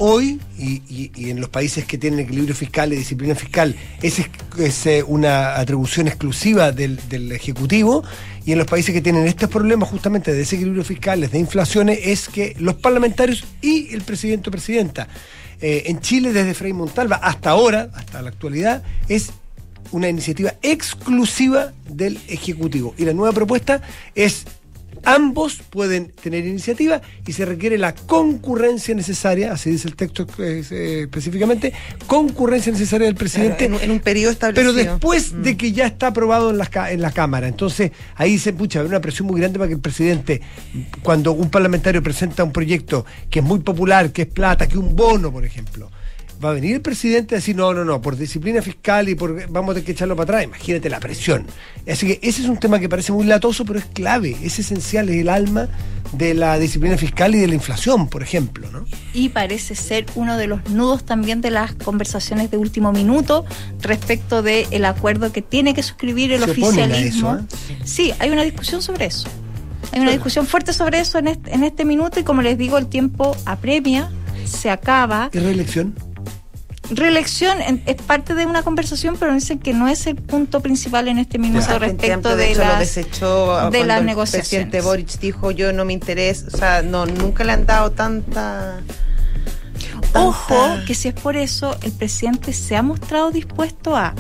Hoy, 0.02 0.40
y, 0.58 1.30
en 1.30 1.42
los 1.42 1.50
países 1.50 1.84
que 1.84 1.98
tienen 1.98 2.22
equilibrio 2.22 2.56
fiscal 2.56 2.94
y 2.94 2.96
disciplina 2.96 3.36
fiscal, 3.36 3.76
es, 4.02 4.22
es 4.58 4.86
eh, 4.86 5.04
una 5.04 5.58
atribución 5.60 6.08
exclusiva 6.08 6.72
del, 6.72 7.00
del, 7.10 7.32
Ejecutivo, 7.34 8.04
y 8.46 8.54
en 8.54 8.60
los 8.60 8.68
países 8.68 8.94
que 8.94 9.02
tienen 9.02 9.28
estos 9.28 9.50
problemas 9.50 9.90
justamente 9.90 10.32
de 10.32 10.38
desequilibrio 10.38 10.86
fiscal, 10.86 11.30
de 11.30 11.40
inflaciones, 11.40 12.00
es 12.04 12.30
que 12.30 12.56
los 12.60 12.76
parlamentarios 12.76 13.44
y 13.62 13.94
el 13.94 14.02
presidente 14.04 14.50
o 14.50 14.52
presidenta. 14.52 15.10
Eh, 15.60 15.84
en 15.88 16.00
Chile, 16.00 16.32
desde 16.32 16.54
Frei 16.54 16.72
Montalva 16.72 17.18
hasta 17.18 17.50
ahora, 17.50 17.90
hasta 17.94 18.22
la 18.22 18.30
actualidad, 18.30 18.84
es 19.10 19.32
una 19.92 20.08
iniciativa 20.08 20.54
exclusiva 20.62 21.74
del 21.90 22.18
Ejecutivo. 22.30 22.96
Y 22.98 23.04
la 23.04 23.14
nueva 23.14 23.34
propuesta 23.34 23.82
es 24.16 24.46
ambos 25.06 25.62
pueden 25.70 26.10
tener 26.10 26.46
iniciativa 26.46 27.02
y 27.26 27.34
se 27.34 27.46
requiere 27.46 27.78
la 27.78 27.94
concurrencia 27.94 28.96
necesaria, 28.96 29.52
así 29.52 29.70
dice 29.70 29.88
el 29.88 29.96
texto 29.96 30.26
eh, 30.40 31.02
específicamente, 31.04 31.74
concurrencia 32.08 32.72
necesaria 32.72 33.06
del 33.06 33.16
presidente 33.16 33.68
claro, 33.68 33.78
en, 33.78 33.84
en, 33.84 33.92
un 33.92 34.00
periodo 34.00 34.32
establecido. 34.32 34.74
Pero 34.74 34.90
después 34.92 35.34
mm. 35.34 35.42
de 35.42 35.58
que 35.58 35.72
ya 35.72 35.86
está 35.86 36.08
aprobado 36.08 36.50
en 36.50 36.58
la, 36.58 36.70
en 36.92 37.02
la 37.02 37.12
Cámara. 37.12 37.48
Entonces 37.48 37.92
ahí 38.16 38.38
se 38.38 38.54
pucha, 38.54 38.82
hay 38.82 38.86
una 38.86 39.02
presión 39.02 39.28
muy 39.28 39.40
grande 39.40 39.60
para 39.60 39.68
que 39.68 39.76
el 39.76 39.82
presidente, 39.82 40.42
cuando 41.04 41.32
un 41.32 41.50
parlamentario 41.50 42.02
presenta 42.02 42.44
un 42.44 42.52
proyecto 42.52 43.06
que 43.30 43.40
es 43.40 43.46
muy 43.46 43.60
popular, 43.60 44.12
que 44.12 44.24
es 44.24 44.28
plata, 44.28 44.68
que 44.68 44.78
un 44.78 44.96
bono, 44.96 45.32
por 45.32 45.46
ejemplo, 45.46 45.90
va 46.44 46.52
a 46.52 46.54
venir 46.54 46.76
el 46.76 46.82
presidente 46.82 47.36
a 47.36 47.38
decir, 47.38 47.56
no, 47.56 47.74
no, 47.74 47.84
no, 47.84 48.02
por 48.02 48.16
disciplina 48.16 48.62
fiscal 48.62 49.10
y 49.10 49.16
por 49.16 49.50
vamos 49.50 49.72
a 49.72 49.74
tener 49.76 49.86
que 49.86 49.92
echarlo 49.92 50.16
para 50.16 50.24
atrás. 50.24 50.44
Imagínate 50.46 50.90
la 50.90 51.00
presión. 51.00 51.46
Así 51.88 52.08
que 52.08 52.20
ese 52.22 52.42
es 52.42 52.50
un 52.50 52.58
tema 52.58 52.80
que 52.80 52.88
parece 52.88 53.12
muy 53.12 53.26
latoso, 53.26 53.66
pero 53.66 53.80
es 53.80 53.86
clave, 53.86 54.38
es 54.42 54.60
esencial, 54.60 55.10
es 55.10 55.18
el 55.18 55.30
alma 55.30 55.68
de 56.14 56.34
la 56.34 56.58
disciplina 56.58 56.98
fiscal 56.98 57.36
y 57.36 57.40
de 57.40 57.48
la 57.48 57.56
inflación, 57.56 58.08
por 58.08 58.24
ejemplo. 58.24 58.70
¿no? 58.72 58.86
Y 59.14 59.30
parece 59.30 59.76
ser 59.76 60.06
uno 60.16 60.38
de 60.38 60.48
los 60.48 60.70
nudos 60.70 61.04
también 61.04 61.42
de 61.42 61.52
las 61.52 61.74
conversaciones 61.76 62.50
de 62.52 62.58
último 62.58 62.92
minuto 62.92 63.46
respecto 63.82 64.42
del 64.42 64.66
el 64.72 64.86
acuerdo 64.86 65.32
que 65.32 65.42
tiene 65.42 65.74
que 65.74 65.84
suscribir 65.84 66.32
el 66.32 66.44
Se 66.44 66.52
oficialismo. 66.52 67.36
Eso, 67.36 67.44
¿eh? 67.70 67.78
Sí, 67.84 68.14
hay 68.20 68.30
una 68.30 68.44
discusión 68.44 68.82
sobre 68.82 69.06
eso. 69.06 69.28
Hay 69.92 70.02
una 70.02 70.12
discusión 70.12 70.46
fuerte 70.46 70.74
sobre 70.74 71.00
eso 71.00 71.18
en 71.18 71.28
este, 71.28 71.54
en 71.54 71.64
este 71.64 71.86
minuto 71.86 72.20
y 72.20 72.24
como 72.24 72.42
les 72.42 72.58
digo, 72.58 72.78
el 72.78 72.88
tiempo 72.88 73.36
apremia, 73.46 74.12
se 74.46 74.70
acaba. 74.70 75.30
¿Y 75.34 75.40
reelección? 75.40 75.96
Reelección 76.90 77.58
es 77.86 77.96
parte 78.02 78.34
de 78.34 78.46
una 78.46 78.64
conversación, 78.64 79.18
pero 79.20 79.34
dicen 79.34 79.60
que 79.60 79.74
no 79.74 79.88
es 79.88 80.08
el 80.08 80.16
punto 80.16 80.62
principal 80.62 81.08
en 81.08 81.20
este 81.20 81.38
minuto 81.38 81.68
ya, 81.68 81.80
respecto 81.80 82.36
de, 82.36 82.46
de, 82.46 82.52
hecho, 82.52 82.62
las, 82.62 82.80
desechó 82.80 83.70
de 83.70 83.86
las 83.86 84.02
el 84.02 84.16
presidente 84.16 84.82
Boric 84.82 85.20
dijo 85.20 85.52
yo 85.52 85.72
no 85.74 85.86
me 85.86 85.94
interesa, 85.94 86.48
o 86.54 86.58
sea, 86.58 86.82
no 86.82 87.06
nunca 87.06 87.44
le 87.44 87.54
han 87.54 87.66
dado 87.66 87.92
tanta, 87.92 88.82
tanta... 90.02 90.20
Ojo, 90.20 90.56
que 90.88 90.96
si 90.96 91.10
es 91.10 91.14
por 91.14 91.36
eso, 91.38 91.78
el 91.84 91.92
presidente 91.92 92.54
se 92.54 92.76
ha 92.76 92.82
mostrado 92.82 93.32
dispuesto 93.32 93.96
a 93.96 94.14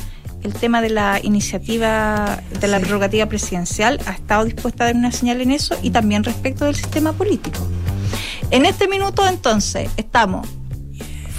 el 0.44 0.54
tema 0.54 0.82
de 0.82 0.90
la 0.90 1.20
iniciativa 1.22 2.42
de 2.60 2.68
la 2.68 2.78
sí. 2.78 2.84
prerrogativa 2.84 3.26
presidencial, 3.26 4.00
ha 4.06 4.12
estado 4.12 4.46
dispuesto 4.46 4.84
a 4.84 4.86
dar 4.86 4.96
una 4.96 5.12
señal 5.12 5.42
en 5.42 5.52
eso 5.52 5.78
y 5.82 5.90
también 5.90 6.24
respecto 6.24 6.66
del 6.66 6.76
sistema 6.76 7.14
político. 7.14 7.60
En 8.52 8.66
este 8.66 8.88
minuto, 8.88 9.28
entonces, 9.28 9.90
estamos 9.98 10.48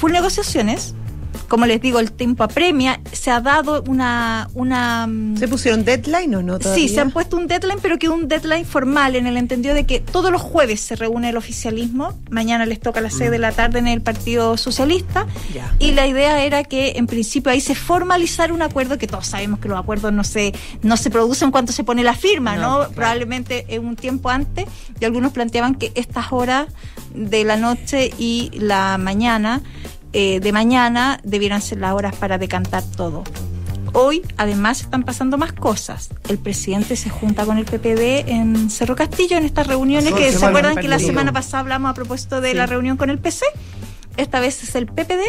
full 0.00 0.12
negociaciones, 0.12 0.94
como 1.50 1.66
les 1.66 1.80
digo, 1.80 1.98
el 1.98 2.12
tiempo 2.12 2.44
apremia, 2.44 3.00
se 3.10 3.32
ha 3.32 3.40
dado 3.40 3.82
una... 3.88 4.48
una 4.54 5.08
¿Se 5.36 5.48
pusieron 5.48 5.84
deadline 5.84 6.32
o 6.36 6.42
no? 6.42 6.60
Todavía? 6.60 6.86
Sí, 6.86 6.94
se 6.94 7.00
han 7.00 7.10
puesto 7.10 7.36
un 7.36 7.48
deadline, 7.48 7.80
pero 7.82 7.98
que 7.98 8.08
un 8.08 8.28
deadline 8.28 8.64
formal 8.64 9.16
en 9.16 9.26
el 9.26 9.36
entendido 9.36 9.74
de 9.74 9.84
que 9.84 9.98
todos 9.98 10.30
los 10.30 10.40
jueves 10.40 10.80
se 10.80 10.94
reúne 10.94 11.30
el 11.30 11.36
oficialismo, 11.36 12.16
mañana 12.30 12.66
les 12.66 12.78
toca 12.78 13.00
a 13.00 13.02
las 13.02 13.14
6 13.14 13.30
mm. 13.30 13.32
de 13.32 13.38
la 13.40 13.50
tarde 13.50 13.80
en 13.80 13.88
el 13.88 14.00
Partido 14.00 14.56
Socialista, 14.56 15.26
ya. 15.52 15.74
y 15.80 15.90
la 15.90 16.06
idea 16.06 16.44
era 16.44 16.62
que 16.62 16.92
en 16.92 17.08
principio 17.08 17.50
ahí 17.50 17.60
se 17.60 17.74
formalizara 17.74 18.54
un 18.54 18.62
acuerdo, 18.62 18.96
que 18.96 19.08
todos 19.08 19.26
sabemos 19.26 19.58
que 19.58 19.66
los 19.66 19.76
acuerdos 19.76 20.12
no 20.12 20.22
se, 20.22 20.54
no 20.82 20.96
se 20.96 21.10
producen 21.10 21.50
cuando 21.50 21.72
se 21.72 21.82
pone 21.82 22.04
la 22.04 22.14
firma, 22.14 22.54
¿no? 22.54 22.60
¿no? 22.60 22.76
Claro. 22.76 22.92
Probablemente 22.92 23.66
en 23.70 23.86
un 23.86 23.96
tiempo 23.96 24.30
antes, 24.30 24.66
y 25.00 25.04
algunos 25.04 25.32
planteaban 25.32 25.74
que 25.74 25.90
estas 25.96 26.26
horas 26.30 26.68
de 27.12 27.42
la 27.42 27.56
noche 27.56 28.12
y 28.18 28.52
la 28.54 28.98
mañana 28.98 29.62
eh, 30.12 30.40
de 30.40 30.52
mañana 30.52 31.20
debieran 31.22 31.62
ser 31.62 31.78
las 31.78 31.94
horas 31.94 32.14
para 32.16 32.38
decantar 32.38 32.82
todo. 32.82 33.24
Hoy, 33.92 34.22
además, 34.36 34.82
están 34.82 35.02
pasando 35.02 35.36
más 35.36 35.52
cosas. 35.52 36.10
El 36.28 36.38
presidente 36.38 36.94
se 36.96 37.10
junta 37.10 37.44
con 37.44 37.58
el 37.58 37.64
PPD 37.64 38.28
en 38.30 38.70
Cerro 38.70 38.94
Castillo 38.94 39.36
en 39.36 39.44
estas 39.44 39.66
reuniones 39.66 40.12
que 40.14 40.30
se 40.32 40.44
acuerdan 40.44 40.76
que 40.76 40.88
la 40.88 40.98
semana 40.98 41.32
pasada 41.32 41.60
hablamos 41.60 41.90
a 41.90 41.94
propósito 41.94 42.40
de 42.40 42.50
sí. 42.50 42.56
la 42.56 42.66
reunión 42.66 42.96
con 42.96 43.10
el 43.10 43.18
PC. 43.18 43.46
Esta 44.16 44.40
vez 44.40 44.62
es 44.62 44.74
el 44.74 44.86
PPD 44.86 45.22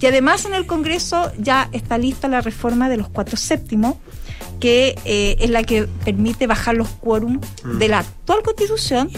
y 0.00 0.06
además 0.06 0.44
en 0.44 0.54
el 0.54 0.66
Congreso 0.66 1.32
ya 1.38 1.68
está 1.72 1.98
lista 1.98 2.28
la 2.28 2.40
reforma 2.40 2.88
de 2.88 2.96
los 2.96 3.08
cuatro 3.08 3.36
séptimos 3.36 3.96
que 4.60 4.94
eh, 5.04 5.36
es 5.40 5.50
la 5.50 5.64
que 5.64 5.88
permite 6.04 6.46
bajar 6.46 6.76
los 6.76 6.88
quórum 6.88 7.40
mm. 7.64 7.78
de 7.78 7.88
la 7.88 8.00
actual 8.00 8.42
constitución 8.42 9.10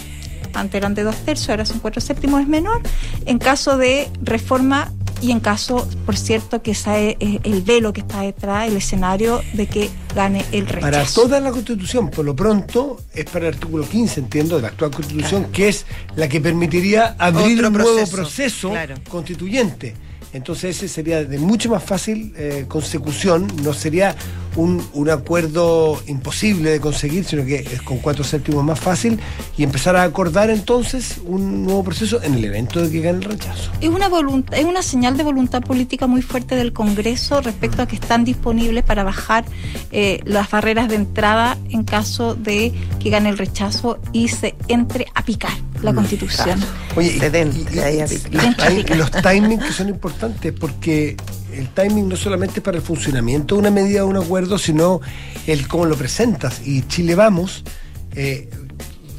antes 0.54 0.74
eran 0.74 0.94
de 0.94 1.04
dos 1.04 1.16
tercios, 1.16 1.50
ahora 1.50 1.64
son 1.64 1.80
cuatro 1.80 2.00
séptimos, 2.00 2.40
es 2.40 2.48
menor, 2.48 2.80
en 3.26 3.38
caso 3.38 3.76
de 3.76 4.08
reforma 4.22 4.92
y 5.20 5.32
en 5.32 5.40
caso, 5.40 5.88
por 6.06 6.16
cierto, 6.16 6.62
que 6.62 6.72
ese 6.72 7.16
es 7.18 7.40
el 7.42 7.62
velo 7.62 7.92
que 7.92 8.00
está 8.00 8.20
detrás, 8.20 8.68
el 8.68 8.76
escenario 8.76 9.42
de 9.52 9.66
que 9.66 9.90
gane 10.14 10.44
el 10.52 10.66
rechazo. 10.66 10.90
Para 10.90 11.04
toda 11.04 11.40
la 11.40 11.50
Constitución, 11.50 12.10
por 12.10 12.24
lo 12.24 12.36
pronto, 12.36 13.00
es 13.12 13.24
para 13.24 13.48
el 13.48 13.54
artículo 13.54 13.88
15, 13.88 14.20
entiendo, 14.20 14.56
de 14.56 14.62
la 14.62 14.68
actual 14.68 14.92
Constitución, 14.92 15.46
que 15.52 15.68
es 15.68 15.86
la 16.14 16.28
que 16.28 16.40
permitiría 16.40 17.16
abrir 17.18 17.58
Otro 17.58 17.68
un 17.68 17.72
nuevo 17.74 17.94
proceso, 17.94 18.16
proceso 18.16 18.70
claro. 18.70 18.94
constituyente. 19.08 19.94
Entonces 20.38 20.76
ese 20.76 20.86
sería 20.86 21.24
de 21.24 21.36
mucho 21.36 21.68
más 21.68 21.82
fácil 21.82 22.32
eh, 22.36 22.64
consecución, 22.68 23.48
no 23.64 23.72
sería 23.72 24.14
un, 24.54 24.80
un 24.92 25.10
acuerdo 25.10 26.00
imposible 26.06 26.70
de 26.70 26.80
conseguir, 26.80 27.24
sino 27.24 27.44
que 27.44 27.56
es 27.56 27.82
con 27.82 27.98
cuatro 27.98 28.22
séptimos 28.22 28.64
más 28.64 28.78
fácil. 28.78 29.18
Y 29.56 29.64
empezar 29.64 29.96
a 29.96 30.04
acordar 30.04 30.48
entonces 30.50 31.20
un 31.24 31.64
nuevo 31.64 31.82
proceso 31.82 32.22
en 32.22 32.34
el 32.34 32.44
evento 32.44 32.80
de 32.80 32.88
que 32.88 33.00
gane 33.00 33.18
el 33.18 33.24
rechazo. 33.24 33.72
Es 33.80 33.88
una, 33.88 34.08
es 34.52 34.64
una 34.64 34.82
señal 34.82 35.16
de 35.16 35.24
voluntad 35.24 35.60
política 35.60 36.06
muy 36.06 36.22
fuerte 36.22 36.54
del 36.54 36.72
Congreso 36.72 37.40
respecto 37.40 37.82
a 37.82 37.86
que 37.88 37.96
están 37.96 38.24
disponibles 38.24 38.84
para 38.84 39.02
bajar 39.02 39.44
eh, 39.90 40.20
las 40.24 40.48
barreras 40.48 40.88
de 40.88 40.94
entrada 40.94 41.58
en 41.70 41.82
caso 41.82 42.36
de 42.36 42.72
que 43.00 43.10
gane 43.10 43.28
el 43.28 43.38
rechazo 43.38 43.98
y 44.12 44.28
se 44.28 44.54
entre 44.68 45.06
a 45.16 45.24
picar 45.24 45.67
la 45.82 45.92
Constitución. 45.94 46.60
Oye, 46.96 47.18
y- 47.54 47.60
y- 47.60 48.90
y- 48.92 48.94
los 48.96 49.10
timings 49.10 49.64
que 49.64 49.72
son 49.72 49.88
importantes 49.88 50.52
porque 50.52 51.16
el 51.52 51.68
timing 51.68 52.08
no 52.08 52.16
solamente 52.16 52.60
es 52.60 52.62
para 52.64 52.76
el 52.76 52.82
funcionamiento 52.82 53.54
de 53.54 53.60
una 53.60 53.70
medida 53.70 54.04
o 54.04 54.08
un 54.08 54.16
acuerdo, 54.16 54.58
sino 54.58 55.00
el 55.46 55.66
cómo 55.68 55.86
lo 55.86 55.96
presentas. 55.96 56.60
Y 56.66 56.82
Chile 56.82 57.14
Vamos 57.14 57.64
eh, 58.14 58.48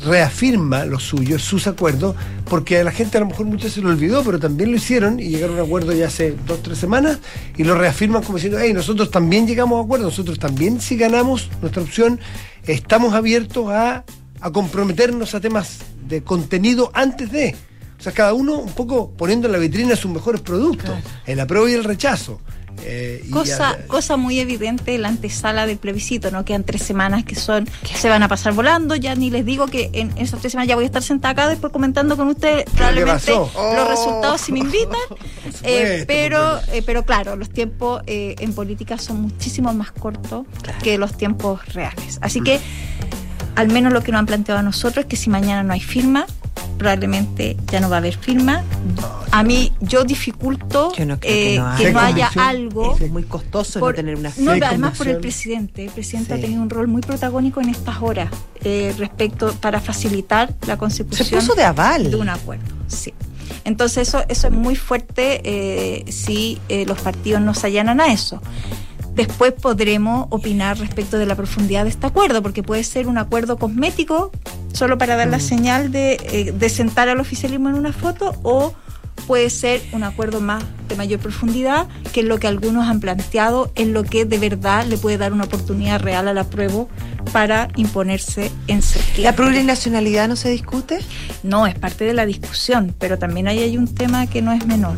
reafirma 0.06 0.86
lo 0.86 1.00
suyo, 1.00 1.38
sus 1.40 1.68
acuerdos, 1.68 2.16
porque 2.50 2.78
a 2.80 2.84
la 2.86 2.92
gente 2.92 3.18
a 3.18 3.20
lo 3.22 3.28
mejor 3.28 3.46
muchas 3.48 3.74
se 3.74 3.82
lo 3.82 3.90
olvidó, 3.90 4.24
pero 4.24 4.40
también 4.40 4.72
lo 4.72 4.78
hicieron 4.78 5.20
y 5.20 5.26
llegaron 5.30 5.58
a 5.58 5.64
un 5.64 5.68
acuerdo 5.68 5.92
ya 5.94 6.08
hace 6.08 6.36
dos, 6.48 6.64
tres 6.64 6.78
semanas 6.78 7.20
y 7.58 7.64
lo 7.66 7.76
reafirman 7.76 8.24
como 8.24 8.38
diciendo, 8.38 8.60
hey, 8.62 8.72
nosotros 8.74 9.12
también 9.12 9.46
llegamos 9.46 9.80
a 9.82 9.84
acuerdo, 9.84 10.06
nosotros 10.06 10.40
también 10.40 10.80
si 10.80 10.96
ganamos 10.96 11.50
nuestra 11.62 11.82
opción, 11.84 12.20
estamos 12.66 13.14
abiertos 13.14 13.68
a, 13.70 14.06
a 14.42 14.52
comprometernos 14.52 15.36
a 15.36 15.40
temas 15.42 15.80
de 16.08 16.24
contenido 16.24 16.92
antes 16.94 17.32
de. 17.32 17.56
O 18.00 18.02
sea, 18.02 18.14
cada 18.14 18.34
uno 18.34 18.56
un 18.60 18.72
poco 18.72 19.12
poniendo 19.12 19.48
en 19.48 19.52
la 19.52 19.58
vitrina 19.60 19.96
sus 19.96 20.10
mejores 20.12 20.42
productos, 20.42 20.92
el 21.26 21.40
apruebo 21.40 21.68
y 21.68 21.74
el 21.74 21.84
rechazo. 21.84 22.40
Eh, 22.86 23.28
Cosa, 23.30 23.78
ya- 23.78 23.88
cosa 23.88 24.16
muy 24.16 24.40
evidente 24.40 24.98
la 24.98 25.10
antesala 25.10 25.66
del 25.66 25.78
plebiscito, 25.80 26.32
¿no? 26.32 26.46
Quedan 26.46 26.64
tres 26.64 26.82
semanas 26.82 27.26
que 27.26 27.36
son, 27.36 27.66
que 27.66 27.94
se 27.98 28.08
van 28.08 28.24
a 28.24 28.30
pasar 28.30 28.54
volando, 28.54 28.96
ya 28.96 29.16
ni 29.16 29.30
les 29.30 29.46
digo 29.46 29.66
que 29.68 29.90
en 29.92 30.18
esas 30.18 30.40
tres 30.40 30.54
semanas 30.54 30.70
ya 30.70 30.76
voy 30.76 30.86
a 30.86 30.88
estar 30.88 31.04
sentada 31.04 31.34
acá 31.34 31.50
después 31.50 31.74
comentando 31.74 32.16
con 32.16 32.30
ustedes 32.30 32.64
probablemente 32.74 33.32
los 33.32 33.50
Oh. 33.54 33.86
resultados 33.90 34.40
si 34.40 34.54
me 34.54 34.60
invitan. 34.60 34.96
Eh, 35.64 36.06
pero, 36.08 36.58
eh, 36.72 36.82
pero 36.86 37.04
claro, 37.04 37.36
los 37.36 37.50
tiempos 37.50 38.02
en 38.08 38.54
política 38.54 38.98
son 38.98 39.24
muchísimo 39.24 39.74
más 39.74 39.92
cortos 39.92 40.46
que 40.82 40.98
los 40.98 41.18
tiempos 41.18 41.66
reales. 41.74 42.18
Así 42.22 42.40
que 42.40 42.62
al 43.56 43.68
menos 43.70 43.92
lo 43.94 44.02
que 44.02 44.12
nos 44.12 44.20
han 44.20 44.26
planteado 44.26 44.60
a 44.60 44.64
nosotros 44.64 45.06
es 45.06 45.10
que 45.10 45.16
si 45.16 45.30
mañana 45.30 45.64
no 45.64 45.74
hay 45.74 45.80
firma, 45.82 46.26
probablemente 46.78 47.58
ya 47.72 47.80
no 47.80 47.90
va 47.90 47.98
a 47.98 48.00
haber 48.00 48.16
firma. 48.18 48.64
A 49.32 49.44
mí 49.44 49.72
yo 49.82 50.04
dificulto 50.06 50.92
Yo 50.98 51.06
no 51.06 51.20
que 51.20 51.56
eh, 51.56 51.60
no 51.60 51.68
haya. 51.68 51.78
que 51.86 51.92
no 51.94 52.00
¿Hay 52.00 52.14
haya 52.14 52.30
algo 52.38 52.98
Es 53.00 53.12
muy 53.12 53.24
costoso 53.24 53.80
por- 53.80 53.92
no 53.92 53.96
tener 53.96 54.16
una 54.16 54.30
no, 54.30 54.36
Sí, 54.36 54.44
pero 54.60 54.66
además 54.68 54.98
por 54.98 55.08
el 55.08 55.18
presidente. 55.18 55.86
El 55.86 55.92
presidente 55.92 56.34
ha 56.34 56.40
tenido 56.42 56.62
un 56.62 56.70
rol 56.70 56.88
muy 56.88 57.02
protagónico 57.02 57.62
en 57.62 57.70
estas 57.70 58.02
horas 58.02 58.30
eh, 58.64 58.94
respecto 58.98 59.54
para 59.62 59.80
facilitar 59.82 60.54
la 60.66 60.78
consecución 60.78 61.28
Se 61.28 61.36
puso 61.36 61.54
de 61.54 61.64
aval. 61.64 62.10
de 62.10 62.16
un 62.16 62.30
acuerdo. 62.30 62.66
Sí. 62.88 63.14
Entonces 63.66 64.08
eso, 64.08 64.24
eso 64.30 64.48
es 64.48 64.54
muy 64.54 64.76
fuerte 64.76 65.42
eh, 65.44 66.06
si 66.12 66.60
eh, 66.70 66.86
los 66.86 67.00
partidos 67.00 67.42
no 67.42 67.54
se 67.54 67.68
allanan 67.68 68.00
a 68.02 68.12
eso. 68.12 68.42
Después 69.20 69.52
podremos 69.52 70.28
opinar 70.30 70.78
respecto 70.78 71.18
de 71.18 71.26
la 71.26 71.36
profundidad 71.36 71.84
de 71.84 71.90
este 71.90 72.08
acuerdo, 72.08 72.42
porque 72.42 72.64
puede 72.64 72.86
ser 72.86 73.06
un 73.06 73.18
acuerdo 73.18 73.58
cosmético, 73.58 74.32
solo 74.72 74.98
para 74.98 75.18
dar 75.18 75.28
la 75.28 75.42
señal 75.42 75.92
de, 75.92 76.14
eh, 76.14 76.54
de 76.54 76.70
sentar 76.70 77.10
al 77.10 77.20
oficialismo 77.20 77.68
en 77.68 77.76
una 77.76 77.92
foto, 77.92 78.34
o 78.44 78.74
puede 79.30 79.52
ser 79.52 79.84
un 79.92 80.02
acuerdo 80.02 80.42
más 80.42 80.64
de 80.88 80.96
mayor 80.96 81.20
profundidad, 81.20 81.88
que 82.14 82.22
es 82.22 82.26
lo 82.26 82.40
que 82.40 82.48
algunos 82.48 82.88
han 82.88 83.00
planteado, 83.00 83.72
es 83.76 83.88
lo 83.88 84.04
que 84.04 84.26
de 84.26 84.40
verdad 84.40 84.88
le 84.88 84.98
puede 84.98 85.20
dar 85.20 85.34
una 85.34 85.44
oportunidad 85.44 86.02
real 86.02 86.28
al 86.28 86.40
apruebo 86.40 86.90
para 87.32 87.68
imponerse 87.76 88.52
en 88.66 88.82
septiembre. 88.82 89.22
¿La 89.22 89.36
plurinacionalidad 89.36 90.28
no 90.28 90.36
se 90.36 90.50
discute? 90.50 90.98
No, 91.44 91.68
es 91.68 91.76
parte 91.78 92.06
de 92.06 92.16
la 92.16 92.26
discusión, 92.26 92.96
pero 92.98 93.20
también 93.20 93.48
ahí 93.48 93.60
hay 93.60 93.78
un 93.78 93.94
tema 93.94 94.26
que 94.26 94.42
no 94.42 94.52
es 94.52 94.66
menor. 94.66 94.98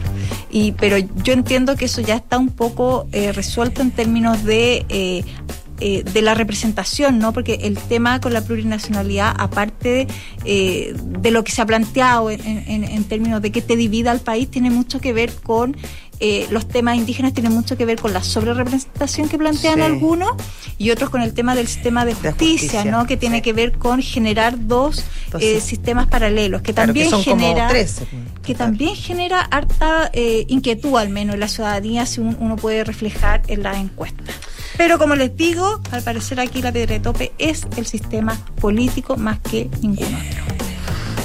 Y, 0.49 0.71
pero 0.71 0.97
yo 0.97 1.33
entiendo 1.33 1.75
que 1.75 1.83
eso 1.83 1.99
ya 1.99 2.15
está 2.15 2.37
un 2.37 2.51
poco 2.51 3.07
eh, 3.11 3.33
resuelto 3.33 3.81
en 3.81 3.91
términos 3.91 4.45
de, 4.45 4.85
eh, 4.87 5.25
eh, 5.81 6.03
de 6.03 6.21
la 6.21 6.33
representación, 6.35 7.19
¿no? 7.19 7.33
Porque 7.33 7.55
el 7.63 7.77
tema 7.77 8.21
con 8.21 8.31
la 8.33 8.41
plurinacionalidad, 8.41 9.33
aparte 9.37 10.07
eh, 10.45 10.93
de 10.95 11.31
lo 11.31 11.43
que 11.43 11.51
se 11.51 11.61
ha 11.61 11.65
planteado 11.65 12.29
en, 12.31 12.39
en- 12.45 12.83
en 12.83 13.03
términos 13.03 13.41
de 13.41 13.51
que 13.51 13.61
te 13.61 13.75
divida 13.75 14.11
al 14.11 14.19
país, 14.21 14.49
tiene 14.49 14.69
mucho 14.69 14.99
que 15.01 15.11
ver 15.11 15.33
con 15.43 15.75
eh, 16.23 16.45
los 16.51 16.67
temas 16.67 16.97
indígenas, 16.97 17.33
tienen 17.33 17.51
mucho 17.51 17.75
que 17.77 17.83
ver 17.85 17.99
con 17.99 18.13
la 18.13 18.21
sobrerepresentación 18.21 19.27
que 19.27 19.39
plantean 19.39 19.75
Sí. 19.77 19.81
algunos 19.81 20.29
y 20.77 20.91
otros 20.91 21.09
con 21.09 21.23
el 21.23 21.33
tema 21.33 21.55
del 21.55 21.67
sistema 21.67 22.05
de 22.05 22.13
justicia, 22.13 22.41
justicia, 22.43 22.85
¿no? 22.85 23.07
Que 23.07 23.17
tiene 23.17 23.37
sí. 23.37 23.41
que 23.41 23.53
ver 23.53 23.71
con 23.79 24.03
generar 24.03 24.67
dos 24.67 25.03
Entonces, 25.25 25.57
eh, 25.57 25.61
sistemas 25.61 26.05
paralelos, 26.07 26.61
que 26.61 26.73
claro, 26.73 26.89
también 26.89 27.09
que 27.09 27.17
genera 27.23 27.69
que 28.43 28.53
también 28.55 28.95
genera 28.95 29.39
harta 29.41 30.11
eh, 30.13 30.45
inquietud 30.47 30.95
al 30.97 31.09
menos 31.09 31.33
en 31.33 31.39
la 31.39 31.47
ciudadanía 31.47 32.05
si 32.05 32.21
un- 32.21 32.37
uno 32.39 32.55
puede 32.55 32.83
reflejar 32.83 33.41
en 33.47 33.63
las 33.63 33.77
encuestas. 33.77 34.35
Pero 34.77 34.97
como 34.97 35.15
les 35.15 35.35
digo, 35.35 35.81
al 35.91 36.01
parecer 36.03 36.39
aquí 36.39 36.61
la 36.61 36.71
piedra 36.71 36.93
de 36.93 36.99
tope 36.99 37.31
es 37.37 37.67
el 37.77 37.85
sistema 37.85 38.37
político 38.59 39.17
más 39.17 39.39
que 39.39 39.69
ninguno 39.81 40.17
otro. 40.17 40.55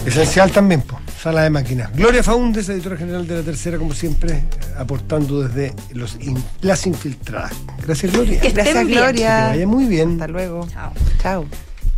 Esencial 0.06 0.50
también, 0.52 0.82
po, 0.82 0.98
sala 1.20 1.42
de 1.42 1.50
máquinas. 1.50 1.92
Gloria 1.94 2.22
Faúndez, 2.22 2.68
editora 2.68 2.96
general 2.96 3.26
de 3.26 3.36
la 3.38 3.42
tercera, 3.42 3.76
como 3.78 3.92
siempre, 3.94 4.44
aportando 4.78 5.42
desde 5.42 5.74
los 5.94 6.16
in- 6.20 6.42
las 6.60 6.86
infiltradas. 6.86 7.52
Gracias, 7.84 8.12
Gloria. 8.12 8.40
Que 8.40 8.48
Que 8.48 8.54
Gracias, 8.54 8.86
bien. 8.86 8.98
Gloria. 8.98 9.46
vaya 9.48 9.66
muy 9.66 9.84
bien. 9.86 10.12
Hasta 10.12 10.28
luego. 10.28 10.68
Chao. 10.72 10.92
Chao. 11.22 11.46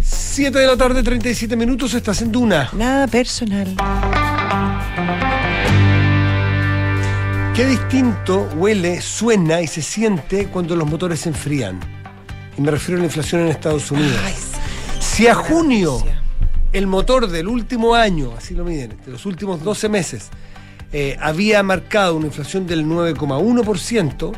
7 0.01 0.57
de 0.59 0.67
la 0.67 0.77
tarde, 0.77 1.03
37 1.03 1.55
minutos, 1.57 1.93
estás 1.93 2.23
en 2.23 2.33
Duna. 2.33 2.71
Nada 2.73 3.07
personal. 3.09 3.75
Qué 7.59 7.67
distinto 7.67 8.49
huele, 8.55 9.01
suena 9.01 9.61
y 9.61 9.67
se 9.67 9.83
siente 9.83 10.47
cuando 10.47 10.77
los 10.77 10.89
motores 10.89 11.19
se 11.19 11.31
enfrían. 11.31 11.81
Y 12.57 12.61
me 12.61 12.71
refiero 12.71 12.99
a 12.99 13.01
la 13.01 13.07
inflación 13.07 13.41
en 13.41 13.49
Estados 13.49 13.91
Unidos. 13.91 14.17
Ay, 14.25 14.33
sí. 14.33 14.61
Si 15.01 15.27
a 15.27 15.35
junio 15.35 16.01
el 16.73 16.87
motor 16.87 17.27
del 17.27 17.49
último 17.49 17.97
año, 17.97 18.33
así 18.39 18.55
lo 18.55 18.63
miden, 18.65 18.97
de 19.05 19.11
los 19.11 19.27
últimos 19.27 19.65
12 19.65 19.89
meses, 19.89 20.29
eh, 20.93 21.17
había 21.21 21.61
marcado 21.65 22.15
una 22.15 22.27
inflación 22.27 22.65
del 22.69 22.85
9,1%, 22.87 24.31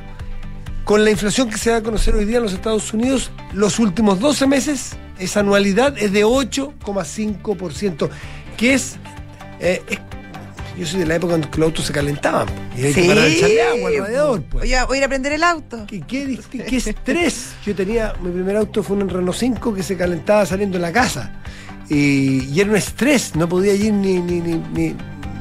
con 0.84 1.04
la 1.04 1.10
inflación 1.10 1.50
que 1.50 1.58
se 1.58 1.68
da 1.72 1.76
a 1.76 1.82
conocer 1.82 2.14
hoy 2.14 2.24
día 2.24 2.38
en 2.38 2.44
los 2.44 2.54
Estados 2.54 2.90
Unidos, 2.94 3.32
los 3.52 3.78
últimos 3.78 4.18
12 4.18 4.46
meses, 4.46 4.96
esa 5.18 5.40
anualidad 5.40 5.98
es 5.98 6.10
de 6.12 6.24
8,5%, 6.24 8.08
que 8.56 8.72
es, 8.72 8.96
eh, 9.60 9.82
es- 9.90 9.98
Yo 10.81 10.87
soy 10.87 11.01
de 11.01 11.05
la 11.07 11.16
época 11.16 11.35
en 11.35 11.43
que 11.43 11.59
los 11.59 11.66
autos 11.66 11.85
se 11.85 11.93
calentaban 11.93 12.49
y 12.74 12.87
hay 12.87 12.95
que 12.95 13.03
parar 13.05 13.24
de 13.24 13.37
echarle 13.37 13.62
agua 13.62 13.89
al 13.91 13.99
radiador. 13.99 14.43
Pues. 14.45 14.62
Oye, 14.64 14.83
voy 14.87 14.97
a 14.97 14.99
ir 15.01 15.05
a 15.05 15.09
prender 15.09 15.33
el 15.33 15.43
auto. 15.43 15.85
¿Qué, 15.87 16.01
qué, 16.01 16.39
qué 16.51 16.76
estrés? 16.78 17.51
Yo 17.66 17.74
tenía, 17.74 18.14
mi 18.22 18.31
primer 18.31 18.57
auto 18.57 18.83
fue 18.83 18.97
un 18.97 19.07
Renault 19.11 19.37
5 19.37 19.74
que 19.74 19.83
se 19.83 19.95
calentaba 19.99 20.47
saliendo 20.47 20.78
de 20.78 20.83
la 20.83 20.91
casa. 20.91 21.35
Y, 21.91 22.45
y 22.45 22.61
era 22.61 22.70
un 22.70 22.76
estrés, 22.76 23.37
no 23.37 23.47
podía 23.47 23.74
ir 23.74 23.93
ni, 23.93 24.20
ni, 24.20 24.41
ni, 24.41 24.55
ni, 24.72 24.97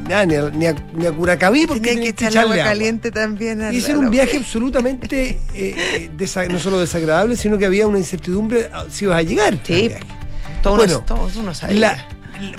nada, 0.10 0.26
ni, 0.26 0.36
a, 0.36 0.50
ni, 0.50 0.66
a, 0.66 0.76
ni 0.94 1.06
a 1.06 1.12
Curacaví 1.14 1.68
porque 1.68 1.80
Tenía 1.92 2.04
que 2.04 2.10
echarle 2.10 2.40
agua 2.42 2.58
caliente 2.58 3.10
también. 3.10 3.62
Y 3.72 3.78
ese 3.78 3.92
era 3.92 4.00
un 4.00 4.10
viaje 4.10 4.36
absolutamente, 4.36 5.40
eh, 5.54 6.10
eh, 6.20 6.48
no 6.50 6.60
solo 6.60 6.82
desagradable, 6.82 7.38
sino 7.38 7.58
que 7.58 7.66
había 7.66 7.88
una 7.88 8.00
incertidumbre 8.00 8.70
ah, 8.74 8.88
si 8.92 9.06
ibas 9.06 9.20
a 9.20 9.22
llegar. 9.22 9.58
Sí, 9.64 9.88
viaje. 9.88 10.04
Todo 10.62 10.76
Bueno, 10.76 11.00
todos 11.08 11.34
uno 11.38 11.54
la- 11.70 12.06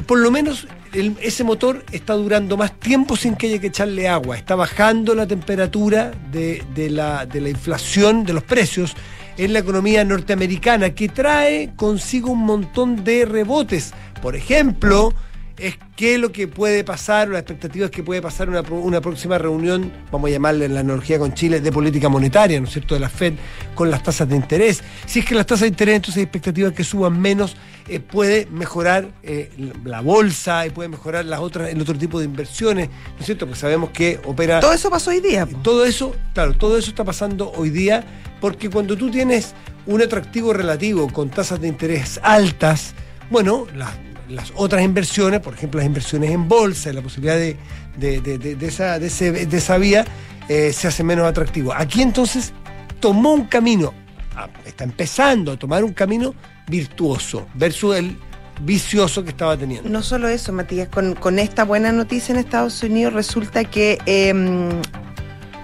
por 0.07 0.19
lo 0.19 0.31
menos 0.31 0.67
ese 0.93 1.45
motor 1.45 1.85
está 1.93 2.15
durando 2.15 2.57
más 2.57 2.79
tiempo 2.79 3.17
sin 3.17 3.37
que 3.37 3.47
haya 3.47 3.59
que 3.59 3.69
echarle 3.69 4.09
agua. 4.09 4.37
Está 4.37 4.57
bajando 4.57 5.15
la 5.15 5.27
temperatura 5.27 6.13
de 6.33 6.91
la, 6.91 7.27
de 7.27 7.41
la 7.41 7.49
inflación 7.49 8.25
de 8.25 8.33
los 8.33 8.43
precios 8.43 8.95
en 9.37 9.53
la 9.53 9.61
economía 9.61 10.05
norteamericana, 10.05 10.91
que 10.91 11.09
trae 11.09 11.71
consigo 11.77 12.33
un 12.33 12.41
montón 12.41 13.05
de 13.05 13.25
rebotes. 13.25 13.93
Por 14.21 14.37
ejemplo, 14.37 15.15
es 15.61 15.79
qué 15.97 16.15
es 16.15 16.21
lo 16.21 16.33
que 16.33 16.49
puede 16.49 16.85
pasar, 16.85 17.29
las 17.29 17.41
expectativas 17.41 17.91
que 17.91 18.03
puede 18.03 18.23
pasar 18.23 18.49
una, 18.49 18.63
una 18.63 19.01
próxima 19.01 19.39
reunión, 19.39 19.93
vamos 20.11 20.29
a 20.29 20.33
llamarle 20.33 20.65
en 20.65 20.75
la 20.75 20.81
analogía 20.81 21.19
con 21.19 21.35
Chile, 21.35 21.61
de 21.61 21.71
política 21.71 22.09
monetaria, 22.09 22.59
¿no 22.61 22.67
es 22.67 22.73
cierto?, 22.73 22.95
de 22.95 23.01
la 23.01 23.09
FED 23.09 23.35
con 23.75 23.91
las 23.91 24.03
tasas 24.03 24.29
de 24.29 24.37
interés. 24.37 24.83
Si 25.07 25.21
es 25.21 25.25
que 25.25 25.35
las 25.35 25.47
tasas 25.47 25.63
de 25.63 25.69
interés, 25.69 25.97
entonces 25.97 26.19
hay 26.19 26.23
expectativas 26.25 26.73
que 26.73 26.85
suban 26.85 27.21
menos, 27.21 27.57
eh, 27.89 28.01
puede 28.01 28.47
mejorar 28.47 29.11
eh, 29.23 29.51
la 29.85 30.01
bolsa 30.01 30.67
y 30.67 30.71
puede 30.71 30.89
mejorar 30.89 31.25
las 31.25 31.41
otras, 31.41 31.71
el 31.71 31.81
otro 31.81 31.97
tipo 31.97 32.19
de 32.19 32.25
inversiones, 32.25 32.89
¿no 32.89 33.21
es 33.21 33.27
cierto?, 33.27 33.47
porque 33.47 33.61
sabemos 33.61 33.91
que 33.91 34.21
opera... 34.25 34.61
Todo 34.61 34.73
eso 34.73 34.91
pasó 34.91 35.11
hoy 35.11 35.21
día. 35.21 35.47
po. 35.47 35.59
Todo 35.59 35.85
eso, 35.85 36.15
claro, 36.33 36.55
todo 36.55 36.79
eso 36.79 36.91
está 36.91 37.05
pasando 37.05 37.53
hoy 37.53 37.71
día 37.71 38.05
porque 38.41 38.71
cuando 38.71 38.97
tú 38.97 39.11
tienes 39.11 39.55
un 39.87 40.01
atractivo 40.01 40.53
relativo 40.53 41.09
con 41.13 41.29
tasas 41.29 41.61
de 41.61 41.69
interés 41.69 42.19
altas, 42.23 42.95
bueno, 43.31 43.67
las, 43.77 43.91
las 44.31 44.53
otras 44.55 44.83
inversiones, 44.83 45.41
por 45.41 45.55
ejemplo, 45.55 45.79
las 45.79 45.87
inversiones 45.87 46.31
en 46.31 46.49
bolsa, 46.49 46.93
la 46.93 47.03
posibilidad 47.03 47.37
de, 47.37 47.57
de- 47.97 48.21
de- 48.21 48.55
de- 48.57 48.67
esa, 48.67 48.99
de 48.99 49.07
esa 49.09 49.77
vía, 49.79 50.05
eh, 50.49 50.73
se 50.73 50.89
hace 50.89 51.03
menos 51.05 51.27
atractivo. 51.27 51.73
Aquí 51.75 52.03
entonces 52.03 52.53
tomó 53.01 53.33
un 53.35 53.45
camino, 53.47 53.93
ah, 54.37 54.49
está 54.67 54.85
empezando 54.85 55.53
a 55.53 55.57
tomar 55.59 55.85
un 55.85 55.93
camino 55.93 56.35
virtuoso 56.69 57.47
versus 57.55 57.97
el 57.97 58.17
vicioso 58.63 59.23
que 59.25 59.31
estaba 59.31 59.57
teniendo. 59.57 59.89
No 59.89 60.03
solo 60.03 60.29
eso, 60.29 60.53
Matías, 60.53 60.89
con, 60.89 61.15
con 61.15 61.39
esta 61.39 61.65
buena 61.65 61.93
noticia 61.93 62.33
en 62.33 62.39
Estados 62.39 62.83
Unidos 62.83 63.13
resulta 63.15 63.65
que 63.65 63.99
em, 64.07 64.69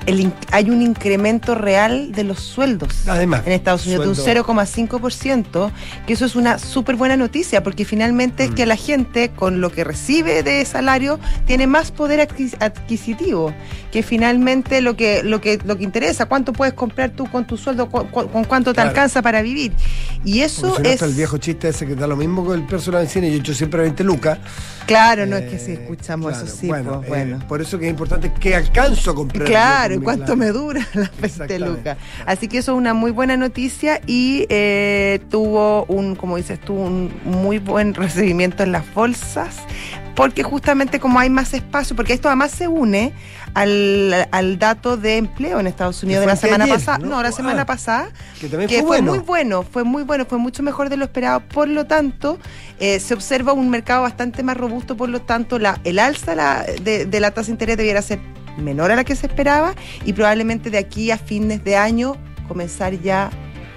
el 0.06 0.20
in- 0.20 0.32
hay 0.52 0.70
un 0.70 0.82
incremento 0.82 1.54
real 1.54 2.12
de 2.12 2.24
los 2.24 2.40
sueldos 2.40 3.08
Además, 3.08 3.42
en 3.44 3.52
Estados 3.52 3.84
Unidos 3.86 4.04
de 4.04 4.10
un 4.10 4.16
0,5%, 4.16 5.70
que 6.06 6.12
eso 6.12 6.24
es 6.24 6.36
una 6.36 6.58
súper 6.58 6.96
buena 6.96 7.16
noticia, 7.16 7.62
porque 7.62 7.84
finalmente 7.84 8.44
es 8.44 8.50
Mm. 8.50 8.54
que 8.54 8.66
la 8.66 8.76
gente 8.76 9.30
con 9.30 9.60
lo 9.60 9.70
que 9.70 9.84
recibe 9.84 10.42
de 10.42 10.64
salario 10.64 11.18
tiene 11.46 11.66
más 11.66 11.90
poder 11.90 12.20
adquis- 12.28 12.56
adquisitivo, 12.60 13.52
que 13.92 14.02
finalmente 14.02 14.80
lo 14.80 14.96
que, 14.96 15.22
lo 15.22 15.40
que, 15.40 15.58
lo 15.64 15.76
que 15.76 15.84
interesa, 15.84 16.26
cuánto 16.26 16.52
puedes 16.52 16.74
comprar 16.74 17.10
tú 17.10 17.26
con 17.30 17.46
tu 17.46 17.56
sueldo, 17.56 17.88
con 17.90 18.44
cuánto 18.44 18.72
te 18.74 18.80
alcanza 18.80 19.22
para 19.22 19.42
vivir. 19.42 19.72
Y 20.24 20.40
eso 20.40 20.76
si 20.76 20.82
no 20.82 20.88
es... 20.88 20.94
está 20.94 21.06
el 21.06 21.14
viejo 21.14 21.38
chiste 21.38 21.68
ese 21.68 21.86
que 21.86 21.94
da 21.94 22.06
lo 22.06 22.16
mismo 22.16 22.46
que 22.46 22.54
el 22.54 22.64
precio 22.64 22.92
de 22.92 22.98
la 22.98 23.00
benzina 23.02 23.26
y 23.26 23.30
yo 23.30 23.36
he 23.36 23.40
hecho 23.40 23.54
siempre 23.54 23.82
20 23.82 24.04
lucas. 24.04 24.38
Claro, 24.86 25.26
no 25.26 25.36
es 25.36 25.50
que 25.50 25.56
Eh, 25.56 25.58
si 25.58 25.72
escuchamos 25.72 26.32
claro, 26.32 26.46
eso, 26.46 26.56
sí, 26.56 26.66
bueno, 26.68 27.02
pues, 27.06 27.06
eh, 27.06 27.08
bueno. 27.08 27.48
por 27.48 27.60
eso 27.60 27.78
que 27.78 27.86
es 27.86 27.90
importante 27.90 28.32
que 28.32 28.54
alcanzo 28.54 29.10
a 29.10 29.14
comprar. 29.14 29.46
Claro, 29.48 29.94
¿y 29.94 29.98
cuánto 29.98 30.36
me 30.36 30.46
dura 30.48 30.80
las 30.94 31.10
20 31.10 31.26
Exactamente. 31.26 31.68
lucas? 31.78 31.98
Así 32.24 32.48
que 32.48 32.58
eso 32.58 32.72
es 32.72 32.78
una 32.78 32.94
muy 32.94 33.10
buena 33.10 33.36
noticia 33.36 34.00
y 34.06 34.46
eh, 34.48 35.20
tuvo 35.30 35.84
un, 35.86 36.14
como 36.14 36.36
dices 36.36 36.60
tú, 36.60 36.74
un 36.74 37.10
muy 37.24 37.58
buen 37.58 37.94
recibimiento 37.94 38.62
en 38.62 38.72
las 38.72 38.92
bolsas, 38.94 39.56
porque 40.16 40.42
justamente 40.42 40.98
como 40.98 41.20
hay 41.20 41.30
más 41.30 41.54
espacio, 41.54 41.94
porque 41.94 42.14
esto 42.14 42.28
además 42.28 42.50
se 42.50 42.66
une 42.66 43.12
al, 43.54 44.26
al 44.32 44.58
dato 44.58 44.96
de 44.96 45.18
empleo 45.18 45.60
en 45.60 45.66
Estados 45.66 46.02
Unidos 46.02 46.22
de 46.22 46.26
la 46.26 46.36
semana 46.36 46.66
pasada. 46.66 46.98
¿no? 46.98 47.06
No, 47.08 47.22
la 47.22 47.28
Ah, 47.28 47.32
semana 47.32 47.66
pasada 47.66 48.08
Que 48.40 48.48
también 48.48 48.68
que 48.68 48.78
fue 48.78 48.86
bueno. 48.86 49.10
muy 49.12 49.18
bueno, 49.20 49.62
fue 49.62 49.84
muy 49.84 50.02
bueno, 50.02 50.24
fue 50.24 50.38
mucho 50.38 50.62
mejor 50.62 50.88
de 50.88 50.96
lo 50.96 51.04
esperado. 51.04 51.40
Por 51.40 51.68
lo 51.68 51.86
tanto, 51.86 52.38
eh, 52.80 52.98
se 52.98 53.14
observa 53.14 53.52
un 53.52 53.68
mercado 53.70 54.02
bastante 54.02 54.42
más 54.42 54.56
robusto, 54.56 54.96
por 54.96 55.08
lo 55.10 55.20
tanto, 55.22 55.58
la, 55.58 55.78
el 55.84 55.98
alza 55.98 56.34
la- 56.34 56.64
de, 56.82 57.04
de 57.06 57.20
la 57.20 57.30
tasa 57.32 57.46
de 57.48 57.52
interés 57.52 57.76
debiera 57.76 58.00
ser 58.02 58.18
menor 58.56 58.90
a 58.90 58.96
la 58.96 59.04
que 59.04 59.14
se 59.14 59.26
esperaba 59.26 59.74
y 60.06 60.14
probablemente 60.14 60.70
de 60.70 60.78
aquí 60.78 61.10
a 61.10 61.18
fines 61.18 61.62
de 61.62 61.76
año 61.76 62.16
comenzar 62.48 62.94
ya 63.02 63.28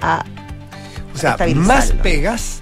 a 0.01 0.23
o 1.13 1.17
sea, 1.17 1.35
más 1.55 1.91
pegas 1.91 2.61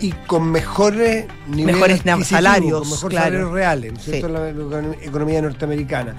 y 0.00 0.12
con 0.26 0.50
mejores 0.50 1.26
niveles 1.48 1.74
Mejores 2.04 2.26
salarios, 2.28 2.80
con 2.80 2.90
mejores 2.90 3.10
claro. 3.18 3.26
salarios 3.26 3.52
reales, 3.52 3.92
¿no 3.92 3.98
es 3.98 4.04
cierto? 4.04 4.28
La, 4.28 4.50
econom- 4.50 4.96
economía 5.02 5.42
norteamericana. 5.42 6.14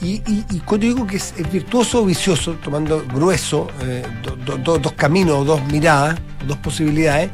Y, 0.00 0.22
y- 0.30 0.44
y 0.50 0.58
cuando 0.60 0.86
digo 0.86 1.06
que 1.06 1.16
es, 1.16 1.34
virtuoso 1.52 2.02
o 2.02 2.04
vicioso, 2.04 2.52
tomando 2.62 3.04
grueso, 3.12 3.68
eh, 3.82 4.04
do- 4.22 4.36
do- 4.36 4.58
do- 4.58 4.78
dos 4.78 4.92
caminos, 4.92 5.44
dos 5.46 5.60
miradas, 5.72 6.18
dos 6.46 6.56
posibilidades, 6.58 7.30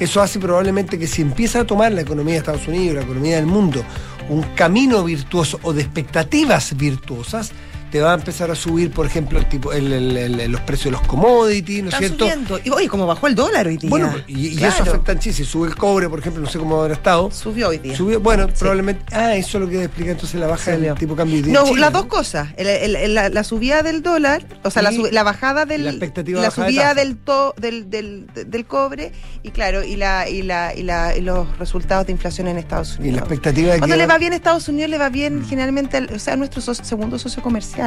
eso 0.00 0.20
hace 0.20 0.38
probablemente 0.40 0.98
que 0.98 1.06
si 1.06 1.22
empieza 1.22 1.60
a 1.60 1.64
tomar 1.64 1.92
la 1.92 2.00
economía 2.00 2.34
de 2.34 2.38
Estados 2.38 2.66
Unidos, 2.66 2.96
la 2.96 3.02
economía 3.02 3.36
del 3.36 3.46
mundo, 3.46 3.84
un 4.28 4.42
camino 4.54 5.04
virtuoso 5.04 5.60
o 5.62 5.72
de 5.72 5.82
expectativas 5.82 6.76
virtuosas, 6.76 7.52
te 7.90 8.00
va 8.00 8.12
a 8.12 8.14
empezar 8.14 8.50
a 8.50 8.54
subir, 8.54 8.90
por 8.90 9.06
ejemplo, 9.06 9.38
el 9.38 9.48
tipo, 9.48 9.72
el- 9.72 9.92
el- 9.92 10.16
el- 10.40 10.52
los 10.52 10.60
precios 10.62 10.86
de 10.86 10.90
los 10.92 11.02
commodities, 11.06 11.82
¿no 11.84 11.88
es 11.90 11.96
cierto? 11.96 12.24
subiendo. 12.24 12.58
Y 12.64 12.70
oye, 12.70 12.88
como 12.88 13.06
bajó 13.06 13.26
el 13.26 13.34
dólar 13.34 13.66
hoy 13.66 13.76
día. 13.76 13.90
Bueno, 13.90 14.12
y, 14.26 14.48
y 14.58 14.64
eso 14.64 14.82
afecta 14.82 15.12
en 15.12 15.18
Chile. 15.18 15.34
Si 15.34 15.44
sube 15.44 15.68
el 15.68 15.76
cobre, 15.76 16.08
por 16.08 16.18
ejemplo, 16.20 16.42
no 16.42 16.48
sé 16.48 16.58
cómo 16.58 16.80
habrá 16.80 16.94
estado. 16.94 17.30
Subió 17.30 17.68
hoy 17.68 17.78
día. 17.78 17.96
Subió, 17.96 18.20
bueno, 18.20 18.46
Sí. 18.48 18.54
probablemente. 18.58 19.04
Ah, 19.14 19.34
eso 19.36 19.58
es 19.58 19.64
lo 19.64 19.70
que 19.70 19.84
explica 19.84 20.12
entonces 20.12 20.38
la 20.40 20.46
baja 20.46 20.74
Subió. 20.74 20.88
del 20.90 20.98
tipo 20.98 21.14
de 21.14 21.18
cambio 21.18 21.42
día 21.42 21.52
No, 21.52 21.64
Chile, 21.64 21.80
las 21.80 21.92
¿no? 21.92 21.98
dos 21.98 22.06
cosas. 22.08 22.48
La, 22.58 23.28
la 23.28 23.44
subida 23.44 23.82
del 23.82 24.02
dólar, 24.02 24.44
o 24.62 24.70
sea, 24.70 24.82
la, 24.82 24.92
Y 24.92 24.96
sub- 24.96 25.08
la 25.12 25.22
bajada 25.22 25.66
del. 25.66 25.84
la 25.84 25.90
expectativa 25.90 26.40
la 26.40 26.48
de 26.48 26.54
subida 26.54 26.94
del, 26.94 27.16
to- 27.16 27.54
del, 27.58 27.90
del, 27.90 28.26
del 28.46 28.64
cobre 28.66 29.12
y, 29.42 29.50
claro, 29.50 29.82
y, 29.82 29.96
la, 29.96 30.28
y, 30.28 30.42
la, 30.42 30.74
y, 30.74 30.82
la, 30.82 31.16
y 31.16 31.20
los 31.22 31.58
resultados 31.58 32.06
de 32.06 32.12
inflación 32.12 32.46
en 32.48 32.58
Estados 32.58 32.96
Y 32.96 33.00
Unidos. 33.02 33.16
la 33.16 33.20
expectativa 33.22 33.72
de 33.72 33.78
Cuando 33.78 33.94
que. 33.94 33.98
le 33.98 34.06
va 34.06 34.18
bien 34.18 34.32
a 34.32 34.36
Estados 34.36 34.68
Unidos, 34.68 34.90
le 34.90 34.98
va 34.98 35.08
bien 35.08 35.44
generalmente, 35.48 35.96
al- 35.96 36.10
o 36.14 36.18
sea, 36.18 36.34
a 36.34 36.36
nuestro 36.36 36.60
socio- 36.60 36.84
segundo 36.84 37.18
socio 37.18 37.42
comercial. 37.42 37.79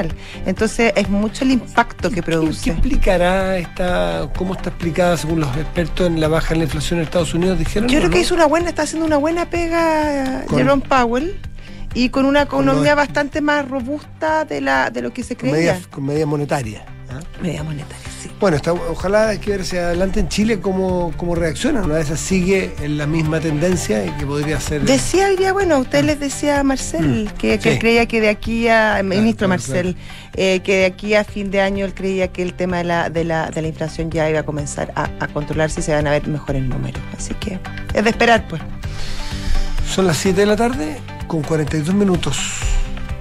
Entonces, 0.45 0.93
es 0.95 1.09
mucho 1.09 1.43
el 1.43 1.51
impacto 1.51 2.09
que 2.09 2.15
¿Qué, 2.15 2.23
produce. 2.23 2.63
qué 2.65 2.71
explicará 2.71 3.57
esta, 3.57 4.29
cómo 4.35 4.53
está 4.55 4.69
explicada 4.69 5.17
según 5.17 5.39
los 5.41 5.55
expertos 5.57 6.07
en 6.07 6.19
la 6.19 6.27
baja 6.27 6.53
en 6.53 6.59
la 6.59 6.65
inflación 6.65 6.99
en 6.99 7.05
Estados 7.05 7.33
Unidos? 7.33 7.59
Dijeron. 7.59 7.87
Yo 7.89 7.97
¿o 7.97 8.01
creo 8.01 8.11
que 8.11 8.19
hizo 8.21 8.33
una 8.35 8.45
buena, 8.47 8.69
está 8.69 8.83
haciendo 8.83 9.05
una 9.05 9.17
buena 9.17 9.49
pega 9.49 10.43
Con- 10.47 10.57
Jerome 10.57 10.83
Powell 10.87 11.39
y 11.93 12.09
con 12.09 12.25
una 12.25 12.45
Con 12.47 12.63
economía 12.63 12.95
bastante 12.95 13.39
más 13.41 13.67
robusta 13.69 14.45
de 14.45 14.61
la 14.61 14.89
de 14.89 15.01
lo 15.01 15.13
que 15.13 15.23
se 15.23 15.35
con 15.35 15.49
creía. 15.51 15.73
medidas, 15.73 15.87
con 15.87 16.05
medidas 16.05 16.27
monetarias. 16.27 16.83
¿ah? 17.11 17.19
Media 17.41 17.61
monetaria, 17.63 17.97
sí. 18.23 18.31
Bueno, 18.39 18.57
está, 18.57 18.73
ojalá 18.73 19.29
hay 19.29 19.37
que 19.39 19.51
ver 19.51 19.61
hacia 19.61 19.87
adelante 19.87 20.19
en 20.19 20.27
Chile 20.29 20.59
cómo, 20.59 21.13
cómo 21.17 21.35
reacciona. 21.35 21.81
Una 21.81 21.99
esas 21.99 22.19
sigue 22.19 22.73
en 22.81 22.97
la 22.97 23.05
misma 23.07 23.39
tendencia 23.39 24.05
y 24.05 24.09
que 24.11 24.25
podría 24.25 24.59
ser. 24.59 24.81
Decía 24.83 25.27
hoy 25.27 25.35
día, 25.35 25.53
bueno, 25.53 25.75
a 25.75 25.79
usted 25.79 26.03
les 26.03 26.19
decía 26.19 26.59
a 26.59 26.63
Marcel 26.63 27.25
Mm, 27.25 27.37
que, 27.37 27.59
que 27.59 27.73
sí. 27.73 27.79
creía 27.79 28.05
que 28.05 28.21
de 28.21 28.29
aquí 28.29 28.67
a, 28.67 29.01
ministro 29.03 29.47
claro, 29.47 29.61
Marcel, 29.61 29.95
eh, 30.35 30.59
que 30.61 30.77
de 30.77 30.85
aquí 30.85 31.13
a 31.15 31.23
fin 31.23 31.51
de 31.51 31.61
año 31.61 31.85
él 31.85 31.93
creía 31.93 32.27
que 32.29 32.41
el 32.43 32.53
tema 32.53 32.77
de 32.77 32.83
la, 32.83 33.09
de 33.09 33.23
la, 33.23 33.49
de 33.49 33.61
la 33.61 33.67
inflación 33.67 34.09
ya 34.11 34.29
iba 34.29 34.39
a 34.39 34.43
comenzar 34.43 34.91
a, 34.95 35.09
a 35.19 35.27
controlarse 35.27 35.79
y 35.79 35.83
se 35.83 35.93
van 35.93 36.07
a 36.07 36.11
ver 36.11 36.27
mejores 36.27 36.63
números. 36.63 37.01
Así 37.17 37.33
que 37.35 37.59
es 37.93 38.03
de 38.03 38.09
esperar, 38.09 38.47
pues. 38.47 38.61
Son 39.89 40.07
las 40.07 40.17
7 40.17 40.39
de 40.39 40.45
la 40.47 40.55
tarde 40.55 40.97
con 41.27 41.41
42 41.41 41.93
minutos. 41.93 42.37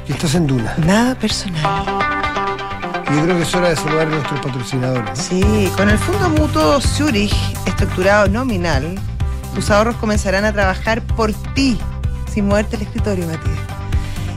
Y 0.08 0.12
estás 0.12 0.34
en 0.34 0.46
Duna. 0.46 0.74
Nada 0.78 1.14
personal. 1.14 2.21
Y 3.12 3.16
yo 3.16 3.24
creo 3.24 3.36
que 3.36 3.42
es 3.42 3.54
hora 3.54 3.68
de 3.68 3.76
saludar 3.76 4.06
a 4.06 4.10
nuestros 4.10 4.40
patrocinadores. 4.40 5.10
¿no? 5.10 5.16
Sí, 5.16 5.70
con 5.76 5.90
el 5.90 5.98
Fondo 5.98 6.30
Mutuo 6.30 6.80
Zurich, 6.80 7.34
estructurado 7.66 8.26
nominal, 8.28 8.98
tus 9.54 9.70
ahorros 9.70 9.96
comenzarán 9.96 10.46
a 10.46 10.52
trabajar 10.52 11.02
por 11.02 11.32
ti, 11.54 11.78
sin 12.32 12.48
moverte 12.48 12.76
el 12.76 12.82
escritorio, 12.82 13.26
Matías. 13.26 13.58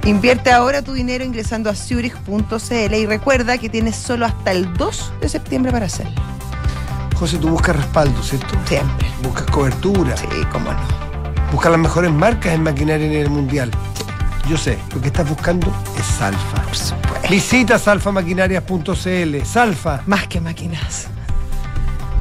Invierte 0.06 0.52
ahora 0.52 0.82
tu 0.82 0.94
dinero 0.94 1.24
ingresando 1.24 1.70
a 1.70 1.76
zurich.cl 1.76 2.94
y 2.94 3.06
recuerda 3.06 3.58
que 3.58 3.70
tienes 3.70 3.96
solo 3.96 4.26
hasta 4.26 4.52
el 4.52 4.72
2 4.74 5.14
de 5.22 5.30
septiembre 5.30 5.72
para 5.72 5.86
hacerlo. 5.86 6.22
José, 7.16 7.38
tú 7.38 7.48
buscas 7.50 7.78
respaldo, 7.78 8.22
¿cierto? 8.22 8.56
Siempre. 8.66 9.08
Buscas 9.24 9.46
cobertura. 9.46 10.18
Sí, 10.18 10.28
cómo 10.52 10.74
no. 10.74 10.80
Buscas 11.52 11.72
las 11.72 11.80
mejores 11.80 12.12
marcas 12.12 12.54
en 12.54 12.64
maquinaria 12.64 13.08
a 13.08 13.10
nivel 13.10 13.30
mundial. 13.30 13.72
Yo 14.50 14.58
sé, 14.58 14.78
lo 14.94 15.02
que 15.02 15.08
estás 15.08 15.28
buscando 15.28 15.74
es 15.98 16.06
Salfa. 16.06 16.62
Por 16.62 16.76
supuesto. 16.76 17.30
Visita 17.30 17.80
salfamaquinarias.cl. 17.80 19.46
Salfa. 19.46 20.04
Más 20.06 20.28
que 20.28 20.40
máquinas. 20.40 21.08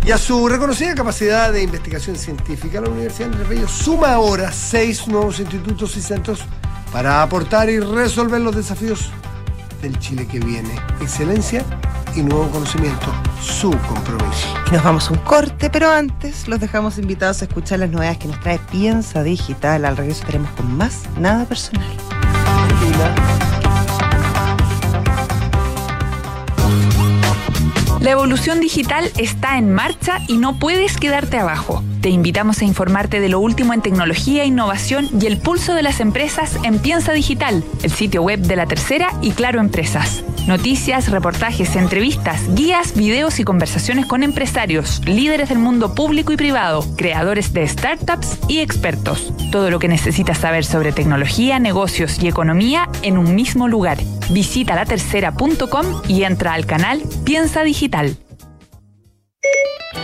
Y 0.06 0.10
a 0.10 0.18
su 0.18 0.48
reconocida 0.48 0.94
capacidad 0.94 1.52
de 1.52 1.62
investigación 1.62 2.16
científica, 2.16 2.80
la 2.80 2.90
Universidad 2.90 3.30
Andrés 3.30 3.48
Bello 3.48 3.68
suma 3.68 4.12
ahora 4.12 4.52
seis 4.52 5.06
nuevos 5.06 5.40
institutos 5.40 5.96
y 5.96 6.02
centros 6.02 6.40
para 6.92 7.22
aportar 7.22 7.68
y 7.70 7.78
resolver 7.80 8.40
los 8.40 8.54
desafíos 8.54 9.10
del 9.82 9.98
Chile 9.98 10.26
que 10.26 10.40
viene. 10.40 10.74
Excelencia 11.00 11.64
y 12.14 12.22
nuevo 12.22 12.48
conocimiento, 12.50 13.06
su 13.42 13.70
compromiso. 13.88 14.48
Y 14.70 14.74
nos 14.74 14.84
vamos 14.84 15.08
a 15.08 15.12
un 15.12 15.18
corte, 15.20 15.68
pero 15.70 15.90
antes 15.90 16.48
los 16.48 16.60
dejamos 16.60 16.98
invitados 16.98 17.42
a 17.42 17.46
escuchar 17.46 17.80
las 17.80 17.90
novedades 17.90 18.18
que 18.18 18.28
nos 18.28 18.40
trae 18.40 18.58
Piensa 18.70 19.22
Digital. 19.22 19.84
Al 19.84 19.96
regreso 19.96 20.20
estaremos 20.20 20.50
con 20.52 20.74
más 20.76 21.02
Nada 21.18 21.44
Personal. 21.46 22.13
Peanuts. 22.84 23.63
La 28.04 28.10
evolución 28.10 28.60
digital 28.60 29.10
está 29.16 29.56
en 29.56 29.72
marcha 29.72 30.18
y 30.28 30.36
no 30.36 30.58
puedes 30.58 30.98
quedarte 30.98 31.38
abajo. 31.38 31.82
Te 32.02 32.10
invitamos 32.10 32.60
a 32.60 32.66
informarte 32.66 33.18
de 33.18 33.30
lo 33.30 33.40
último 33.40 33.72
en 33.72 33.80
tecnología, 33.80 34.44
innovación 34.44 35.08
y 35.18 35.24
el 35.24 35.38
pulso 35.38 35.72
de 35.72 35.82
las 35.82 36.00
empresas 36.00 36.58
en 36.64 36.80
Piensa 36.80 37.14
Digital, 37.14 37.64
el 37.82 37.90
sitio 37.90 38.20
web 38.20 38.40
de 38.40 38.56
la 38.56 38.66
tercera 38.66 39.08
y 39.22 39.30
Claro 39.30 39.58
Empresas. 39.58 40.22
Noticias, 40.46 41.10
reportajes, 41.10 41.76
entrevistas, 41.76 42.42
guías, 42.54 42.94
videos 42.94 43.40
y 43.40 43.44
conversaciones 43.44 44.04
con 44.04 44.22
empresarios, 44.22 45.00
líderes 45.06 45.48
del 45.48 45.58
mundo 45.58 45.94
público 45.94 46.30
y 46.30 46.36
privado, 46.36 46.84
creadores 46.98 47.54
de 47.54 47.66
startups 47.66 48.38
y 48.48 48.58
expertos. 48.58 49.32
Todo 49.50 49.70
lo 49.70 49.78
que 49.78 49.88
necesitas 49.88 50.36
saber 50.36 50.66
sobre 50.66 50.92
tecnología, 50.92 51.58
negocios 51.58 52.22
y 52.22 52.28
economía 52.28 52.90
en 53.00 53.16
un 53.16 53.34
mismo 53.34 53.66
lugar. 53.66 53.96
Visita 54.30 54.74
latercera.com 54.74 56.02
y 56.08 56.24
entra 56.24 56.54
al 56.54 56.66
canal 56.66 57.02
Piensa 57.24 57.62
Digital. 57.62 58.16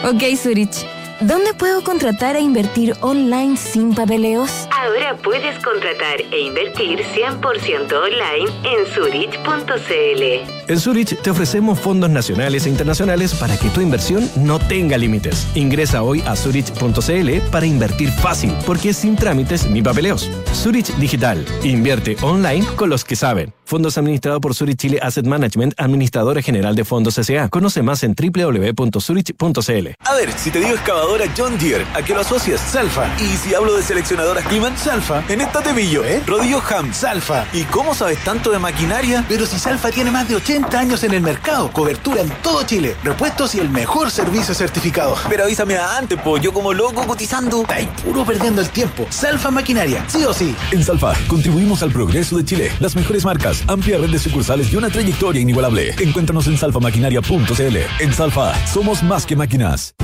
Ok, 0.05 0.23
Zurich. 0.37 0.87
¿Dónde 1.21 1.53
puedo 1.53 1.85
contratar 1.85 2.37
e 2.37 2.41
invertir 2.41 2.97
online 3.03 3.59
sin 3.59 3.95
papeleos? 3.95 4.67
Ahora 4.83 5.15
puedes 5.15 5.59
contratar 5.63 6.23
e 6.33 6.41
invertir 6.41 7.01
100% 7.01 7.93
online 7.93 8.49
en 8.65 8.87
Zurich.cl. 8.87 10.71
En 10.71 10.81
Zurich 10.81 11.21
te 11.21 11.31
ofrecemos 11.31 11.79
fondos 11.79 12.09
nacionales 12.09 12.65
e 12.65 12.71
internacionales 12.71 13.35
para 13.35 13.59
que 13.59 13.69
tu 13.69 13.83
inversión 13.83 14.31
no 14.37 14.59
tenga 14.59 14.97
límites. 14.97 15.49
Ingresa 15.55 16.03
hoy 16.03 16.23
a 16.27 16.35
Zurich.cl 16.35 17.41
para 17.51 17.67
invertir 17.67 18.09
fácil, 18.11 18.55
porque 18.65 18.91
es 18.91 18.97
sin 18.97 19.17
trámites 19.17 19.69
ni 19.69 19.83
papeleos. 19.83 20.31
Zurich 20.55 20.87
Digital. 20.97 21.45
Invierte 21.63 22.17
online 22.23 22.65
con 22.77 22.89
los 22.89 23.05
que 23.05 23.17
saben. 23.17 23.53
Fondos 23.65 23.99
administrados 23.99 24.41
por 24.41 24.55
Zurich 24.55 24.79
Chile 24.79 24.99
Asset 25.01 25.27
Management, 25.27 25.75
administradora 25.77 26.43
general 26.43 26.75
de 26.75 26.85
fondos 26.85 27.17
S.A. 27.19 27.49
Conoce 27.49 27.83
más 27.83 28.03
en 28.03 28.17
www.zurich.cl. 28.17 29.89
A 30.01 30.15
ver, 30.15 30.33
si 30.33 30.51
te 30.51 30.59
digo 30.59 30.73
excavadora 30.73 31.27
John 31.37 31.57
Deere, 31.57 31.87
¿a 31.95 32.03
qué 32.03 32.13
lo 32.15 32.21
asocias? 32.21 32.61
Salfa. 32.61 33.07
Y 33.21 33.37
si 33.37 33.55
hablo 33.55 33.77
de 33.77 33.83
seleccionadoras 33.85 34.45
Salfa. 34.77 35.23
En 35.29 35.41
esta 35.41 35.61
te 35.63 35.73
pillo, 35.75 36.05
¿eh? 36.05 36.23
Rodillo 36.27 36.63
Ham, 36.69 36.93
Salfa. 36.93 37.47
¿Y 37.53 37.65
cómo 37.65 37.95
sabes 37.95 38.23
tanto 38.25 38.51
de 38.51 38.59
maquinaria? 38.59 39.25
Pero 39.29 39.47
si 39.47 39.59
Salfa 39.59 39.91
tiene 39.91 40.11
más 40.11 40.29
de 40.29 40.37
80 40.37 40.79
años 40.79 41.05
en 41.05 41.13
el 41.15 41.21
mercado, 41.21 41.71
cobertura 41.73 42.23
en 42.23 42.31
todo 42.43 42.63
Chile, 42.65 42.97
repuestos 43.03 43.55
y 43.55 43.61
el 43.61 43.69
mejor 43.69 44.11
servicio 44.11 44.55
certificado. 44.55 45.17
Pero 45.29 45.45
avísame 45.45 45.77
antes, 45.77 46.21
po, 46.21 46.39
yo 46.39 46.53
como 46.53 46.73
loco 46.73 47.07
cotizando. 47.07 47.63
Está 47.63 47.75
ahí 47.75 47.89
puro 48.05 48.25
perdiendo 48.25 48.61
el 48.61 48.69
tiempo. 48.71 49.07
Salfa 49.11 49.51
Maquinaria, 49.51 50.05
sí 50.09 50.25
o 50.25 50.33
sí. 50.33 50.55
En 50.73 50.83
Salfa, 50.85 51.15
contribuimos 51.29 51.83
al 51.83 51.91
progreso 51.93 52.37
de 52.37 52.45
Chile. 52.45 52.73
Las 52.81 52.97
mejores 52.97 53.25
marcas, 53.25 53.63
amplia 53.69 53.99
red 53.99 54.11
de 54.11 54.19
sucursales 54.19 54.73
y 54.73 54.77
una 54.77 54.91
trayectoria 54.91 55.41
inigualable. 55.41 55.95
Encuéntranos 55.99 56.47
en 56.47 56.59
salfamaquinaria.cl. 56.59 57.77
En 58.01 58.13
Salfa, 58.13 58.55
somos 58.67 59.03
más 59.03 59.27
que 59.27 59.37
máquinas. 59.37 59.95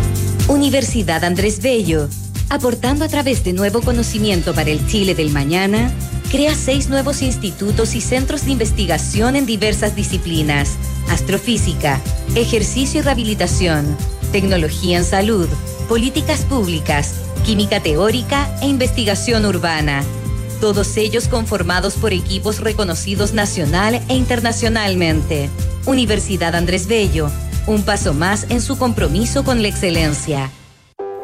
Universidad 0.48 1.24
Andrés 1.24 1.60
Bello, 1.60 2.08
aportando 2.48 3.04
a 3.04 3.08
través 3.08 3.44
de 3.44 3.52
nuevo 3.52 3.80
conocimiento 3.80 4.54
para 4.54 4.70
el 4.70 4.86
Chile 4.86 5.14
del 5.14 5.30
mañana, 5.30 5.92
crea 6.30 6.54
seis 6.54 6.88
nuevos 6.88 7.22
institutos 7.22 7.94
y 7.94 8.00
centros 8.00 8.44
de 8.44 8.52
investigación 8.52 9.36
en 9.36 9.46
diversas 9.46 9.94
disciplinas, 9.94 10.76
astrofísica, 11.10 12.00
ejercicio 12.34 13.00
y 13.00 13.02
rehabilitación, 13.02 13.96
tecnología 14.32 14.98
en 14.98 15.04
salud, 15.04 15.48
políticas 15.88 16.40
públicas, 16.40 17.14
química 17.44 17.80
teórica 17.80 18.48
e 18.60 18.66
investigación 18.66 19.46
urbana. 19.46 20.02
Todos 20.60 20.96
ellos 20.96 21.28
conformados 21.28 21.94
por 21.94 22.12
equipos 22.12 22.60
reconocidos 22.60 23.34
nacional 23.34 24.00
e 24.08 24.14
internacionalmente. 24.14 25.50
Universidad 25.84 26.54
Andrés 26.54 26.86
Bello, 26.86 27.30
un 27.66 27.82
paso 27.82 28.14
más 28.14 28.46
en 28.48 28.62
su 28.62 28.78
compromiso 28.78 29.44
con 29.44 29.62
la 29.62 29.68
excelencia. 29.68 30.50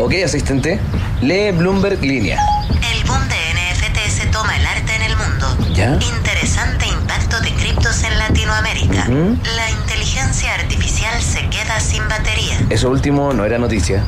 Ok, 0.00 0.14
asistente. 0.24 0.80
Lee 1.20 1.50
Bloomberg 1.52 2.00
Línea. 2.00 2.38
El 2.70 3.04
boom 3.06 3.20
de 3.28 3.36
NFT 3.36 4.08
se 4.08 4.26
toma 4.28 4.56
el 4.56 4.64
arte 4.66 4.94
en 4.94 5.02
el 5.02 5.16
mundo. 5.16 5.74
¿Ya? 5.74 5.98
Interesante 6.16 6.86
impacto 6.86 7.38
de 7.42 7.50
criptos 7.52 8.02
en 8.04 8.16
Latinoamérica. 8.16 9.04
¿Mm? 9.04 9.38
La 9.54 9.70
inteligencia 9.70 10.54
artificial 10.54 11.20
se 11.20 11.40
queda 11.50 11.78
sin 11.78 12.08
batería. 12.08 12.58
Eso 12.70 12.88
último 12.88 13.34
no 13.34 13.44
era 13.44 13.58
noticia. 13.58 14.02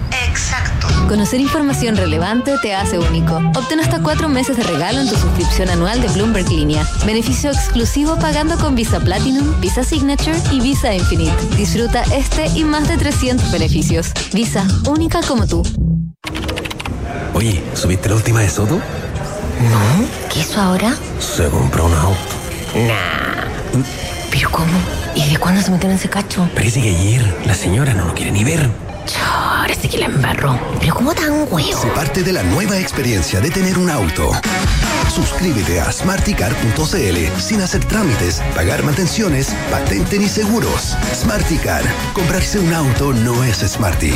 Conocer 1.07 1.41
información 1.41 1.97
relevante 1.97 2.55
te 2.63 2.75
hace 2.75 2.99
único. 2.99 3.37
Obtén 3.55 3.81
hasta 3.81 4.03
cuatro 4.03 4.29
meses 4.29 4.57
de 4.57 4.63
regalo 4.63 5.01
en 5.01 5.09
tu 5.09 5.17
suscripción 5.17 5.69
anual 5.71 6.01
de 6.01 6.09
Bloomberg 6.09 6.49
Línea. 6.49 6.87
Beneficio 7.07 7.51
exclusivo 7.51 8.17
pagando 8.19 8.57
con 8.59 8.75
Visa 8.75 9.01
Platinum, 9.01 9.61
Visa 9.61 9.85
Signature 9.85 10.37
y 10.51 10.61
Visa 10.61 10.95
Infinite. 10.95 11.37
Disfruta 11.57 12.03
este 12.15 12.47
y 12.55 12.65
más 12.65 12.89
de 12.89 12.97
300 12.97 13.51
beneficios. 13.53 14.13
Visa, 14.33 14.67
única 14.89 15.21
como 15.23 15.47
tú. 15.47 15.63
Oye, 17.35 17.63
¿subiste 17.75 18.09
la 18.09 18.17
última 18.17 18.41
de 18.41 18.51
Soto? 18.51 18.77
No, 18.77 20.09
¿qué 20.33 20.41
hizo 20.41 20.61
ahora? 20.61 20.95
Se 21.19 21.49
compró 21.49 21.87
un 21.87 21.95
auto. 21.95 22.19
Nah. 22.75 23.83
¿Pero 24.31 24.51
cómo? 24.51 24.73
¿Y 25.15 25.31
de 25.31 25.37
cuándo 25.39 25.61
se 25.63 25.71
metió 25.71 25.89
en 25.89 25.97
ese 25.97 26.09
cacho? 26.09 26.49
Parece 26.55 26.81
que 26.83 26.91
ayer 26.91 27.43
la 27.45 27.55
señora 27.55 27.95
no 27.95 28.05
lo 28.07 28.15
quiere 28.15 28.31
ni 28.31 28.45
ver. 28.45 28.69
Ahora 29.25 29.38
sí 29.75 29.89
que 29.89 29.99
la 29.99 30.07
embarró. 30.07 30.59
¿Pero 30.81 30.95
cómo 30.95 31.15
tan 31.15 31.47
huevo? 31.51 31.81
Se 31.81 31.89
parte 31.89 32.23
de 32.23 32.33
la 32.33 32.43
nueva 32.43 32.79
experiencia 32.79 33.41
de 33.41 33.51
tener 33.51 33.79
un 33.79 33.91
auto. 33.91 34.31
Suscríbete 35.15 35.81
a 35.81 35.91
smarticar.cl 35.91 37.41
sin 37.41 37.61
hacer 37.61 37.85
trámites, 37.85 38.43
pagar 38.55 38.83
mantenciones, 38.85 39.55
patente 39.71 40.19
ni 40.19 40.29
seguros. 40.29 40.97
Smarticar. 41.15 41.83
Comprarse 42.13 42.59
un 42.59 42.73
auto 42.73 43.13
no 43.13 43.43
es 43.45 43.59
smarty. 43.59 44.13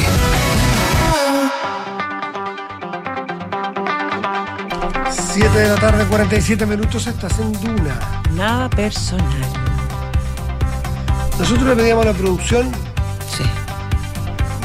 Siete 5.10 5.58
de 5.58 5.68
la 5.68 5.76
tarde, 5.76 6.04
47 6.06 6.66
minutos, 6.66 7.06
estás 7.06 7.38
en 7.38 7.52
Duna. 7.52 8.22
Nada 8.34 8.68
personal. 8.68 9.26
Nosotros 11.38 11.64
le 11.68 11.76
pedíamos 11.76 12.04
a 12.04 12.10
la 12.10 12.14
producción 12.14 12.70
Sí. 13.36 13.44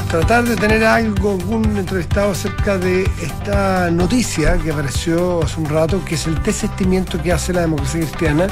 Tratar 0.08 0.44
de 0.44 0.56
tener 0.56 0.84
algo, 0.84 1.32
algún 1.32 1.76
entrevistado 1.76 2.32
acerca 2.32 2.78
de 2.78 3.02
esta 3.20 3.90
noticia 3.90 4.56
que 4.56 4.72
apareció 4.72 5.42
hace 5.42 5.60
un 5.60 5.68
rato, 5.68 6.02
que 6.04 6.14
es 6.14 6.26
el 6.26 6.42
desistimiento 6.42 7.22
que 7.22 7.30
hace 7.30 7.52
la 7.52 7.60
democracia 7.60 8.00
cristiana 8.00 8.46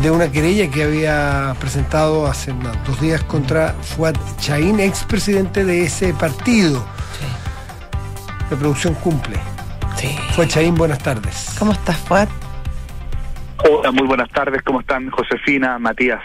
de 0.00 0.10
una 0.10 0.30
querella 0.30 0.70
que 0.70 0.84
había 0.84 1.56
presentado 1.58 2.28
hace 2.28 2.54
no, 2.54 2.70
dos 2.86 3.00
días 3.00 3.24
contra 3.24 3.72
Fuad 3.72 4.14
Chaín, 4.38 4.78
expresidente 4.78 5.64
de 5.64 5.82
ese 5.82 6.14
partido. 6.14 6.86
La 8.48 8.56
producción 8.56 8.94
cumple. 8.94 9.36
Sí. 9.96 10.16
Fuad 10.34 10.46
Chaín, 10.46 10.76
buenas 10.76 11.00
tardes. 11.00 11.56
¿Cómo 11.58 11.72
estás, 11.72 11.96
Fuad? 11.96 12.28
Hola, 13.68 13.90
muy 13.90 14.06
buenas 14.06 14.30
tardes, 14.30 14.62
¿cómo 14.62 14.80
están? 14.80 15.10
Josefina, 15.10 15.76
Matías. 15.80 16.22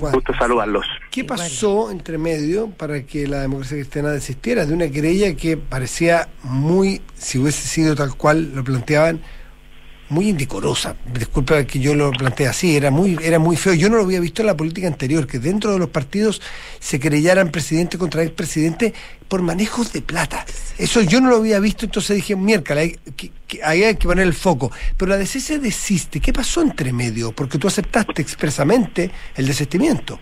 Gusto 0.00 0.34
saludarlos. 0.38 0.86
¿Qué 1.10 1.24
pasó 1.24 1.90
entre 1.90 2.18
medio 2.18 2.70
para 2.70 3.02
que 3.02 3.26
la 3.26 3.40
democracia 3.40 3.76
cristiana 3.76 4.10
desistiera 4.10 4.66
de 4.66 4.74
una 4.74 4.88
querella 4.88 5.34
que 5.34 5.56
parecía 5.56 6.28
muy, 6.42 7.00
si 7.14 7.38
hubiese 7.38 7.66
sido 7.66 7.94
tal 7.94 8.14
cual 8.16 8.54
lo 8.54 8.64
planteaban, 8.64 9.20
muy 10.10 10.28
indecorosa. 10.28 10.96
Disculpa 11.14 11.64
que 11.64 11.78
yo 11.78 11.94
lo 11.94 12.10
plantee 12.10 12.46
así, 12.46 12.76
era 12.76 12.90
muy, 12.90 13.16
era 13.22 13.38
muy 13.38 13.56
feo. 13.56 13.74
Yo 13.74 13.88
no 13.88 13.96
lo 13.96 14.02
había 14.02 14.20
visto 14.20 14.42
en 14.42 14.46
la 14.46 14.56
política 14.56 14.86
anterior, 14.86 15.26
que 15.26 15.38
dentro 15.38 15.72
de 15.72 15.78
los 15.78 15.88
partidos 15.88 16.42
se 16.78 17.00
querellaran 17.00 17.50
presidente 17.50 17.96
contra 17.96 18.22
expresidente 18.22 18.92
por 19.28 19.42
manejos 19.42 19.92
de 19.92 20.02
plata. 20.02 20.44
Eso 20.78 21.00
yo 21.02 21.20
no 21.20 21.30
lo 21.30 21.36
había 21.36 21.60
visto, 21.60 21.86
entonces 21.86 22.16
dije, 22.16 22.36
miércoles, 22.36 22.98
ahí 23.64 23.84
hay 23.84 23.96
que 23.96 24.08
poner 24.08 24.26
el 24.26 24.34
foco. 24.34 24.72
Pero 24.96 25.10
la 25.10 25.16
DC 25.16 25.40
se 25.40 25.58
desiste. 25.58 26.20
¿Qué 26.20 26.32
pasó 26.32 26.60
entre 26.62 26.92
medio? 26.92 27.32
Porque 27.32 27.58
tú 27.58 27.68
aceptaste 27.68 28.20
expresamente 28.20 29.10
el 29.36 29.46
desistimiento. 29.46 30.18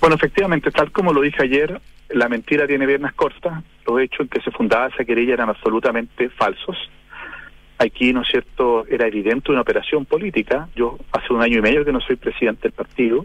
Bueno, 0.00 0.16
efectivamente, 0.16 0.70
tal 0.70 0.90
como 0.90 1.12
lo 1.12 1.20
dije 1.20 1.42
ayer, 1.42 1.80
la 2.08 2.28
mentira 2.28 2.66
tiene 2.66 2.86
piernas 2.86 3.14
cortas. 3.14 3.62
Los 3.86 4.00
hechos 4.00 4.20
en 4.20 4.28
que 4.28 4.40
se 4.40 4.50
fundaba 4.50 4.88
esa 4.88 5.04
querella 5.04 5.34
eran 5.34 5.48
absolutamente 5.48 6.30
falsos. 6.30 6.76
Aquí, 7.82 8.12
¿no 8.12 8.20
es 8.20 8.28
cierto?, 8.28 8.84
era 8.90 9.06
evidente 9.06 9.50
una 9.50 9.62
operación 9.62 10.04
política. 10.04 10.68
Yo 10.76 10.98
hace 11.12 11.32
un 11.32 11.40
año 11.40 11.60
y 11.60 11.62
medio 11.62 11.82
que 11.82 11.92
no 11.92 12.00
soy 12.02 12.16
presidente 12.16 12.64
del 12.64 12.72
partido. 12.72 13.24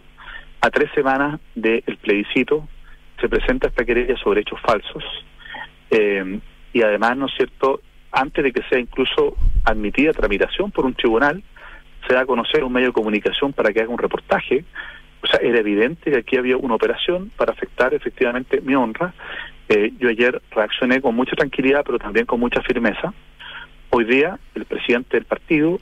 A 0.61 0.69
tres 0.69 0.89
semanas 0.95 1.41
del 1.55 1.83
plebiscito 2.01 2.65
se 3.19 3.27
presenta 3.27 3.67
esta 3.67 3.83
querella 3.83 4.15
sobre 4.15 4.41
hechos 4.41 4.61
falsos. 4.61 5.03
Eh, 5.91 6.39
y 6.71 6.81
además, 6.81 7.17
¿no 7.17 7.25
es 7.25 7.33
cierto?, 7.35 7.81
antes 8.13 8.45
de 8.45 8.53
que 8.53 8.61
sea 8.69 8.79
incluso 8.79 9.35
admitida 9.65 10.13
tramitación 10.13 10.71
por 10.71 10.85
un 10.85 10.93
tribunal, 10.93 11.43
se 12.07 12.13
da 12.13 12.21
a 12.21 12.25
conocer 12.25 12.63
un 12.63 12.71
medio 12.71 12.87
de 12.87 12.93
comunicación 12.93 13.51
para 13.51 13.73
que 13.73 13.81
haga 13.81 13.89
un 13.89 13.97
reportaje. 13.97 14.63
O 15.21 15.27
sea, 15.27 15.41
era 15.41 15.59
evidente 15.59 16.11
que 16.11 16.17
aquí 16.19 16.37
había 16.37 16.55
una 16.55 16.75
operación 16.75 17.29
para 17.35 17.51
afectar 17.51 17.93
efectivamente 17.93 18.61
mi 18.61 18.73
honra. 18.73 19.13
Eh, 19.67 19.91
yo 19.99 20.07
ayer 20.07 20.41
reaccioné 20.51 21.01
con 21.01 21.13
mucha 21.13 21.35
tranquilidad, 21.35 21.83
pero 21.85 21.99
también 21.99 22.25
con 22.25 22.39
mucha 22.39 22.61
firmeza. 22.61 23.13
Hoy 23.97 24.03
día 24.03 24.37
el 24.55 24.65
presidente 24.65 25.15
del 25.15 25.23
partido 25.23 25.79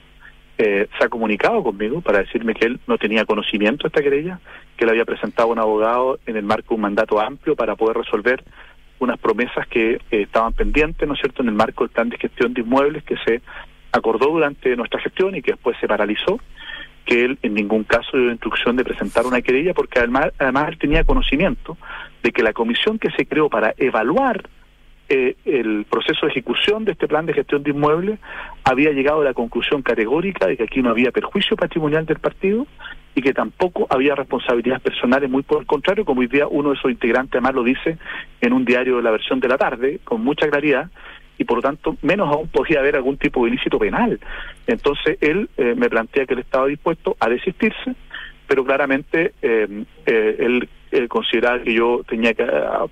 eh, 0.59 0.87
se 0.95 1.03
ha 1.03 1.09
comunicado 1.09 1.63
conmigo 1.63 1.99
para 2.01 2.19
decirme 2.19 2.53
que 2.53 2.67
él 2.67 2.79
no 2.85 2.99
tenía 2.99 3.25
conocimiento 3.25 3.81
de 3.81 3.87
esta 3.87 4.03
querella, 4.03 4.39
que 4.77 4.83
él 4.83 4.91
había 4.91 5.03
presentado 5.03 5.47
un 5.47 5.57
abogado 5.57 6.19
en 6.27 6.37
el 6.37 6.43
marco 6.43 6.69
de 6.69 6.75
un 6.75 6.81
mandato 6.81 7.19
amplio 7.19 7.55
para 7.55 7.75
poder 7.75 7.97
resolver 7.97 8.43
unas 8.99 9.17
promesas 9.17 9.65
que 9.65 9.93
eh, 9.93 9.99
estaban 10.11 10.53
pendientes, 10.53 11.07
¿no 11.07 11.15
es 11.15 11.21
cierto?, 11.21 11.41
en 11.41 11.47
el 11.47 11.55
marco 11.55 11.85
del 11.85 11.89
plan 11.89 12.09
de 12.09 12.19
gestión 12.19 12.53
de 12.53 12.61
inmuebles 12.61 13.03
que 13.03 13.15
se 13.25 13.41
acordó 13.91 14.27
durante 14.27 14.75
nuestra 14.75 14.99
gestión 14.99 15.35
y 15.35 15.41
que 15.41 15.53
después 15.53 15.75
se 15.81 15.87
paralizó, 15.87 16.39
que 17.05 17.25
él 17.25 17.39
en 17.41 17.55
ningún 17.55 17.83
caso 17.83 18.15
dio 18.15 18.29
instrucción 18.29 18.75
de 18.75 18.83
presentar 18.83 19.25
una 19.25 19.41
querella 19.41 19.73
porque 19.73 19.97
además, 19.97 20.27
además 20.37 20.67
él 20.67 20.77
tenía 20.77 21.03
conocimiento 21.03 21.79
de 22.21 22.31
que 22.31 22.43
la 22.43 22.53
comisión 22.53 22.99
que 22.99 23.09
se 23.09 23.25
creó 23.25 23.49
para 23.49 23.73
evaluar 23.75 24.47
eh, 25.09 25.35
el 25.45 25.85
proceso 25.89 26.25
de 26.25 26.31
ejecución 26.31 26.85
de 26.85 26.93
este 26.93 27.07
plan 27.07 27.25
de 27.25 27.33
gestión 27.33 27.63
de 27.63 27.71
inmuebles 27.71 28.19
había 28.63 28.91
llegado 28.91 29.21
a 29.21 29.25
la 29.25 29.33
conclusión 29.33 29.81
categórica 29.81 30.47
de 30.47 30.57
que 30.57 30.63
aquí 30.63 30.81
no 30.81 30.89
había 30.89 31.11
perjuicio 31.11 31.57
patrimonial 31.57 32.05
del 32.05 32.19
partido 32.19 32.65
y 33.15 33.21
que 33.21 33.33
tampoco 33.33 33.85
había 33.89 34.15
responsabilidades 34.15 34.81
personales, 34.81 35.29
muy 35.29 35.43
por 35.43 35.59
el 35.59 35.67
contrario, 35.67 36.05
como 36.05 36.21
hoy 36.21 36.27
día 36.27 36.47
uno 36.47 36.71
de 36.71 36.77
sus 36.77 36.91
integrantes 36.91 37.33
además 37.33 37.55
lo 37.55 37.63
dice 37.63 37.97
en 38.41 38.53
un 38.53 38.65
diario 38.65 38.97
de 38.97 39.03
la 39.03 39.11
versión 39.11 39.39
de 39.39 39.47
la 39.47 39.57
tarde, 39.57 39.99
con 40.03 40.23
mucha 40.23 40.49
claridad, 40.49 40.89
y 41.37 41.43
por 41.43 41.57
lo 41.57 41.61
tanto 41.61 41.97
menos 42.01 42.29
aún 42.29 42.47
podía 42.47 42.79
haber 42.79 42.95
algún 42.95 43.17
tipo 43.17 43.43
de 43.43 43.51
ilícito 43.51 43.77
penal. 43.77 44.19
Entonces 44.67 45.17
él 45.21 45.49
eh, 45.57 45.75
me 45.75 45.89
plantea 45.89 46.25
que 46.25 46.33
él 46.33 46.39
estaba 46.39 46.67
dispuesto 46.67 47.15
a 47.19 47.29
desistirse, 47.29 47.95
pero 48.53 48.65
claramente 48.65 49.33
eh, 49.41 49.83
eh, 50.05 50.35
él 50.37 50.69
eh, 50.91 51.07
consideraba 51.07 51.59
que 51.63 51.73
yo 51.73 52.03
tenía 52.07 52.35
que, 52.35 52.43
ah, 52.43 52.85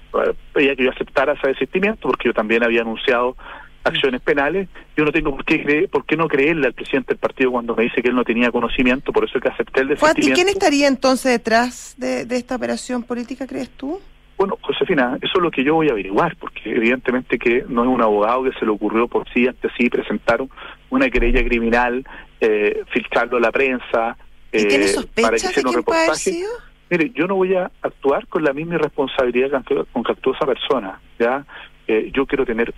pedía 0.51 0.75
que 0.75 0.85
yo 0.85 0.89
aceptara 0.89 1.33
ese 1.33 1.49
desistimiento 1.49 2.07
porque 2.07 2.29
yo 2.29 2.33
también 2.33 2.63
había 2.63 2.81
anunciado 2.81 3.37
acciones 3.83 4.21
penales. 4.21 4.69
Yo 4.97 5.05
no 5.05 5.11
tengo 5.11 5.29
por 5.29 5.45
qué 5.45 5.61
creer, 5.61 5.87
por 5.87 6.03
qué 6.07 6.17
no 6.17 6.27
creerle 6.27 6.65
al 6.65 6.73
presidente 6.73 7.09
del 7.09 7.19
partido 7.19 7.51
cuando 7.51 7.75
me 7.75 7.83
dice 7.83 8.01
que 8.01 8.07
él 8.07 8.15
no 8.15 8.23
tenía 8.23 8.49
conocimiento, 8.49 9.13
por 9.13 9.23
eso 9.23 9.37
es 9.37 9.43
que 9.43 9.49
acepté 9.49 9.81
el 9.81 9.99
Juan, 9.99 10.13
¿y 10.13 10.21
desistimiento. 10.21 10.33
quién 10.33 10.47
estaría 10.47 10.87
entonces 10.87 11.31
detrás 11.31 11.93
de, 11.99 12.25
de 12.25 12.37
esta 12.37 12.55
operación 12.55 13.03
política, 13.03 13.45
crees 13.45 13.69
tú? 13.69 13.99
Bueno, 14.39 14.57
Josefina, 14.61 15.19
eso 15.21 15.33
es 15.35 15.43
lo 15.43 15.51
que 15.51 15.63
yo 15.63 15.75
voy 15.75 15.89
a 15.89 15.91
averiguar, 15.91 16.35
porque 16.37 16.71
evidentemente 16.71 17.37
que 17.37 17.65
no 17.67 17.83
es 17.83 17.87
un 17.87 18.01
abogado 18.01 18.45
que 18.45 18.53
se 18.57 18.65
le 18.65 18.71
ocurrió 18.71 19.07
por 19.07 19.31
sí, 19.31 19.47
antes 19.47 19.71
sí 19.77 19.91
presentaron 19.91 20.49
una 20.89 21.07
querella 21.11 21.45
criminal, 21.45 22.03
eh, 22.39 22.81
filtrarlo 22.91 23.37
a 23.37 23.41
la 23.41 23.51
prensa, 23.51 24.17
¿Y 24.51 24.57
eh, 24.57 24.63
para 24.63 24.77
que 24.77 24.87
sospechas 24.87 25.55
de 25.55 25.63
quién 25.63 25.83
puede 25.83 25.99
haber 25.99 26.09
reportaje. 26.09 26.31
sido? 26.31 26.49
Mire, 26.89 27.11
yo 27.15 27.25
no 27.25 27.35
voy 27.35 27.55
a 27.55 27.71
actuar 27.81 28.27
con 28.27 28.43
la 28.43 28.51
misma 28.51 28.75
irresponsabilidad 28.75 29.63
con 29.91 30.03
que 30.03 30.11
actúa 30.11 30.35
esa 30.35 30.45
persona, 30.45 30.99
¿ya? 31.17 31.45
Eh, 31.87 32.11
yo 32.13 32.25
quiero 32.25 32.45
tener 32.45 32.73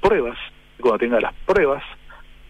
pruebas, 0.00 0.38
y 0.78 0.82
cuando 0.82 0.98
tenga 0.98 1.20
las 1.20 1.34
pruebas, 1.44 1.82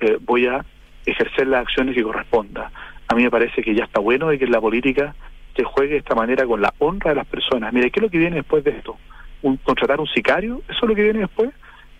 eh, 0.01 0.19
voy 0.21 0.47
a 0.47 0.65
ejercer 1.07 1.47
las 1.47 1.63
acciones 1.63 1.95
que 1.95 2.03
corresponda. 2.03 2.71
A 3.09 3.15
mí 3.15 3.23
me 3.23 3.31
parece 3.31 3.63
que 3.63 3.75
ya 3.75 3.85
está 3.85 4.01
bueno 4.01 4.29
de 4.29 4.39
que 4.39 4.45
en 4.45 4.53
la 4.53 4.61
política 4.61 5.15
se 5.57 5.65
juegue 5.65 5.93
de 5.93 5.99
esta 5.99 6.15
manera 6.15 6.45
con 6.45 6.61
la 6.61 6.75
honra 6.79 7.11
de 7.11 7.17
las 7.17 7.27
personas. 7.27 7.73
Mire, 7.73 7.91
¿qué 7.91 8.01
es 8.01 8.03
lo 8.03 8.11
que 8.11 8.19
viene 8.19 8.37
después 8.37 8.63
de 8.63 8.73
esto? 8.73 8.99
¿Un, 9.41 9.57
¿Contratar 9.57 10.01
un 10.01 10.07
sicario? 10.09 10.61
¿Eso 10.69 10.81
es 10.83 10.89
lo 10.89 10.95
que 10.95 11.05
viene 11.05 11.21
después? 11.21 11.51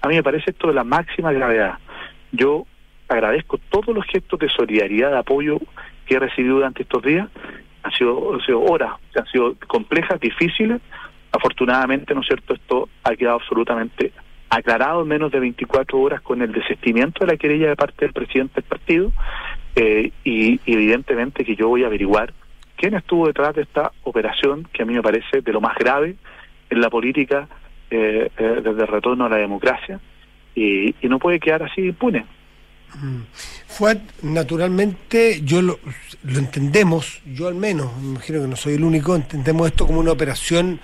A 0.03 0.09
mí 0.09 0.17
me 0.17 0.23
parece 0.23 0.51
esto 0.51 0.69
de 0.69 0.75
la 0.75 0.85
máxima 0.85 1.33
gravedad. 1.33 1.79
Yo 2.33 2.67
agradezco 3.09 3.59
todos 3.71 3.95
los 3.95 4.05
gestos 4.07 4.39
de 4.41 4.49
solidaridad, 4.51 5.13
de 5.13 5.19
apoyo 5.19 5.59
que 6.07 6.15
he 6.15 6.19
recibido 6.19 6.57
durante 6.57 6.83
estos 6.83 7.03
días. 7.03 7.29
Han 7.83 7.93
sido, 7.93 8.35
han 8.35 8.41
sido 8.41 8.63
horas, 8.63 8.93
han 9.15 9.27
sido 9.27 9.55
complejas, 9.67 10.21
difíciles. 10.21 10.81
Afortunadamente, 11.33 12.15
¿no 12.15 12.21
es 12.21 12.27
cierto?, 12.27 12.55
esto 12.55 12.89
ha 13.05 13.15
quedado 13.15 13.37
absolutamente 13.37 14.13
aclarado 14.49 15.03
en 15.03 15.09
menos 15.09 15.33
de 15.33 15.41
24 15.41 15.99
horas 15.99 16.21
con 16.21 16.41
el 16.41 16.53
desistimiento 16.53 17.25
de 17.25 17.33
la 17.33 17.37
querella 17.37 17.69
de 17.69 17.77
parte 17.77 18.05
del 18.05 18.13
presidente 18.13 18.55
del 18.61 18.65
partido 18.65 19.13
eh, 19.75 20.13
y, 20.25 20.61
evidentemente 20.67 21.45
que 21.45 21.57
yo 21.57 21.69
voy 21.69 21.83
a 21.85 21.89
averiguar 21.89 22.33
quién 22.77 22.95
estuvo 22.95 23.27
detrás 23.27 23.55
de 23.55 23.63
esta 23.63 23.93
operación 24.05 24.69
que 24.73 24.83
a 24.83 24.87
mí 24.87 24.95
me 24.95 25.03
parece 25.03 25.41
de 25.41 25.53
lo 25.53 25.61
más 25.61 25.77
grave 25.77 26.17
en 26.71 26.81
la 26.81 26.91
política 26.91 27.49
eh, 27.91 28.31
eh, 28.37 28.61
desde 28.63 28.83
el 28.83 28.89
retorno 28.89 29.27
a 29.27 29.29
la 29.29 29.37
democracia 29.37 30.01
y, 30.55 30.95
y 31.05 31.09
no 31.09 31.19
puede 31.19 31.41
quedar 31.41 31.63
así 31.63 31.83
impune. 31.83 32.25
Fuad, 33.77 33.99
naturalmente, 34.23 35.43
yo 35.45 35.61
lo, 35.61 35.79
entendemos, 36.27 37.21
yo 37.27 37.49
al 37.49 37.55
menos, 37.55 37.95
me 38.01 38.09
imagino 38.13 38.41
que 38.41 38.49
no 38.49 38.57
soy 38.57 38.75
el 38.75 38.85
único, 38.85 39.15
entendemos 39.15 39.67
esto 39.69 39.87
como 39.87 40.01
una 40.01 40.13
operación 40.13 40.81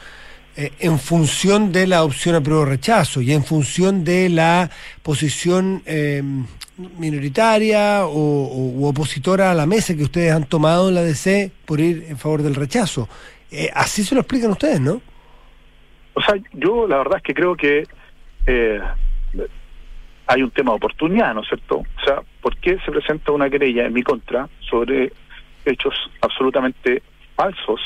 eh, 0.57 0.73
en 0.79 0.99
función 0.99 1.73
de 1.73 1.87
la 1.87 2.05
opción 2.05 2.35
a 2.35 2.43
prueba 2.43 2.67
rechazo 2.67 3.23
y 3.23 3.33
en 3.33 3.45
función 3.45 4.05
de 4.05 4.29
la 4.29 4.69
posición 5.03 5.83
eh, 5.87 6.23
minoritaria 6.99 8.05
o, 8.05 8.11
o- 8.11 8.73
u 8.79 8.87
opositora 8.87 9.51
a 9.51 9.55
la 9.55 9.65
mesa 9.65 9.95
que 9.97 10.03
ustedes 10.03 10.31
han 10.33 10.45
tomado 10.45 10.91
en 10.91 10.95
la 10.97 11.03
DC 11.03 11.51
por 11.65 11.81
ir 11.81 12.05
en 12.09 12.19
favor 12.19 12.43
del 12.43 12.55
rechazo. 12.55 13.09
Eh, 13.51 13.71
así 13.75 14.05
se 14.05 14.15
lo 14.15 14.21
explican 14.21 14.51
ustedes, 14.51 14.81
¿no? 14.81 15.01
O 16.13 16.21
sea, 16.21 16.35
yo 16.53 16.87
la 16.87 16.99
verdad 16.99 17.17
es 17.19 17.23
que 17.23 17.33
creo 17.33 17.57
que 17.57 17.85
eh, 18.47 18.81
hay 20.27 20.43
un 20.43 20.51
tema 20.51 20.73
de 20.73 20.77
oportunidad, 20.77 21.33
¿no 21.35 21.41
es 21.41 21.49
cierto? 21.49 21.77
O 21.79 22.05
sea, 22.05 22.21
¿por 22.43 22.57
qué 22.57 22.79
se 22.85 22.91
presenta 22.91 23.33
una 23.33 23.49
querella 23.49 23.87
en 23.87 23.95
mi 23.95 24.03
contra 24.03 24.49
sobre 24.61 25.13
hechos 25.65 25.95
absolutamente 26.21 27.03
falsos 27.37 27.81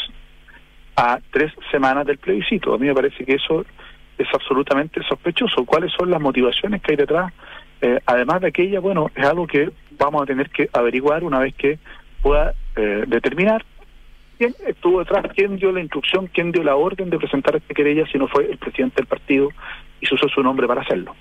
a 0.96 1.20
tres 1.30 1.52
semanas 1.70 2.06
del 2.06 2.18
plebiscito? 2.18 2.74
A 2.74 2.78
mí 2.78 2.86
me 2.86 2.94
parece 2.94 3.24
que 3.24 3.34
eso 3.34 3.64
es 4.18 4.28
absolutamente 4.32 5.02
sospechoso. 5.02 5.64
¿Cuáles 5.64 5.92
son 5.92 6.10
las 6.10 6.20
motivaciones 6.20 6.82
que 6.82 6.92
hay 6.92 6.96
detrás? 6.96 7.32
Eh, 7.82 8.00
además 8.06 8.40
de 8.40 8.48
aquella, 8.48 8.80
bueno, 8.80 9.10
es 9.14 9.24
algo 9.24 9.46
que 9.46 9.70
vamos 9.98 10.22
a 10.22 10.26
tener 10.26 10.48
que 10.48 10.70
averiguar 10.72 11.22
una 11.22 11.38
vez 11.38 11.54
que 11.54 11.78
pueda 12.22 12.54
eh, 12.74 13.04
determinar 13.06 13.64
quién 14.38 14.54
estuvo 14.66 15.00
detrás, 15.00 15.26
quién 15.34 15.56
dio 15.56 15.70
la 15.72 15.80
instrucción, 15.80 16.28
quién 16.32 16.52
dio 16.52 16.62
la 16.62 16.76
orden 16.76 17.10
de 17.10 17.18
presentar 17.18 17.56
esta 17.56 17.74
querella, 17.74 18.06
si 18.10 18.18
no 18.18 18.28
fue 18.28 18.50
el 18.50 18.58
presidente 18.58 18.96
del 18.96 19.06
partido 19.06 19.50
y 20.00 20.06
se 20.06 20.14
usó 20.14 20.28
su 20.28 20.42
nombre 20.42 20.66
para 20.66 20.80
hacerlo. 20.82 21.14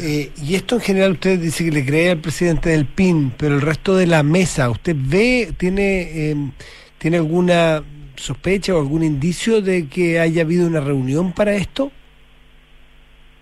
Eh, 0.00 0.32
y 0.42 0.54
esto 0.54 0.76
en 0.76 0.80
general 0.80 1.12
usted 1.12 1.38
dice 1.38 1.64
que 1.64 1.70
le 1.70 1.84
cree 1.84 2.10
al 2.10 2.18
presidente 2.18 2.70
del 2.70 2.86
PIN, 2.86 3.32
pero 3.36 3.54
el 3.54 3.60
resto 3.60 3.96
de 3.96 4.06
la 4.06 4.22
mesa, 4.22 4.70
¿usted 4.70 4.96
ve, 4.98 5.52
tiene, 5.56 6.30
eh, 6.30 6.36
tiene 6.98 7.18
alguna 7.18 7.82
sospecha 8.16 8.74
o 8.74 8.80
algún 8.80 9.02
indicio 9.02 9.62
de 9.62 9.88
que 9.88 10.18
haya 10.18 10.42
habido 10.42 10.66
una 10.66 10.80
reunión 10.80 11.32
para 11.32 11.54
esto? 11.54 11.92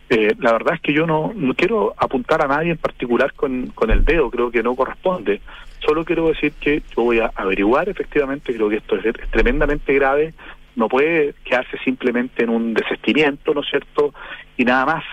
Eh, 0.08 0.34
la 0.38 0.52
verdad 0.52 0.74
es 0.74 0.80
que 0.82 0.92
yo 0.92 1.06
no, 1.06 1.32
no 1.34 1.54
quiero 1.54 1.94
apuntar 1.96 2.42
a 2.42 2.46
nadie 2.46 2.72
en 2.72 2.78
particular 2.78 3.32
con, 3.32 3.68
con 3.68 3.90
el 3.90 4.04
dedo, 4.04 4.30
creo 4.30 4.50
que 4.50 4.62
no 4.62 4.76
corresponde. 4.76 5.40
Solo 5.84 6.04
quiero 6.04 6.28
decir 6.28 6.52
que 6.60 6.82
yo 6.96 7.02
voy 7.02 7.18
a 7.18 7.32
averiguar 7.34 7.88
efectivamente, 7.88 8.54
creo 8.54 8.68
que 8.68 8.76
esto 8.76 8.96
es, 8.96 9.06
es 9.06 9.30
tremendamente 9.30 9.92
grave, 9.94 10.32
no 10.76 10.88
puede 10.88 11.34
quedarse 11.44 11.76
simplemente 11.84 12.44
en 12.44 12.50
un 12.50 12.74
desistimiento, 12.74 13.52
¿no 13.54 13.62
es 13.62 13.68
cierto? 13.68 14.14
Y 14.56 14.64
nada 14.64 14.86
más. 14.86 15.04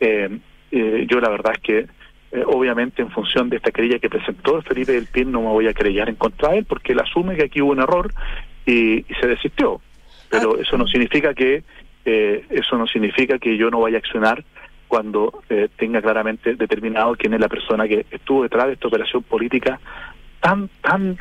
Eh, 0.00 0.38
eh, 0.78 1.06
yo 1.08 1.20
la 1.20 1.28
verdad 1.28 1.52
es 1.54 1.60
que 1.60 1.78
eh, 2.32 2.44
obviamente 2.46 3.02
en 3.02 3.10
función 3.10 3.48
de 3.48 3.56
esta 3.56 3.70
querella 3.70 3.98
que 3.98 4.10
presentó 4.10 4.60
Felipe 4.62 4.92
del 4.92 5.06
Pin 5.06 5.30
no 5.30 5.40
me 5.40 5.48
voy 5.48 5.68
a 5.68 5.74
querellar 5.74 6.08
en 6.08 6.16
contra 6.16 6.50
de 6.50 6.58
él 6.58 6.64
porque 6.64 6.92
él 6.92 7.00
asume 7.00 7.36
que 7.36 7.44
aquí 7.44 7.60
hubo 7.62 7.72
un 7.72 7.80
error 7.80 8.12
y, 8.64 8.98
y 8.98 9.14
se 9.20 9.26
desistió. 9.26 9.80
Pero 10.28 10.58
eso 10.58 10.76
no 10.76 10.86
significa 10.86 11.34
que 11.34 11.62
eh, 12.04 12.44
eso 12.50 12.78
no 12.78 12.86
significa 12.86 13.38
que 13.38 13.56
yo 13.56 13.70
no 13.70 13.80
vaya 13.80 13.96
a 13.96 13.98
accionar 13.98 14.44
cuando 14.86 15.42
eh, 15.50 15.68
tenga 15.76 16.00
claramente 16.00 16.54
determinado 16.54 17.16
quién 17.16 17.34
es 17.34 17.40
la 17.40 17.48
persona 17.48 17.88
que 17.88 18.06
estuvo 18.10 18.44
detrás 18.44 18.68
de 18.68 18.74
esta 18.74 18.86
operación 18.86 19.24
política 19.24 19.80
tan 20.40 20.68
tan 20.80 21.18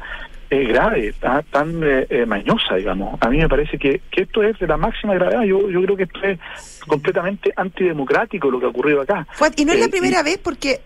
eh, 0.49 0.63
grave, 0.65 1.13
tan, 1.19 1.43
tan 1.45 1.81
eh, 1.83 2.05
eh, 2.09 2.25
mañosa, 2.25 2.75
digamos. 2.75 3.17
A 3.21 3.29
mí 3.29 3.37
me 3.37 3.49
parece 3.49 3.77
que, 3.77 4.01
que 4.11 4.23
esto 4.23 4.43
es 4.43 4.57
de 4.59 4.67
la 4.67 4.77
máxima 4.77 5.13
gravedad. 5.15 5.43
Yo, 5.43 5.69
yo 5.69 5.81
creo 5.83 5.97
que 5.97 6.03
esto 6.03 6.19
es 6.23 6.39
completamente 6.87 7.51
antidemocrático 7.55 8.49
lo 8.51 8.59
que 8.59 8.65
ha 8.65 8.69
ocurrido 8.69 9.01
acá. 9.01 9.27
Y 9.55 9.65
no 9.65 9.73
es 9.73 9.79
la 9.79 9.85
Eh, 9.85 9.89
primera 9.89 10.23
vez 10.23 10.37
porque 10.37 10.81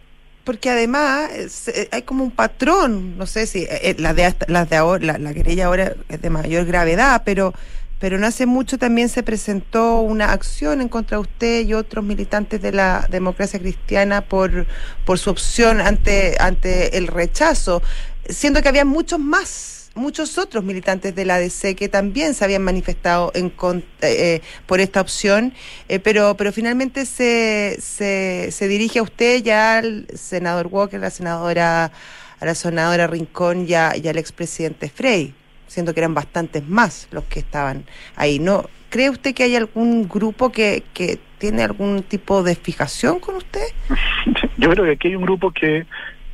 porque 0.46 0.70
además 0.72 1.30
se- 1.50 1.90
hay 1.92 2.02
como 2.04 2.24
un 2.24 2.32
patrón, 2.32 3.18
no 3.18 3.28
sé 3.28 3.46
si 3.46 3.68
eh, 3.70 3.96
la 4.00 4.14
de 4.16 4.26
hasta- 4.26 4.46
las 4.50 4.68
de 4.70 4.78
ahora, 4.78 5.06
la, 5.06 5.18
la 5.20 5.34
querella 5.34 5.66
ahora 5.68 5.94
es 6.08 6.22
de 6.22 6.30
mayor 6.30 6.66
gravedad, 6.66 7.22
pero 7.26 7.54
pero 8.00 8.18
no 8.18 8.26
hace 8.28 8.46
mucho 8.46 8.78
también 8.78 9.10
se 9.10 9.24
presentó 9.24 10.00
una 10.00 10.32
acción 10.32 10.80
en 10.82 10.88
contra 10.88 11.18
de 11.18 11.22
usted 11.22 11.68
y 11.68 11.74
otros 11.74 12.04
militantes 12.06 12.62
de 12.62 12.72
la 12.72 13.06
democracia 13.12 13.60
cristiana 13.60 14.22
por 14.22 14.66
por 15.06 15.20
su 15.20 15.30
opción 15.30 15.82
ante 15.82 16.38
ante 16.40 16.98
el 16.98 17.08
rechazo, 17.08 17.84
siendo 18.30 18.62
que 18.62 18.70
había 18.70 18.86
muchos 18.86 19.20
más 19.20 19.76
muchos 19.96 20.38
otros 20.38 20.64
militantes 20.64 21.14
de 21.16 21.26
la 21.26 21.36
ADC 21.36 21.76
que 21.76 21.90
también 21.90 22.34
se 22.34 22.46
habían 22.46 22.62
manifestado 22.62 23.32
en 23.34 23.48
eh, 23.48 23.82
eh, 24.02 24.42
por 24.66 24.80
esta 24.80 25.02
opción, 25.02 25.52
eh, 25.90 26.00
pero 26.00 26.36
pero 26.38 26.54
finalmente 26.54 27.06
se, 27.06 27.76
se, 27.82 28.50
se 28.52 28.68
dirige 28.70 29.00
a 29.00 29.04
usted 29.04 29.42
ya 29.44 29.80
al 29.80 30.08
senador 30.14 30.68
Walker, 30.68 31.00
la 31.00 31.10
senadora 31.10 31.92
a 32.40 32.46
la 32.46 32.56
senadora 32.56 33.08
Rincón 33.08 33.66
y, 33.68 33.74
a- 33.74 33.98
y 33.98 34.08
al 34.08 34.18
expresidente 34.18 34.88
Frey, 34.90 35.34
siendo 35.68 35.94
que 35.94 36.00
eran 36.00 36.14
bastantes 36.14 36.66
más 36.66 37.08
los 37.12 37.26
que 37.26 37.40
estaban 37.40 37.84
ahí. 38.16 38.40
¿No 38.40 38.70
cree 38.90 39.10
usted 39.10 39.34
que 39.34 39.44
hay 39.44 39.56
algún 39.58 40.08
grupo 40.08 40.50
que, 40.52 40.84
que 40.94 41.20
tiene 41.40 41.64
algún 41.64 42.04
tipo 42.04 42.42
de 42.44 42.56
fijación 42.56 43.20
con 43.20 43.36
usted? 43.36 43.66
Yo 44.58 44.70
creo 44.70 44.86
que 44.86 44.92
aquí 44.92 45.08
hay 45.10 45.16
un 45.16 45.24
grupo 45.24 45.52
que 45.52 45.86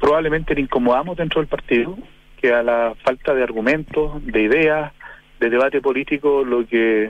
probablemente 0.05 0.53
le 0.53 0.61
incomodamos 0.61 1.17
dentro 1.17 1.41
del 1.41 1.47
partido, 1.47 1.97
que 2.39 2.53
a 2.53 2.61
la 2.61 2.93
falta 3.03 3.33
de 3.33 3.41
argumentos, 3.41 4.23
de 4.23 4.43
ideas, 4.43 4.91
de 5.39 5.49
debate 5.49 5.81
político, 5.81 6.43
lo 6.45 6.63
que 6.67 7.09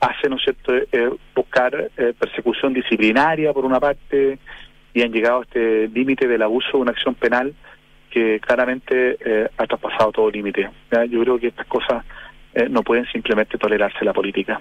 hace, 0.00 0.26
¿no 0.30 0.36
es 0.36 0.44
cierto?, 0.44 0.74
es 0.74 1.10
buscar 1.34 1.90
eh, 1.98 2.14
persecución 2.18 2.72
disciplinaria 2.72 3.52
por 3.52 3.66
una 3.66 3.78
parte 3.78 4.38
y 4.94 5.02
han 5.02 5.12
llegado 5.12 5.40
a 5.40 5.42
este 5.42 5.88
límite 5.88 6.26
del 6.26 6.40
abuso 6.40 6.70
de 6.72 6.78
una 6.78 6.92
acción 6.92 7.14
penal 7.14 7.52
que 8.08 8.40
claramente 8.40 9.18
eh, 9.22 9.46
ha 9.58 9.66
traspasado 9.66 10.10
todo 10.10 10.30
límite. 10.30 10.70
Yo 11.10 11.20
creo 11.20 11.38
que 11.38 11.48
estas 11.48 11.66
cosas 11.66 12.06
eh, 12.54 12.70
no 12.70 12.82
pueden 12.82 13.04
simplemente 13.12 13.58
tolerarse 13.58 14.02
la 14.02 14.14
política. 14.14 14.58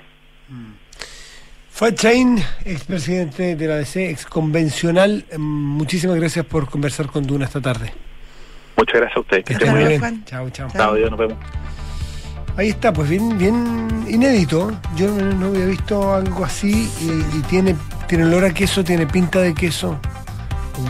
Fuad 1.80 1.94
Chain, 1.94 2.44
expresidente 2.66 3.56
de 3.56 3.66
la 3.66 3.78
DC, 3.78 4.10
ex 4.10 4.26
convencional, 4.26 5.24
mm, 5.38 5.40
muchísimas 5.42 6.18
gracias 6.18 6.46
por 6.46 6.70
conversar 6.70 7.08
con 7.08 7.26
Duna 7.26 7.46
esta 7.46 7.62
tarde. 7.62 7.94
Muchas 8.76 8.96
gracias 8.96 9.16
a 9.16 9.20
ustedes. 9.22 9.46
Que 9.46 9.54
esté 9.54 9.66
estén 9.66 9.80
muy 9.80 9.88
bien. 9.88 10.02
bien. 10.02 10.26
Chao, 10.26 10.50
chao. 10.50 10.68
Chao, 10.74 10.96
Dios, 10.96 11.10
nos 11.10 11.18
vemos. 11.18 11.38
Ahí 12.58 12.68
está, 12.68 12.92
pues 12.92 13.10
bien, 13.10 13.38
bien 13.38 14.06
inédito. 14.10 14.78
Yo 14.98 15.08
no, 15.10 15.46
había 15.46 15.68
visto 15.68 16.14
algo 16.14 16.44
así 16.44 16.92
y, 17.00 17.38
y 17.38 17.42
tiene, 17.44 17.78
tiene 18.10 18.26
olor 18.26 18.44
a 18.44 18.54
queso, 18.54 18.84
tiene 18.84 19.08
pinta 19.08 19.40
de 19.40 19.54
queso, 19.54 19.98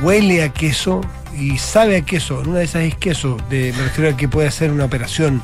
huele 0.01 0.41
a 0.41 0.49
queso 0.49 1.01
y 1.37 1.59
sabe 1.59 1.97
a 1.97 2.01
queso. 2.01 2.39
Una 2.39 2.57
de 2.57 2.65
esas 2.65 2.81
es 2.81 2.95
queso, 2.95 3.37
de, 3.51 3.73
me 3.77 3.83
refiero 3.83 4.09
a 4.09 4.17
que 4.17 4.27
puede 4.27 4.47
hacer 4.47 4.71
una 4.71 4.85
operación. 4.85 5.43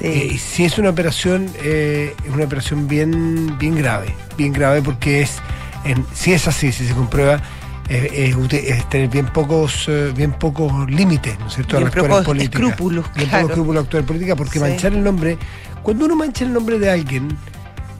Eh, 0.00 0.30
y 0.34 0.38
si 0.38 0.64
es 0.64 0.78
una 0.78 0.90
operación, 0.90 1.48
eh, 1.62 2.14
es 2.26 2.34
una 2.34 2.44
operación 2.44 2.86
bien, 2.86 3.56
bien 3.58 3.74
grave, 3.76 4.14
bien 4.36 4.52
grave 4.52 4.82
porque 4.82 5.22
es, 5.22 5.38
en- 5.84 6.04
si 6.14 6.32
es 6.32 6.46
así, 6.48 6.70
si 6.72 6.86
se 6.86 6.92
comprueba, 6.94 7.40
eh, 7.88 8.34
es, 8.34 8.52
es 8.52 8.88
tener 8.90 9.08
bien 9.08 9.26
pocos, 9.26 9.86
eh, 9.88 10.12
bien 10.14 10.32
pocos 10.32 10.90
límites, 10.90 11.38
¿no 11.38 11.46
es 11.46 11.54
cierto? 11.54 11.78
Bien 11.78 11.90
en 11.94 12.02
pocos 12.02 12.24
política. 12.24 12.58
escrúpulos, 12.58 13.06
Bien 13.14 13.28
claro. 13.28 13.42
pocos 13.44 13.50
escrúpulos 13.52 13.80
al 13.80 13.84
actuar 13.86 14.00
en 14.02 14.06
política, 14.06 14.36
porque 14.36 14.52
Sí. 14.54 14.58
manchar 14.60 14.92
el 14.92 15.02
nombre, 15.02 15.38
cuando 15.82 16.04
uno 16.04 16.16
mancha 16.16 16.44
el 16.44 16.52
nombre 16.52 16.78
de 16.78 16.90
alguien, 16.90 17.28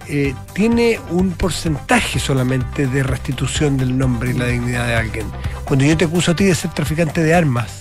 eh, 0.09 0.34
tiene 0.53 1.01
un 1.11 1.30
porcentaje 1.32 2.18
solamente 2.20 2.86
de 2.86 3.03
restitución 3.03 3.76
del 3.76 3.97
nombre 3.97 4.30
y 4.30 4.34
la 4.34 4.47
dignidad 4.47 4.86
de 4.86 4.94
alguien. 4.97 5.26
Cuando 5.64 5.84
yo 5.84 5.97
te 5.97 6.05
acuso 6.05 6.30
a 6.32 6.36
ti 6.36 6.44
de 6.44 6.55
ser 6.55 6.70
traficante 6.72 7.22
de 7.22 7.34
armas, 7.34 7.78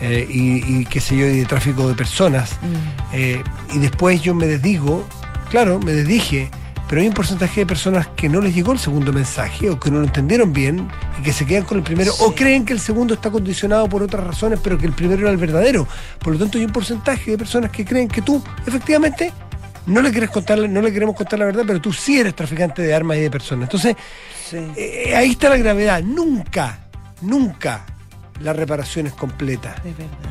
eh, 0.00 0.26
y, 0.28 0.80
y 0.80 0.84
qué 0.84 1.00
sé 1.00 1.16
yo, 1.16 1.26
y 1.26 1.38
de 1.38 1.44
tráfico 1.46 1.88
de 1.88 1.94
personas, 1.94 2.52
eh, 3.12 3.42
y 3.74 3.78
después 3.78 4.20
yo 4.20 4.34
me 4.34 4.46
desdigo, 4.46 5.06
claro, 5.50 5.78
me 5.78 5.92
desdije, 5.92 6.50
pero 6.88 7.00
hay 7.00 7.08
un 7.08 7.14
porcentaje 7.14 7.60
de 7.60 7.66
personas 7.66 8.06
que 8.08 8.28
no 8.28 8.40
les 8.40 8.54
llegó 8.54 8.72
el 8.72 8.78
segundo 8.78 9.12
mensaje 9.12 9.70
o 9.70 9.80
que 9.80 9.90
no 9.90 9.98
lo 9.98 10.04
entendieron 10.04 10.52
bien 10.52 10.88
y 11.18 11.22
que 11.22 11.32
se 11.32 11.44
quedan 11.44 11.64
con 11.64 11.78
el 11.78 11.82
primero 11.82 12.12
o 12.20 12.32
creen 12.32 12.64
que 12.64 12.72
el 12.72 12.80
segundo 12.80 13.14
está 13.14 13.30
condicionado 13.30 13.88
por 13.88 14.02
otras 14.02 14.24
razones, 14.24 14.60
pero 14.62 14.78
que 14.78 14.86
el 14.86 14.92
primero 14.92 15.22
era 15.22 15.30
el 15.30 15.36
verdadero. 15.36 15.88
Por 16.20 16.34
lo 16.34 16.38
tanto, 16.38 16.58
hay 16.58 16.64
un 16.64 16.72
porcentaje 16.72 17.32
de 17.32 17.38
personas 17.38 17.70
que 17.70 17.84
creen 17.84 18.06
que 18.06 18.22
tú, 18.22 18.42
efectivamente, 18.66 19.32
no 19.86 20.00
le 20.00 20.10
quieres 20.10 20.30
contar, 20.30 20.58
no 20.58 20.80
le 20.80 20.92
queremos 20.92 21.16
contar 21.16 21.38
la 21.38 21.46
verdad, 21.46 21.64
pero 21.66 21.80
tú 21.80 21.92
sí 21.92 22.20
eres 22.20 22.36
traficante 22.36 22.82
de 22.82 22.94
armas 22.94 23.16
y 23.16 23.20
de 23.20 23.30
personas. 23.30 23.64
Entonces, 23.64 23.96
eh, 24.52 25.12
ahí 25.16 25.32
está 25.32 25.48
la 25.48 25.56
gravedad. 25.56 26.02
Nunca, 26.02 26.86
nunca 27.20 27.84
la 28.40 28.52
reparación 28.52 29.06
es 29.06 29.12
completa. 29.12 29.74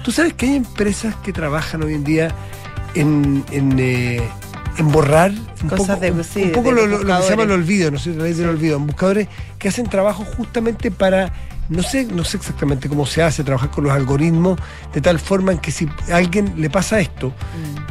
Tú 0.04 0.12
sabes 0.12 0.34
que 0.34 0.46
hay 0.48 0.56
empresas 0.56 1.16
que 1.24 1.34
trabajan 1.34 1.84
hoy 1.84 1.94
en 1.94 2.04
día 2.04 2.36
en, 2.94 3.44
en, 3.52 3.78
eh, 3.80 4.22
en 4.78 4.92
borrar 4.92 5.32
un 5.32 5.70
Cosas 5.70 5.88
poco, 5.88 6.00
de- 6.02 6.12
un- 6.12 6.24
sí, 6.24 6.44
un 6.44 6.52
poco 6.52 6.74
de 6.74 6.88
lo, 6.88 7.00
que 7.00 7.24
se 7.24 7.30
llama 7.30 7.44
el 7.44 7.52
olvido, 7.52 7.92
no 7.92 7.98
sé, 8.00 8.12
la 8.12 8.24
ley 8.24 8.34
del 8.34 8.50
olvido, 8.50 8.78
en 8.78 8.88
buscadores 8.88 9.28
que 9.58 9.68
hacen 9.70 9.88
trabajo 9.90 10.24
justamente 10.38 10.92
para 10.92 11.32
no 11.68 11.82
sé, 11.82 12.06
no 12.06 12.24
sé 12.24 12.38
exactamente 12.38 12.88
cómo 12.88 13.08
se 13.08 13.24
hace 13.24 13.44
trabajar 13.44 13.72
con 13.72 13.86
los 13.86 13.94
algoritmos 13.94 14.60
de 14.94 15.02
tal 15.02 15.18
forma 15.20 15.52
en 15.52 15.58
que 15.58 15.72
si 15.72 15.90
a 16.12 16.18
alguien 16.18 16.54
le 16.58 16.70
pasa 16.70 17.00
esto, 17.00 17.34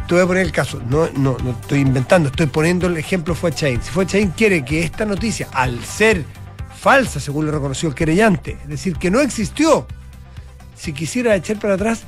te 0.07 0.15
voy 0.15 0.23
a 0.23 0.27
poner 0.29 0.45
el 0.47 0.53
caso, 0.53 0.81
no, 0.89 1.09
no, 1.17 1.37
no 1.43 1.51
estoy 1.51 1.81
inventando, 1.81 2.29
estoy 2.29 2.47
poniendo 2.47 2.87
el 2.87 2.97
ejemplo 2.99 3.35
fue 3.35 3.51
Chain. 3.53 3.83
Si 3.83 3.91
fue 3.91 4.07
Chain 4.07 4.31
quiere 4.37 4.65
que 4.65 4.85
esta 4.85 5.05
noticia, 5.05 5.49
al 5.53 5.85
ser 5.85 6.25
falsa, 6.79 7.19
según 7.19 7.47
lo 7.47 7.53
reconoció 7.53 7.89
el 7.89 7.97
querellante, 7.97 8.59
es 8.63 8.69
decir, 8.69 8.97
que 8.97 9.11
no 9.11 9.19
existió, 9.21 9.89
si 10.75 10.93
quisiera 10.93 11.35
echar 11.37 11.59
para 11.59 11.75
atrás, 11.75 12.01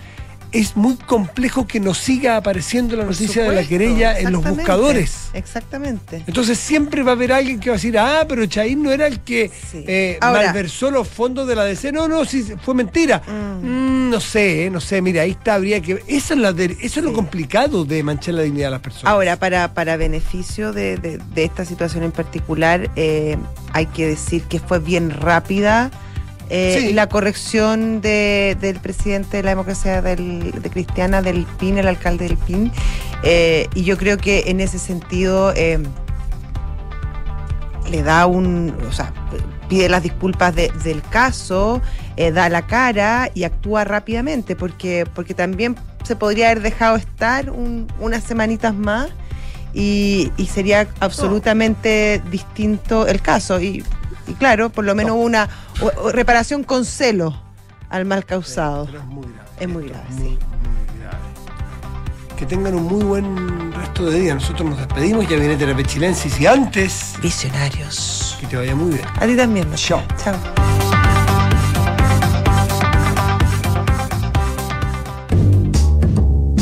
es 0.52 0.76
muy 0.76 0.94
complejo 0.94 1.66
que 1.66 1.80
nos 1.80 1.98
siga 1.98 2.36
apareciendo 2.36 2.96
la 2.96 3.04
noticia 3.04 3.42
de 3.42 3.54
la 3.54 3.64
querella 3.64 4.18
en 4.18 4.32
los 4.32 4.44
buscadores. 4.44 5.28
Exactamente. 5.34 6.22
Entonces 6.26 6.56
siempre 6.56 7.02
va 7.02 7.10
a 7.10 7.14
haber 7.14 7.32
alguien 7.32 7.58
que 7.58 7.68
va 7.68 7.74
a 7.74 7.78
decir, 7.78 7.98
ah, 7.98 8.24
pero 8.28 8.46
Chaín 8.46 8.82
no 8.82 8.92
era 8.92 9.06
el 9.08 9.20
que 9.20 9.50
eh, 9.74 10.16
Ahora- 10.20 10.44
malversó 10.46 10.90
los 10.90 11.08
fondos 11.08 11.48
de 11.48 11.56
la 11.56 11.64
DC. 11.64 11.90
No, 11.92 12.06
no, 12.06 12.24
sí, 12.24 12.46
fue 12.62 12.74
mentira. 12.74 13.20
Mm, 13.26 14.08
no 14.08 14.20
sé, 14.20 14.66
eh, 14.66 14.70
no 14.70 14.80
sé, 14.80 15.02
mira, 15.02 15.22
ahí 15.22 15.32
está, 15.32 15.54
habría 15.54 15.80
que... 15.82 16.02
Eso 16.06 16.34
es, 16.34 16.40
la 16.40 16.52
de- 16.52 16.76
eso 16.80 17.00
es 17.00 17.04
lo 17.04 17.12
complicado 17.12 17.84
de 17.84 18.02
manchar 18.04 18.34
la 18.34 18.42
dignidad 18.42 18.68
de 18.68 18.70
las 18.70 18.80
personas. 18.80 19.12
Ahora, 19.12 19.36
para, 19.38 19.74
para 19.74 19.96
beneficio 19.96 20.72
de, 20.72 20.96
de- 20.96 21.18
de 21.18 21.44
esta 21.44 21.64
situación 21.64 22.04
en 22.04 22.12
particular, 22.12 22.88
eh, 22.94 23.36
hay 23.72 23.86
que 23.86 24.06
decir 24.06 24.42
que 24.44 24.60
fue 24.60 24.78
bien 24.78 25.10
rápida 25.10 25.90
eh, 26.50 26.76
Sí. 26.88 26.92
la 26.92 27.08
corrección 27.08 28.00
de- 28.00 28.56
del 28.60 28.78
presidente 28.80 29.38
de 29.38 29.42
la 29.42 29.50
democracia 29.50 30.00
del- 30.02 30.52
de 30.62 30.70
cristiana 30.70 31.20
del 31.22 31.44
PIN, 31.58 31.78
el 31.78 31.88
alcalde 31.88 32.28
del 32.28 32.36
PIN. 32.38 32.70
eh, 33.22 33.66
y 33.74 33.82
yo 33.84 33.96
creo 33.96 34.18
que 34.18 34.44
en 34.46 34.60
ese 34.60 34.78
sentido 34.78 35.52
eh, 35.56 35.78
le 37.90 38.02
da 38.02 38.26
un, 38.26 38.74
o 38.88 38.92
sea, 38.92 39.12
pide 39.68 39.88
las 39.88 40.02
disculpas 40.02 40.54
de- 40.54 40.72
del 40.84 41.02
caso, 41.02 41.80
eh, 42.16 42.30
da 42.32 42.48
la 42.48 42.66
cara 42.66 43.30
y 43.34 43.44
actúa 43.44 43.84
rápidamente, 43.84 44.56
porque, 44.56 45.06
porque 45.14 45.34
también 45.34 45.76
se 46.04 46.14
podría 46.16 46.46
haber 46.50 46.62
dejado 46.62 46.96
estar 46.96 47.50
un- 47.50 47.86
unas 48.00 48.22
semanitas 48.24 48.74
más 48.74 49.08
y, 49.74 50.30
y 50.36 50.46
sería 50.46 50.86
absolutamente 51.00 52.20
distinto 52.30 53.06
el 53.06 53.20
caso. 53.22 53.60
Y, 53.60 53.84
y 54.26 54.34
claro, 54.34 54.70
por 54.70 54.84
lo 54.84 54.94
menos 54.94 55.16
una 55.18 55.48
o- 55.80 56.06
o 56.06 56.12
reparación 56.12 56.64
con 56.64 56.84
celo 56.84 57.40
al 57.88 58.04
mal 58.04 58.24
causado. 58.24 58.84
es 58.88 59.04
muy 59.06 59.26
grave. 59.26 59.48
Es 59.60 59.68
muy 59.68 59.88
grave, 59.88 60.04
Muy, 60.10 60.22
muy 60.22 60.30
grave. 61.00 61.18
Que 62.36 62.44
tengan 62.46 62.74
un 62.74 62.82
muy 62.84 63.02
buen 63.04 63.72
resto 63.72 64.04
de 64.10 64.20
día. 64.20 64.34
Nosotros 64.34 64.68
nos 64.68 64.78
despedimos, 64.78 65.26
ya 65.28 65.36
viene 65.36 65.56
Terapia 65.56 65.84
Chilensis 65.86 66.38
y 66.40 66.46
antes... 66.46 67.14
Visionarios. 67.22 68.36
Que 68.40 68.46
te 68.46 68.56
vaya 68.56 68.74
muy 68.74 68.90
bien. 68.94 69.06
A 69.18 69.26
ti 69.26 69.36
también. 69.36 69.72
Chao. 69.74 70.02
Chao. 70.22 70.34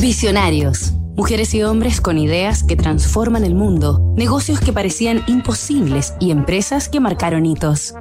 Visionarios. 0.01 0.93
Mujeres 1.17 1.55
y 1.55 1.63
hombres 1.63 2.01
con 2.01 2.19
ideas 2.19 2.65
que 2.65 2.75
transforman 2.75 3.45
el 3.45 3.55
mundo, 3.55 4.01
negocios 4.17 4.59
que 4.59 4.73
parecían 4.73 5.23
imposibles 5.29 6.13
y 6.19 6.33
empresas 6.33 6.89
que 6.89 6.99
marcaron 6.99 7.47
hitos. 7.47 7.95